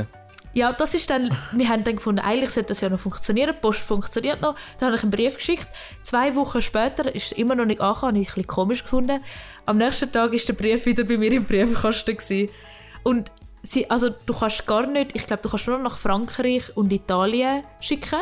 Ja, 0.59 0.73
das 0.73 0.93
ist 0.93 1.09
dann, 1.09 1.31
wir 1.53 1.69
haben 1.69 1.83
dann 1.85 1.95
gefunden, 1.95 2.19
eigentlich 2.19 2.49
sollte 2.49 2.69
das 2.69 2.81
ja 2.81 2.89
noch 2.89 2.99
funktionieren, 2.99 3.53
die 3.55 3.61
Post 3.61 3.79
funktioniert 3.81 4.41
noch. 4.41 4.55
Dann 4.77 4.87
habe 4.87 4.97
ich 4.97 5.03
einen 5.03 5.11
Brief 5.11 5.35
geschickt. 5.37 5.67
Zwei 6.03 6.35
Wochen 6.35 6.61
später 6.61 7.13
ist 7.15 7.27
es 7.27 7.31
immer 7.33 7.55
noch 7.55 7.63
nicht 7.65 7.79
angekommen, 7.79 8.15
habe 8.15 8.19
ich 8.21 8.27
ein 8.29 8.33
bisschen 8.33 8.47
komisch 8.47 8.83
gefunden. 8.83 9.21
Am 9.65 9.77
nächsten 9.77 10.11
Tag 10.11 10.31
war 10.33 10.39
der 10.39 10.53
Brief 10.53 10.85
wieder 10.85 11.03
bei 11.05 11.17
mir 11.17 11.31
im 11.31 11.45
Briefkasten. 11.45 12.17
Gewesen. 12.17 12.49
Und 13.03 13.31
sie, 13.63 13.89
also 13.89 14.09
du 14.25 14.33
kannst 14.33 14.65
gar 14.67 14.85
nicht, 14.85 15.15
ich 15.15 15.25
glaube, 15.27 15.41
du 15.43 15.49
kannst 15.49 15.65
nur 15.67 15.77
noch 15.77 15.91
nach 15.91 15.97
Frankreich 15.97 16.75
und 16.75 16.91
Italien 16.91 17.63
schicken, 17.79 18.19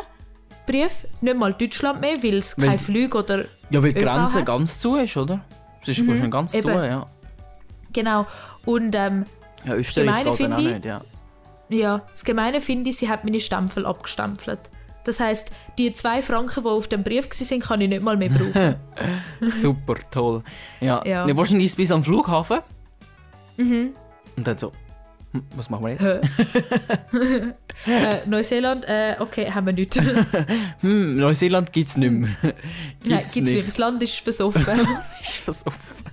Brief. 0.68 1.08
Nicht 1.22 1.38
mal 1.38 1.54
Deutschland 1.54 2.02
mehr, 2.02 2.22
weil 2.22 2.36
es 2.38 2.56
Weil 2.58 2.66
keine 2.66 2.78
die- 2.78 2.84
Flüge 2.84 3.18
oder 3.18 3.46
Ja, 3.72 3.82
weil 3.82 3.94
die 3.94 4.02
Grenze 4.02 4.40
hat. 4.40 4.46
ganz 4.46 4.78
zu 4.80 4.96
ist, 4.98 5.18
oder? 5.18 5.44
Es 5.82 5.88
ist 5.88 5.98
schon 6.06 6.30
ganz 6.30 6.52
zu, 6.52 6.58
Mhm, 6.68 6.74
eben. 6.76 6.84
ja. 6.86 7.06
Genau. 7.94 8.28
Und 8.66 8.94
ähm, 8.94 9.24
Ja, 9.66 9.74
Österreich 9.76 10.24
geht 10.26 10.40
dann 10.42 10.54
auch 10.54 10.58
nicht, 10.60 10.86
ja. 10.86 11.02
Ja, 11.70 12.04
das 12.12 12.24
Gemeine 12.24 12.62
finde 12.62 12.90
ich, 12.90 12.98
sie 12.98 13.10
hat 13.10 13.24
meine 13.26 13.40
Stempel 13.40 13.86
abgestempelt. 13.86 14.70
Das 15.04 15.20
heisst, 15.20 15.52
die 15.78 15.94
zwei 15.94 16.22
Franken, 16.22 16.64
die 16.64 16.70
auf 16.70 16.88
dem 16.90 17.04
Brief 17.04 17.30
waren, 17.30 17.60
kann 17.62 17.82
ich 17.82 17.90
nicht 17.90 18.02
mal 18.02 18.18
mehr 18.18 18.30
brauchen. 18.30 18.76
Super, 19.50 19.96
toll. 20.12 20.44
Ja, 20.82 21.02
Ja. 21.06 21.26
ja. 21.26 21.38
wahrscheinlich 21.38 21.76
bis 21.76 21.92
am 21.92 22.04
Flughafen. 22.04 22.60
Und 23.58 23.94
dann 24.48 24.58
so, 24.58 24.72
was 25.56 25.70
machen 25.70 25.86
wir 25.86 25.92
jetzt? 25.92 26.04
äh, 27.86 28.28
Neuseeland, 28.28 28.86
äh, 28.86 29.16
okay, 29.20 29.52
haben 29.52 29.66
wir 29.68 29.74
nicht. 29.74 29.96
Hm, 30.82 31.18
Neuseeland 31.18 31.72
gibt 31.74 31.90
es 31.90 31.98
nicht 31.98 32.12
mehr. 32.12 32.30
Nein, 32.42 32.54
Gibt's 33.04 33.34
gibt's 33.34 33.52
nicht. 33.52 33.68
Das 33.68 33.78
Land 33.78 34.04
ist 34.04 34.20
versoffen. 34.20 34.64
ist 35.22 35.38
versoffen. 35.38 36.06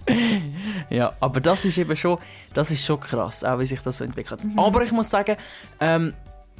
ja, 0.90 1.12
aber 1.20 1.40
das 1.40 1.64
ist 1.64 1.76
eben 1.78 1.96
schon, 1.96 2.18
das 2.54 2.70
ist 2.70 2.84
schon 2.84 2.98
krass, 3.00 3.44
auch 3.44 3.58
wie 3.58 3.66
sich 3.66 3.80
das 3.80 3.98
so 3.98 4.04
entwickelt. 4.04 4.40
Aber 4.56 4.82
ich 4.82 4.92
muss 4.92 5.10
sagen, 5.10 5.36
ähm, 5.80 6.14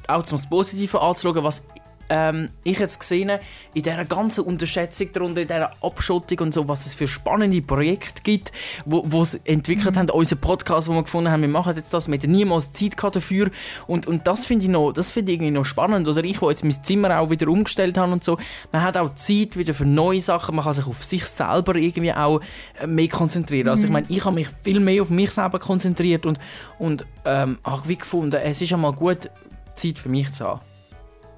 auch 0.07 0.23
zum 0.23 0.39
Positiven 0.49 1.01
anzuschauen, 1.01 1.43
was 1.45 1.67
ähm, 2.09 2.51
ich 2.63 2.79
jetzt 2.79 3.01
gesehen 3.01 3.31
in 3.75 3.83
dieser 3.83 4.05
ganzen 4.05 4.45
Unterschätzung 4.45 5.13
darunter, 5.13 5.41
in 5.43 5.49
dieser 5.49 5.71
Abschottung 5.83 6.39
und 6.41 6.55
so, 6.55 6.69
was 6.69 6.87
es 6.87 6.95
für 6.95 7.07
spannende 7.07 7.63
Projekte 7.63 8.23
gibt, 8.23 8.53
wo, 8.85 9.03
wo 9.07 9.23
es 9.23 9.35
entwickelt 9.45 9.97
haben, 9.97 10.11
unser 10.11 10.37
Podcast, 10.37 10.89
wo 10.89 10.93
wir 10.93 11.03
gefunden 11.03 11.31
haben, 11.31 11.43
wir 11.43 11.49
machen 11.49 11.77
jetzt 11.77 11.93
das, 11.95 12.09
wir 12.09 12.15
hätten 12.15 12.31
niemals 12.31 12.73
Zeit 12.73 12.95
dafür. 13.03 13.51
Und, 13.87 14.07
und 14.07 14.27
das 14.27 14.47
finde 14.47 14.65
ich 14.65 14.71
noch, 14.71 14.93
das 14.93 15.11
finde 15.11 15.33
ich 15.33 15.37
irgendwie 15.39 15.53
noch 15.53 15.65
spannend, 15.65 16.09
oder? 16.09 16.23
Ich, 16.25 16.41
wo 16.41 16.51
jetzt 16.51 16.65
mein 16.65 16.83
Zimmer 16.83 17.19
auch 17.19 17.31
wieder 17.31 17.49
umgestellt 17.49 17.97
habe 17.97 18.13
und 18.13 18.25
so, 18.25 18.39
man 18.73 18.83
hat 18.83 18.97
auch 18.97 19.15
Zeit 19.15 19.57
wieder 19.57 19.75
für 19.75 19.85
neue 19.85 20.21
Sachen, 20.21 20.57
man 20.57 20.65
kann 20.65 20.75
sich 20.75 20.87
auf 20.87 21.05
sich 21.05 21.25
selber 21.25 21.77
irgendwie 21.77 22.13
auch 22.13 22.41
äh, 22.81 22.87
mehr 22.87 23.09
konzentrieren, 23.09 23.69
also 23.69 23.87
ich 23.87 23.93
meine, 23.93 24.07
ich 24.09 24.25
habe 24.25 24.35
mich 24.35 24.49
viel 24.63 24.81
mehr 24.81 25.03
auf 25.03 25.11
mich 25.11 25.31
selber 25.31 25.59
konzentriert 25.59 26.27
und, 26.27 26.39
und 26.79 27.07
ähm, 27.25 27.59
habe 27.65 27.89
wie 27.89 27.97
gefunden, 27.97 28.41
es 28.43 28.61
ist 28.63 28.73
einmal 28.73 28.93
gut, 28.93 29.31
Zeit 29.75 29.99
für 29.99 30.09
mich 30.09 30.33
zu 30.33 30.45
haben. 30.45 30.74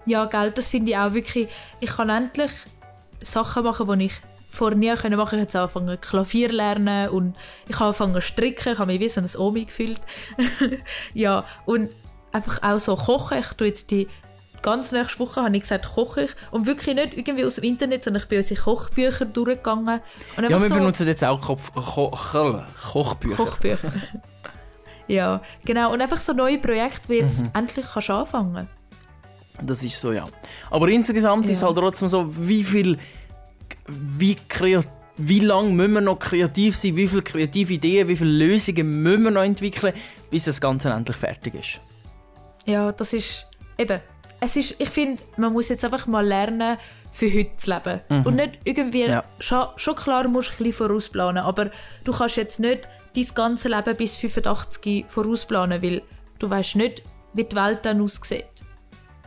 Ja, 0.07 0.25
gell, 0.27 0.51
das 0.53 0.69
finde 0.69 0.93
ich 0.93 0.97
auch 0.97 1.13
wirklich. 1.13 1.49
Ich 1.81 1.91
kann 1.91 2.09
endlich 2.09 2.53
Sachen 3.23 3.65
machen, 3.65 3.99
die 3.99 4.07
ich 4.07 4.15
vorher 4.51 4.79
nie 4.79 4.95
können 4.95 5.17
machen. 5.17 5.35
Ich 5.35 5.41
habe 5.41 5.43
jetzt 5.43 5.57
angefangen 5.57 6.01
Klavier 6.01 6.53
lernen 6.53 7.11
und 7.11 7.35
ich 7.69 7.75
habe 7.75 7.87
angefangen 7.87 8.23
stricken. 8.23 8.73
Ich 8.73 8.79
habe 8.79 8.93
mich 8.93 9.01
wie 9.01 9.09
so 9.09 9.21
ein 9.21 9.29
Omi 9.39 9.65
gefühlt. 9.67 10.01
ja, 11.15 11.45
und 11.67 11.91
einfach 12.33 12.63
auch 12.63 12.79
so 12.79 12.95
kochen. 12.97 13.39
Ich 13.39 13.49
tue 13.55 13.69
jetzt 13.69 13.91
die 13.91 14.09
ganz 14.63 14.93
nächste 14.93 15.21
Woche, 15.21 15.43
habe 15.43 15.55
ich 15.57 15.63
gesagt, 15.63 15.87
koche 15.95 16.23
ich. 16.23 16.31
Und 16.51 16.67
wirklich 16.67 16.95
nicht 16.95 17.17
irgendwie 17.17 17.45
aus 17.45 17.57
dem 17.57 17.65
Internet, 17.65 18.05
sondern 18.05 18.23
ich 18.23 18.29
bin 18.29 18.39
unsere 18.39 18.61
Kochbücher 18.61 19.25
durchgegangen. 19.25 20.01
Ja, 20.37 20.49
wir 20.49 20.59
so 20.69 20.75
benutzen 20.75 21.07
jetzt 21.07 21.25
auch 21.25 21.41
Kopf, 21.41 21.73
Ko 21.73 22.11
Ko 22.11 22.63
Kochbücher. 22.93 23.37
Kochbücher. 23.37 23.93
ja, 25.09 25.41
genau. 25.65 25.93
Und 25.93 26.01
einfach 26.01 26.17
so 26.17 26.33
neue 26.33 26.59
Projekte, 26.59 27.09
wie 27.09 27.23
Mhm. 27.23 27.29
jetzt 27.29 27.45
endlich 27.55 27.87
kannst 27.93 28.11
anfangen. 28.11 28.69
Das 29.63 29.83
ist 29.83 30.01
so, 30.01 30.13
ja. 30.13 30.25
Aber 30.71 30.89
insgesamt 30.89 31.49
ist 31.49 31.61
Ja. 31.61 31.69
halt 31.69 31.77
trotzdem 31.79 32.09
so, 32.09 32.27
wie 32.47 32.63
viel, 32.65 32.99
wie 33.89 34.37
kreativ, 34.49 34.91
wie 35.19 35.41
lange 35.41 35.71
müssen 35.71 35.95
wir 35.95 36.01
noch 36.03 36.19
kreativ 36.19 36.77
sein, 36.77 36.95
wie 36.97 37.09
viele 37.09 37.23
kreative 37.23 37.73
Ideen, 37.73 38.07
wie 38.09 38.17
viele 38.17 38.31
Lösungen 38.47 39.03
müssen 39.03 39.25
wir 39.25 39.31
noch 39.31 39.43
entwickeln, 39.43 39.95
bis 40.31 40.45
das 40.45 40.61
Ganze 40.61 40.91
endlich 40.91 41.17
fertig 41.17 41.55
ist. 41.55 41.81
Ja, 42.67 42.93
das 42.93 43.13
ist 43.15 43.47
eben. 43.79 44.01
Es 44.41 44.57
ist, 44.57 44.75
ich 44.79 44.91
finde, 44.91 45.23
man 45.39 45.55
muss 45.55 45.71
jetzt 45.71 45.85
einfach 45.85 46.07
mal 46.07 46.27
lernen, 46.27 46.77
für 47.13 47.33
heute 47.33 47.57
zu 47.57 47.71
leben. 47.73 48.01
Und 48.27 48.37
nicht 48.37 48.59
irgendwie, 48.65 49.07
Ja. 49.07 49.25
schon, 49.41 49.65
schon 49.77 49.95
klar 49.95 50.29
musst 50.29 50.51
du 50.51 50.53
ein 50.53 50.57
bisschen 50.69 50.73
vorausplanen, 50.87 51.43
aber 51.43 51.71
du 52.05 52.13
kannst 52.13 52.37
jetzt 52.37 52.61
nicht 52.61 52.87
dein 53.15 53.27
ganze 53.35 53.69
Leben 53.71 53.97
bis 53.97 54.17
85 54.17 55.07
vorausplanen, 55.09 55.81
weil 55.83 56.03
du 56.39 56.51
weißt 56.51 56.77
nicht, 56.77 57.01
wie 57.33 57.45
die 57.45 57.57
Welt 57.57 57.79
dann 57.87 58.03
aussieht. 58.03 58.45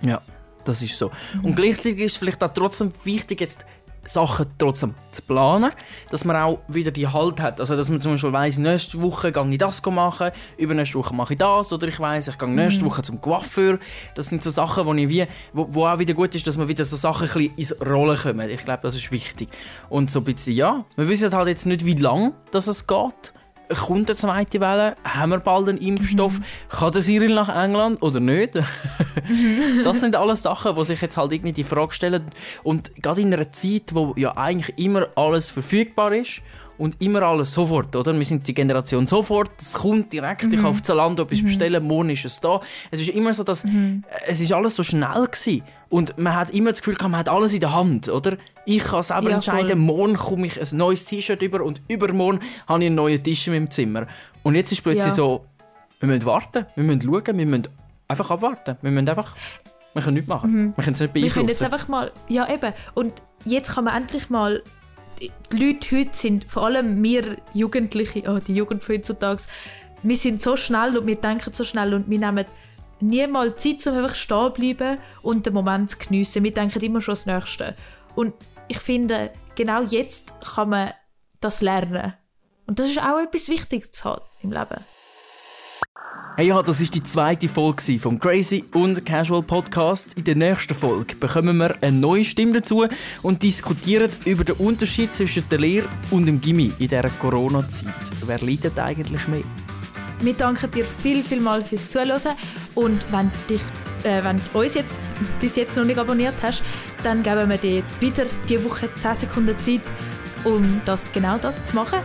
Ja, 0.01 0.21
das 0.65 0.81
ist 0.81 0.97
so. 0.97 1.11
Und 1.43 1.55
gleichzeitig 1.55 1.99
ist 1.99 2.13
es 2.13 2.17
vielleicht 2.17 2.43
auch 2.43 2.53
trotzdem 2.53 2.91
wichtig, 3.03 3.41
jetzt 3.41 3.65
Sachen 4.09 4.47
trotzdem 4.57 4.95
zu 5.11 5.21
planen, 5.21 5.71
dass 6.09 6.25
man 6.25 6.35
auch 6.35 6.59
wieder 6.67 6.91
die 6.91 7.07
Halt 7.07 7.39
hat. 7.39 7.59
Also, 7.59 7.75
dass 7.75 7.89
man 7.89 8.01
zum 8.01 8.13
Beispiel 8.13 8.33
weiss, 8.33 8.57
nächste 8.57 9.01
Woche 9.01 9.31
gehe 9.31 9.49
ich 9.49 9.57
das 9.57 9.85
machen, 9.85 10.31
übernächste 10.57 10.97
Woche 10.97 11.13
mache 11.13 11.33
ich 11.33 11.39
das, 11.39 11.71
oder 11.71 11.87
ich 11.87 11.99
weiss, 11.99 12.27
ich 12.27 12.37
gehe 12.37 12.49
nächste 12.49 12.85
Woche 12.85 13.01
zum 13.03 13.21
Coiffeur. 13.21 13.79
Das 14.15 14.27
sind 14.27 14.43
so 14.43 14.49
Sachen, 14.49 14.85
wo, 14.85 14.93
ich 14.93 15.09
wie, 15.09 15.27
wo, 15.53 15.67
wo 15.69 15.85
auch 15.85 15.99
wieder 15.99 16.13
gut 16.13 16.33
ist, 16.35 16.47
dass 16.47 16.57
man 16.57 16.67
wieder 16.67 16.83
so 16.83 16.95
Sachen 16.95 17.27
ein 17.27 17.33
bisschen 17.33 17.57
ins 17.57 17.87
Rollen 17.87 18.17
kommen. 18.17 18.49
Ich 18.49 18.65
glaube, 18.65 18.81
das 18.83 18.95
ist 18.95 19.11
wichtig. 19.11 19.49
Und 19.89 20.09
so 20.09 20.19
ein 20.19 20.25
bisschen, 20.25 20.55
ja, 20.55 20.85
wir 20.95 21.07
wissen 21.07 21.31
halt 21.31 21.47
jetzt 21.47 21.65
nicht, 21.65 21.85
wie 21.85 21.95
lang 21.95 22.33
das 22.51 22.67
es 22.67 22.87
geht. 22.87 23.33
Kommt 23.69 24.09
eine 24.09 24.15
zweite 24.15 24.59
Welle? 24.59 24.95
Haben 25.03 25.29
wir 25.29 25.39
bald 25.39 25.69
einen 25.69 25.77
Impfstoff? 25.77 26.39
Kann 26.69 26.91
der 26.91 27.01
Cyril 27.01 27.35
nach 27.35 27.49
England 27.49 28.01
oder 28.01 28.19
nicht? 28.19 28.55
das 29.83 29.99
sind 30.01 30.15
alles 30.15 30.41
Sachen, 30.41 30.75
die 30.75 30.85
sich 30.85 30.99
jetzt 31.01 31.17
halt 31.17 31.31
irgendwie 31.31 31.53
die 31.53 31.63
Frage 31.63 31.93
stellen. 31.93 32.23
Und 32.63 32.91
gerade 33.01 33.21
in 33.21 33.31
einer 33.31 33.51
Zeit, 33.51 33.93
wo 33.93 34.13
ja 34.17 34.35
eigentlich 34.35 34.77
immer 34.79 35.07
alles 35.15 35.51
verfügbar 35.51 36.13
ist 36.13 36.41
und 36.79 36.99
immer 37.01 37.21
alles 37.21 37.53
sofort, 37.53 37.95
oder? 37.95 38.15
Wir 38.15 38.25
sind 38.25 38.47
die 38.47 38.53
Generation 38.55 39.05
sofort, 39.05 39.51
es 39.59 39.73
kommt 39.73 40.13
direkt, 40.13 40.45
ich 40.45 40.55
kann 40.55 40.65
auf 40.65 40.81
Zalando 40.81 41.23
etwas 41.23 41.43
bestellen, 41.43 41.83
morgen 41.83 42.09
ist 42.09 42.25
es 42.25 42.39
da. 42.39 42.61
Es 42.89 43.01
ist 43.01 43.09
immer 43.09 43.33
so, 43.33 43.43
dass 43.43 43.65
äh, 43.65 43.69
es 44.25 44.39
ist 44.39 44.51
alles 44.51 44.75
so 44.77 44.81
schnell 44.81 45.27
gewesen. 45.27 45.61
Und 45.89 46.17
man 46.17 46.35
hat 46.35 46.51
immer 46.51 46.71
das 46.71 46.79
Gefühl, 46.79 46.95
gehabt, 46.95 47.11
man 47.11 47.19
hat 47.19 47.29
alles 47.29 47.53
in 47.53 47.59
der 47.59 47.75
Hand, 47.75 48.09
oder? 48.09 48.37
Ich 48.71 48.83
kann 48.83 49.01
selber 49.03 49.29
Ja, 49.29 49.35
entscheiden, 49.35 49.69
voll. 49.69 49.97
morgen 49.97 50.15
komme 50.15 50.45
ich 50.47 50.61
ein 50.61 50.77
neues 50.77 51.05
T-Shirt 51.05 51.41
über 51.41 51.63
und 51.63 51.81
übermorgen 51.87 52.39
habe 52.67 52.81
ich 52.83 52.87
einen 52.87 52.95
neuen 52.95 53.23
Tisch 53.23 53.47
in 53.47 53.53
meinem 53.53 53.71
Zimmer. 53.71 54.05
Und 54.43 54.55
jetzt 54.55 54.71
ist 54.71 54.81
plötzlich 54.83 55.05
Ja. 55.05 55.09
so, 55.15 55.45
wir 55.99 56.07
müssen 56.07 56.25
warten, 56.25 56.65
wir 56.75 56.83
müssen 56.83 57.01
schauen, 57.01 57.37
wir 57.37 57.45
müssen 57.45 57.67
einfach 58.07 58.29
abwarten. 58.29 58.77
Wir 58.81 58.91
müssen 58.91 59.09
einfach, 59.09 59.35
wir 59.93 60.01
können 60.03 60.13
nichts 60.15 60.29
machen. 60.29 60.73
Wir 60.75 60.83
können 60.83 60.93
es 60.93 60.99
nicht 61.01 61.13
Wir 61.15 61.29
können 61.29 61.47
jetzt 61.47 61.59
beeinflussen. 61.59 61.65
einfach 61.73 61.87
mal, 61.87 62.11
ja 62.27 62.47
eben, 62.53 62.73
und 62.93 63.13
jetzt 63.45 63.73
kann 63.73 63.85
man 63.85 63.95
endlich 63.95 64.29
mal, 64.29 64.61
die 65.19 65.31
Leute 65.57 65.97
heute 65.97 66.09
sind, 66.15 66.45
vor 66.49 66.65
allem 66.65 67.01
wir 67.03 67.37
Jugendliche, 67.53 68.23
oh, 68.31 68.37
die 68.39 68.53
Jugend 68.53 68.83
von 68.83 68.95
heutzutage, 68.95 69.41
wir 70.03 70.15
sind 70.15 70.41
so 70.41 70.55
schnell 70.55 70.95
und 70.97 71.07
wir 71.07 71.15
denken 71.15 71.51
so 71.53 71.63
schnell 71.63 71.93
und 71.93 72.09
wir 72.09 72.19
nehmen 72.19 72.45
niemals 73.01 73.61
Zeit, 73.63 73.85
um 73.87 73.95
einfach 74.01 74.15
stehen 74.15 74.45
zu 74.45 74.61
bleiben 74.61 74.99
und 75.23 75.45
den 75.45 75.53
Moment 75.53 75.89
zu 75.89 75.97
geniessen. 75.97 76.43
Wir 76.43 76.53
denken 76.53 76.79
immer 76.81 77.01
schon 77.01 77.13
das 77.13 77.25
Nächste. 77.25 77.75
Und 78.15 78.33
ich 78.69 78.79
finde, 78.79 79.33
genau 79.55 79.81
jetzt 79.81 80.33
kann 80.55 80.69
man 80.69 80.91
das 81.41 81.59
lernen. 81.59 82.13
Und 82.67 82.79
das 82.79 82.89
ist 82.89 83.01
auch 83.01 83.19
etwas 83.19 83.49
Wichtiges 83.49 83.91
zu 83.91 84.05
haben 84.05 84.21
im 84.43 84.51
Leben. 84.51 84.85
Hey, 86.37 86.47
ja, 86.47 86.61
das 86.61 86.79
ist 86.79 86.95
die 86.95 87.03
zweite 87.03 87.49
Folge 87.49 87.99
vom 87.99 88.17
Crazy 88.19 88.63
und 88.73 89.05
Casual 89.05 89.41
Podcast. 89.41 90.13
In 90.13 90.23
der 90.23 90.35
nächsten 90.35 90.73
Folge 90.73 91.15
bekommen 91.15 91.57
wir 91.57 91.75
eine 91.81 91.97
neue 91.97 92.23
Stimme 92.23 92.61
dazu 92.61 92.85
und 93.23 93.43
diskutieren 93.43 94.11
über 94.23 94.45
den 94.45 94.55
Unterschied 94.55 95.13
zwischen 95.13 95.49
der 95.49 95.59
Lehre 95.59 95.89
und 96.11 96.27
dem 96.27 96.39
Gimmi 96.39 96.71
in 96.79 96.87
dieser 96.87 97.09
Corona-Zeit. 97.09 97.93
Wer 98.25 98.39
leidet 98.39 98.79
eigentlich 98.79 99.27
mehr? 99.27 99.43
Wir 100.21 100.33
danken 100.33 100.69
dir 100.71 100.85
viel, 100.85 101.23
viel 101.23 101.39
mal 101.39 101.63
fürs 101.63 101.87
Zuhören 101.87 102.35
und 102.75 103.01
wenn, 103.11 103.31
dich, 103.49 103.61
äh, 104.03 104.21
wenn 104.23 104.35
du 104.37 104.59
uns 104.59 104.73
jetzt 104.73 104.99
bis 105.39 105.55
jetzt 105.55 105.77
noch 105.77 105.85
nicht 105.85 105.97
abonniert 105.97 106.33
hast, 106.41 106.61
dann 107.03 107.23
geben 107.23 107.49
wir 107.49 107.57
dir 107.57 107.75
jetzt 107.75 107.99
wieder 108.01 108.25
diese 108.47 108.65
Woche 108.65 108.93
10 108.93 109.15
Sekunden 109.15 109.57
Zeit, 109.59 109.81
um 110.43 110.81
das 110.85 111.11
genau 111.13 111.37
das 111.37 111.63
zu 111.63 111.75
machen. 111.75 111.99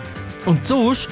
Und 0.47 0.65
sonst 0.65 1.09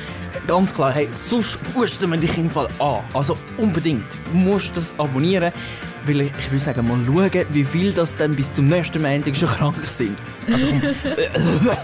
ganz 0.46 0.72
klar, 0.72 0.92
hey, 0.92 1.08
sonst 1.10 1.58
husten 1.74 2.10
wir 2.10 2.18
dich 2.18 2.38
im 2.38 2.50
Fall 2.50 2.68
an. 2.78 3.02
Also 3.14 3.36
unbedingt 3.56 4.06
musst 4.32 4.70
du 4.70 4.74
das 4.74 4.94
abonnieren, 4.98 5.52
weil 6.06 6.20
ich, 6.20 6.32
ich 6.38 6.52
will 6.52 6.60
sagen, 6.60 6.86
mal 6.86 7.00
schauen, 7.04 7.46
wie 7.50 7.64
viel 7.64 7.92
das 7.92 8.14
dann 8.14 8.36
bis 8.36 8.52
zum 8.52 8.68
nächsten 8.68 9.02
Montag 9.02 9.34
schon 9.34 9.48
krank 9.48 9.76
sind. 9.86 10.16
Also 10.46 10.66
komm. 10.68 10.82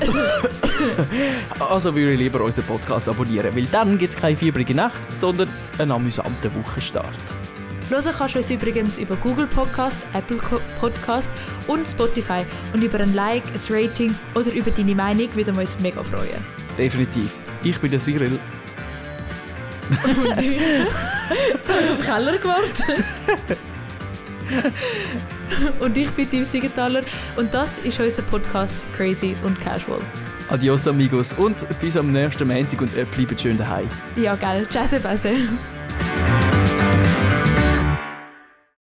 also 1.60 1.94
würde 1.94 2.12
ich 2.12 2.18
lieber 2.18 2.40
unseren 2.40 2.64
Podcast 2.64 3.08
abonnieren, 3.08 3.54
weil 3.54 3.66
dann 3.66 3.98
gibt 3.98 4.12
es 4.14 4.16
keine 4.16 4.36
fiebrige 4.36 4.74
Nacht, 4.74 5.14
sondern 5.14 5.48
einen 5.78 5.92
amüsanten 5.92 6.54
Wochenstart. 6.54 7.06
Hören 7.90 8.14
kannst 8.16 8.34
du 8.34 8.38
uns 8.38 8.50
übrigens 8.50 8.98
über 8.98 9.16
Google 9.16 9.48
Podcast, 9.48 10.00
Apple 10.14 10.38
Podcast 10.80 11.32
und 11.66 11.88
Spotify. 11.88 12.44
Und 12.72 12.84
über 12.84 13.00
ein 13.00 13.14
Like, 13.14 13.42
ein 13.48 13.60
Rating 13.68 14.14
oder 14.36 14.52
über 14.52 14.70
deine 14.70 14.94
Meinung 14.94 15.28
würden 15.34 15.56
wir 15.56 15.62
uns 15.62 15.76
mega 15.80 16.04
freuen. 16.04 16.44
Definitiv. 16.78 17.40
Ich 17.64 17.78
bin 17.80 17.90
der 17.90 17.98
Cyril. 17.98 18.38
Jetzt 21.50 21.68
habe 21.68 21.80
ich 21.84 21.90
auf 21.90 21.96
den 21.96 22.06
Keller 22.06 22.38
gewartet. 22.38 23.04
und 25.80 25.96
ich 25.96 26.10
bin 26.10 26.28
Tim 26.30 26.44
Siegenthaler 26.44 27.02
und 27.36 27.52
das 27.52 27.78
ist 27.78 28.00
unser 28.00 28.22
Podcast 28.22 28.84
Crazy 28.92 29.34
und 29.44 29.60
Casual. 29.60 30.00
Adios 30.48 30.88
amigos 30.88 31.32
und 31.34 31.66
bis 31.78 31.96
am 31.96 32.10
nächsten 32.10 32.48
Montag 32.48 32.80
und 32.80 32.96
äh, 32.96 33.04
bleibt 33.04 33.40
schön 33.40 33.56
daheim. 33.56 33.88
Ja, 34.16 34.34
geil. 34.34 34.66
Tschüss, 34.68 35.00
Besse. 35.00 35.32